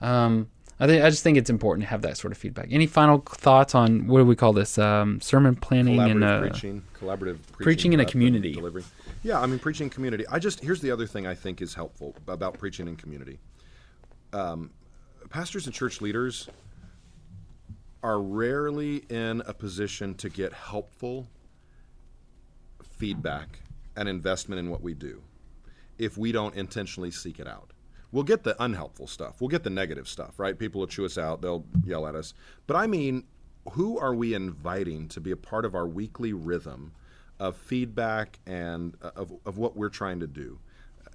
Um, 0.01 0.47
I 0.81 0.87
think 0.87 1.03
I 1.03 1.09
just 1.09 1.23
think 1.23 1.37
it's 1.37 1.49
important 1.49 1.83
to 1.83 1.89
have 1.89 2.03
that 2.03 2.15
sort 2.15 2.31
of 2.31 2.37
feedback. 2.37 2.69
Any 2.71 2.87
final 2.87 3.19
thoughts 3.19 3.75
on 3.75 4.07
what 4.07 4.19
do 4.19 4.25
we 4.25 4.35
call 4.35 4.53
this? 4.53 4.77
Um, 4.77 5.19
sermon 5.19 5.55
planning 5.55 5.99
and 5.99 6.23
uh, 6.23 6.39
preaching, 6.39 6.83
collaborative 6.97 7.39
preaching, 7.51 7.63
preaching 7.63 7.93
in 7.93 7.99
a 7.99 8.05
community. 8.05 8.53
delivery. 8.53 8.85
Yeah, 9.21 9.41
I 9.41 9.45
mean 9.45 9.59
preaching 9.59 9.89
community. 9.89 10.25
I 10.31 10.39
just 10.39 10.61
here's 10.61 10.79
the 10.79 10.91
other 10.91 11.05
thing 11.05 11.27
I 11.27 11.35
think 11.35 11.61
is 11.61 11.73
helpful 11.73 12.15
about 12.29 12.57
preaching 12.57 12.87
in 12.87 12.95
community. 12.95 13.39
Um, 14.33 14.71
pastors 15.29 15.65
and 15.65 15.73
church 15.73 16.01
leaders 16.01 16.49
are 18.03 18.21
rarely 18.21 18.97
in 19.09 19.41
a 19.45 19.53
position 19.53 20.15
to 20.15 20.29
get 20.29 20.53
helpful 20.53 21.27
feedback 22.81 23.59
and 23.95 24.07
investment 24.07 24.59
in 24.59 24.69
what 24.69 24.81
we 24.81 24.93
do 24.93 25.21
if 25.97 26.17
we 26.17 26.31
don't 26.31 26.55
intentionally 26.55 27.11
seek 27.11 27.39
it 27.39 27.47
out. 27.47 27.71
We'll 28.11 28.23
get 28.23 28.43
the 28.43 28.61
unhelpful 28.63 29.07
stuff. 29.07 29.39
We'll 29.39 29.49
get 29.49 29.63
the 29.63 29.69
negative 29.69 30.07
stuff, 30.07 30.39
right? 30.39 30.57
People 30.57 30.79
will 30.79 30.87
chew 30.87 31.05
us 31.05 31.17
out, 31.17 31.41
they'll 31.41 31.65
yell 31.85 32.07
at 32.07 32.15
us. 32.15 32.33
But 32.65 32.77
I 32.77 32.87
mean, 32.87 33.25
who 33.73 33.99
are 33.99 34.15
we 34.15 34.33
inviting 34.33 35.07
to 35.09 35.21
be 35.21 35.31
a 35.31 35.37
part 35.37 35.65
of 35.65 35.75
our 35.75 35.85
weekly 35.85 36.33
rhythm 36.33 36.93
of 37.39 37.55
feedback 37.55 38.39
and 38.47 38.95
uh, 39.01 39.11
of, 39.15 39.33
of 39.45 39.57
what 39.57 39.75
we're 39.75 39.89
trying 39.89 40.19
to 40.21 40.27
do? 40.27 40.59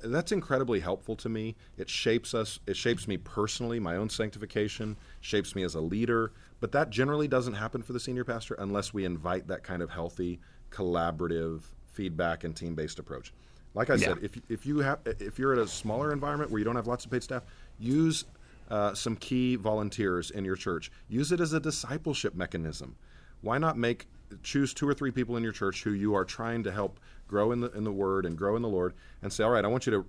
That's 0.05 0.33
incredibly 0.33 0.81
helpful 0.81 1.17
to 1.17 1.29
me. 1.29 1.57
It 1.77 1.89
shapes 1.89 2.35
us, 2.35 2.61
it 2.67 2.77
shapes 2.77 3.09
me 3.09 3.17
personally, 3.17 3.81
my 3.81 3.97
own 3.97 4.11
sanctification, 4.11 4.97
shapes 5.21 5.55
me 5.55 5.63
as 5.63 5.75
a 5.75 5.81
leader. 5.81 6.33
But 6.61 6.73
that 6.73 6.91
generally 6.91 7.29
doesn't 7.29 7.55
happen 7.55 7.83
for 7.83 7.93
the 7.93 8.01
senior 8.01 8.25
pastor 8.25 8.55
unless 8.59 8.95
we 8.95 9.05
invite 9.05 9.49
that 9.49 9.63
kind 9.63 9.83
of 9.83 9.91
healthy, 9.91 10.41
collaborative 10.71 11.63
feedback 11.93 12.45
and 12.45 12.55
team 12.55 12.75
based 12.75 12.99
approach. 12.99 13.33
Like 13.75 13.91
I 13.91 13.97
said, 13.97 14.19
if, 14.23 14.39
if 14.49 14.65
you 14.65 14.79
have 14.79 15.01
if 15.05 15.39
you're 15.39 15.53
at 15.53 15.59
a 15.59 15.67
smaller 15.67 16.13
environment 16.13 16.51
where 16.51 16.61
you 16.61 16.65
don't 16.65 16.77
have 16.77 16.87
lots 16.87 17.05
of 17.05 17.11
paid 17.11 17.25
staff, 17.25 17.43
use 17.79 18.25
uh, 18.71 18.95
some 18.95 19.17
key 19.17 19.57
volunteers 19.57 20.31
in 20.31 20.45
your 20.45 20.57
church. 20.57 20.93
Use 21.09 21.33
it 21.33 21.41
as 21.41 21.53
a 21.53 21.61
discipleship 21.61 22.35
mechanism. 22.35 22.95
Why 23.41 23.59
not 23.59 23.77
make 23.77 24.07
choose 24.43 24.73
two 24.75 24.89
or 24.89 24.95
three 24.95 25.11
people 25.11 25.37
in 25.37 25.43
your 25.43 25.53
church 25.53 25.83
who 25.83 25.91
you 25.91 26.15
are 26.15 26.25
trying 26.25 26.63
to 26.65 26.73
help 26.73 26.99
grow 27.27 27.53
in 27.53 27.61
the 27.61 27.71
in 27.73 27.85
the 27.85 27.93
Word 27.93 28.27
and 28.27 28.37
grow 28.37 28.57
in 28.57 28.63
the 28.63 28.69
Lord, 28.69 28.95
and 29.23 29.33
say, 29.33 29.45
all 29.45 29.51
right, 29.51 29.65
I 29.65 29.69
want 29.69 29.87
you 29.87 29.93
to 29.93 30.07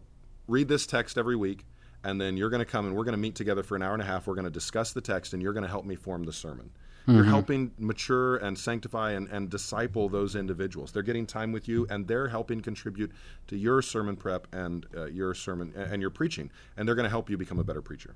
read 0.47 0.67
this 0.67 0.85
text 0.85 1.17
every 1.17 1.35
week, 1.35 1.65
and 2.03 2.19
then 2.19 2.37
you're 2.37 2.49
going 2.49 2.59
to 2.59 2.65
come 2.65 2.85
and 2.85 2.95
we're 2.95 3.03
going 3.03 3.13
to 3.13 3.21
meet 3.21 3.35
together 3.35 3.63
for 3.63 3.75
an 3.75 3.81
hour 3.81 3.93
and 3.93 4.01
a 4.01 4.05
half. 4.05 4.27
We're 4.27 4.35
going 4.35 4.45
to 4.45 4.51
discuss 4.51 4.93
the 4.93 5.01
text, 5.01 5.33
and 5.33 5.41
you're 5.41 5.53
going 5.53 5.63
to 5.63 5.69
help 5.69 5.85
me 5.85 5.95
form 5.95 6.23
the 6.23 6.33
sermon. 6.33 6.71
You're 7.07 7.23
helping 7.25 7.71
mature 7.77 8.37
and 8.37 8.57
sanctify 8.57 9.11
and, 9.11 9.27
and 9.27 9.47
disciple 9.47 10.09
those 10.09 10.35
individuals. 10.35 10.91
They're 10.91 11.03
getting 11.03 11.27
time 11.27 11.51
with 11.51 11.67
you, 11.67 11.85
and 11.87 12.07
they're 12.07 12.29
helping 12.29 12.61
contribute 12.61 13.11
to 13.45 13.55
your 13.55 13.83
sermon 13.83 14.15
prep 14.15 14.47
and 14.51 14.87
uh, 14.97 15.05
your 15.05 15.35
sermon 15.35 15.71
and 15.75 16.01
your 16.01 16.09
preaching, 16.09 16.49
and 16.75 16.87
they're 16.87 16.95
going 16.95 17.03
to 17.03 17.11
help 17.11 17.29
you 17.29 17.37
become 17.37 17.59
a 17.59 17.63
better 17.63 17.83
preacher. 17.83 18.15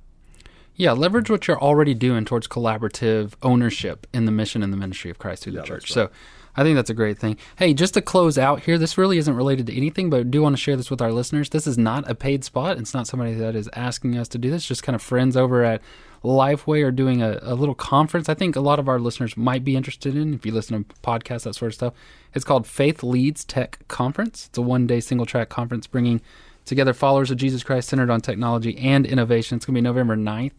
Yeah, 0.74 0.94
leverage 0.94 1.30
what 1.30 1.48
you're 1.48 1.62
already 1.62 1.94
doing 1.94 2.26
towards 2.26 2.48
collaborative 2.48 3.34
ownership 3.44 4.08
in 4.12 4.26
the 4.26 4.32
mission 4.32 4.64
and 4.64 4.74
the 4.74 4.78
ministry 4.78 5.12
of 5.12 5.20
Christ 5.20 5.44
through 5.44 5.54
the 5.54 5.62
church. 5.62 5.84
that's 5.84 5.94
So 5.94 6.10
I 6.56 6.64
think 6.64 6.76
that's 6.76 6.90
a 6.90 6.96
great 6.96 7.18
thing. 7.18 7.38
Hey, 7.58 7.74
just 7.74 7.94
to 7.94 8.02
close 8.02 8.38
out 8.38 8.64
here, 8.64 8.78
this 8.78 8.98
really 8.98 9.18
isn't 9.18 9.36
related 9.36 9.68
to 9.68 9.76
anything, 9.76 10.10
but 10.10 10.20
I 10.20 10.24
do 10.24 10.42
want 10.42 10.56
to 10.56 10.62
share 10.62 10.76
this 10.76 10.90
with 10.90 11.02
our 11.02 11.12
listeners. 11.12 11.50
This 11.50 11.68
is 11.68 11.78
not 11.78 12.10
a 12.10 12.16
paid 12.16 12.44
spot. 12.44 12.78
It's 12.78 12.94
not 12.94 13.08
somebody 13.08 13.34
that 13.36 13.56
is 13.56 13.70
asking 13.74 14.18
us 14.18 14.28
to 14.30 14.38
do 14.38 14.50
this, 14.50 14.66
just 14.66 14.84
kind 14.84 14.96
of 14.96 15.02
friends 15.02 15.38
over 15.38 15.64
at 15.64 15.82
Lifeway 16.24 16.84
are 16.84 16.92
doing 16.92 17.22
a, 17.22 17.40
a 17.42 17.56
little 17.56 17.76
conference. 17.76 18.28
I 18.28 18.34
think 18.34 18.56
a 18.56 18.62
lot 18.62 18.80
of 18.80 18.90
our 18.90 19.00
listeners 19.00 19.38
might 19.38 19.64
be 19.64 19.76
interested 19.76 20.16
in 20.16 20.34
if 20.34 20.46
you 20.46 20.52
listen 20.52 20.84
to 20.84 20.96
podcasts, 21.02 21.44
that 21.44 21.56
sort 21.56 21.72
of 21.72 21.76
stuff. 21.76 21.94
It's 22.34 22.46
called 22.46 22.68
Faith 22.68 23.04
Leads 23.04 23.46
Tech 23.46 23.80
Conference. 23.88 24.48
It's 24.48 24.58
a 24.58 24.62
one 24.62 24.86
day 24.86 25.00
single 25.00 25.26
track 25.26 25.50
conference 25.50 25.88
bringing 25.88 26.22
together 26.66 26.94
followers 26.94 27.32
of 27.32 27.38
Jesus 27.38 27.64
Christ 27.64 27.90
centered 27.90 28.10
on 28.10 28.22
technology 28.22 28.78
and 28.78 29.06
innovation. 29.06 29.56
It's 29.56 29.66
going 29.66 29.76
to 29.76 29.82
be 29.82 29.84
November 29.84 30.16
9th. 30.16 30.52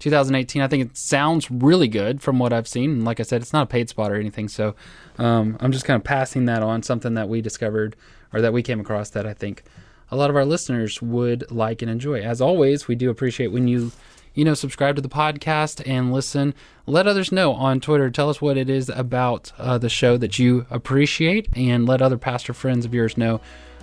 2018. 0.00 0.60
I 0.60 0.66
think 0.66 0.84
it 0.84 0.96
sounds 0.96 1.50
really 1.50 1.88
good 1.88 2.20
from 2.20 2.38
what 2.38 2.52
I've 2.52 2.66
seen. 2.66 2.90
And 2.90 3.04
like 3.04 3.20
I 3.20 3.22
said, 3.22 3.40
it's 3.40 3.52
not 3.52 3.64
a 3.64 3.66
paid 3.66 3.88
spot 3.88 4.10
or 4.10 4.16
anything. 4.16 4.48
So 4.48 4.74
um, 5.18 5.56
I'm 5.60 5.70
just 5.70 5.84
kind 5.84 5.96
of 5.96 6.04
passing 6.04 6.46
that 6.46 6.62
on, 6.62 6.82
something 6.82 7.14
that 7.14 7.28
we 7.28 7.40
discovered 7.40 7.94
or 8.32 8.40
that 8.40 8.52
we 8.52 8.62
came 8.62 8.80
across 8.80 9.10
that 9.10 9.26
I 9.26 9.34
think 9.34 9.62
a 10.10 10.16
lot 10.16 10.30
of 10.30 10.36
our 10.36 10.44
listeners 10.44 11.00
would 11.00 11.50
like 11.50 11.82
and 11.82 11.90
enjoy. 11.90 12.20
As 12.20 12.40
always, 12.40 12.88
we 12.88 12.94
do 12.96 13.10
appreciate 13.10 13.48
when 13.48 13.68
you, 13.68 13.92
you 14.34 14.44
know, 14.44 14.54
subscribe 14.54 14.96
to 14.96 15.02
the 15.02 15.08
podcast 15.08 15.86
and 15.86 16.12
listen. 16.12 16.54
Let 16.86 17.06
others 17.06 17.30
know 17.30 17.52
on 17.52 17.80
Twitter. 17.80 18.10
Tell 18.10 18.28
us 18.28 18.40
what 18.40 18.56
it 18.56 18.68
is 18.68 18.88
about 18.88 19.52
uh, 19.58 19.78
the 19.78 19.88
show 19.88 20.16
that 20.16 20.38
you 20.38 20.66
appreciate 20.70 21.48
and 21.54 21.86
let 21.86 22.02
other 22.02 22.18
pastor 22.18 22.52
friends 22.52 22.84
of 22.84 22.92
yours 22.92 23.16
know 23.16 23.40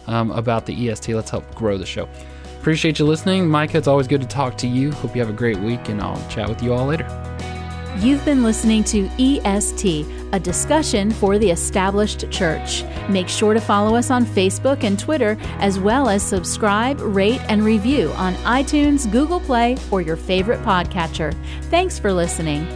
um, 0.08 0.32
about 0.32 0.65
the 0.65 0.89
EST. 0.89 1.13
Let's 1.13 1.30
help 1.30 1.56
grow 1.56 1.77
the 1.77 1.86
show. 1.86 2.10
Appreciate 2.67 2.99
you 2.99 3.06
listening. 3.06 3.47
Micah, 3.47 3.77
it's 3.77 3.88
always 3.88 4.08
good 4.08 4.19
to 4.19 4.27
talk 4.27 4.58
to 4.58 4.67
you. 4.67 4.91
Hope 4.91 5.15
you 5.15 5.21
have 5.21 5.30
a 5.30 5.38
great 5.38 5.58
week, 5.58 5.88
and 5.88 6.01
I'll 6.01 6.21
chat 6.27 6.49
with 6.49 6.62
you 6.62 6.73
all 6.73 6.88
later. 6.88 7.08
You've 7.99 8.25
been 8.25 8.43
listening 8.43 8.84
to 8.84 9.10
EST, 9.17 10.06
a 10.34 10.39
discussion 10.41 11.12
for 11.12 11.39
the 11.39 11.49
established 11.49 12.30
church. 12.30 12.84
Make 13.08 13.30
sure 13.30 13.53
to 13.53 13.62
follow 13.62 13.95
us 13.95 14.12
on 14.12 14.25
Facebook 14.25 14.84
and 14.84 14.99
Twitter, 14.99 15.38
as 15.60 15.80
well 15.80 16.10
as 16.10 16.21
subscribe, 16.21 16.99
rate, 16.99 17.39
and 17.47 17.63
review 17.63 18.12
on 18.17 18.34
iTunes, 18.43 19.10
Google 19.10 19.39
Play, 19.39 19.77
or 19.89 20.01
your 20.01 20.17
favorite 20.17 20.62
podcatcher. 20.63 21.34
Thanks 21.69 21.97
for 21.97 22.12
listening. 22.12 22.67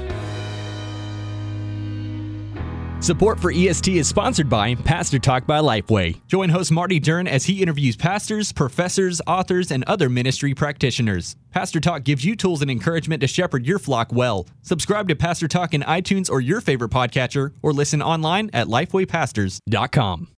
Support 3.02 3.40
for 3.40 3.52
EST 3.52 3.98
is 3.98 4.08
sponsored 4.08 4.48
by 4.48 4.76
Pastor 4.76 5.18
Talk 5.18 5.48
by 5.48 5.58
Lifeway. 5.58 6.22
Join 6.28 6.50
host 6.50 6.72
Marty 6.72 7.00
Duren 7.00 7.28
as 7.28 7.46
he 7.46 7.64
interviews 7.64 7.96
pastors, 7.96 8.52
professors, 8.52 9.20
authors, 9.26 9.72
and 9.72 9.84
other 9.86 10.08
ministry 10.08 10.54
practitioners. 10.54 11.36
Pastor 11.50 11.80
Talk 11.80 12.04
gives 12.04 12.24
you 12.24 12.36
tools 12.36 12.62
and 12.62 12.70
encouragement 12.70 13.22
to 13.22 13.28
shepherd 13.28 13.66
your 13.66 13.80
flock 13.80 14.14
well. 14.14 14.46
Subscribe 14.62 15.08
to 15.08 15.16
Pastor 15.16 15.48
Talk 15.48 15.74
in 15.74 15.82
iTunes 15.82 16.30
or 16.30 16.42
your 16.42 16.62
favorite 16.62 16.92
podcatcher, 16.92 17.54
or 17.64 17.74
listen 17.74 18.04
online 18.04 18.52
at 18.54 18.68
lifewaypastors.com. 18.68 20.28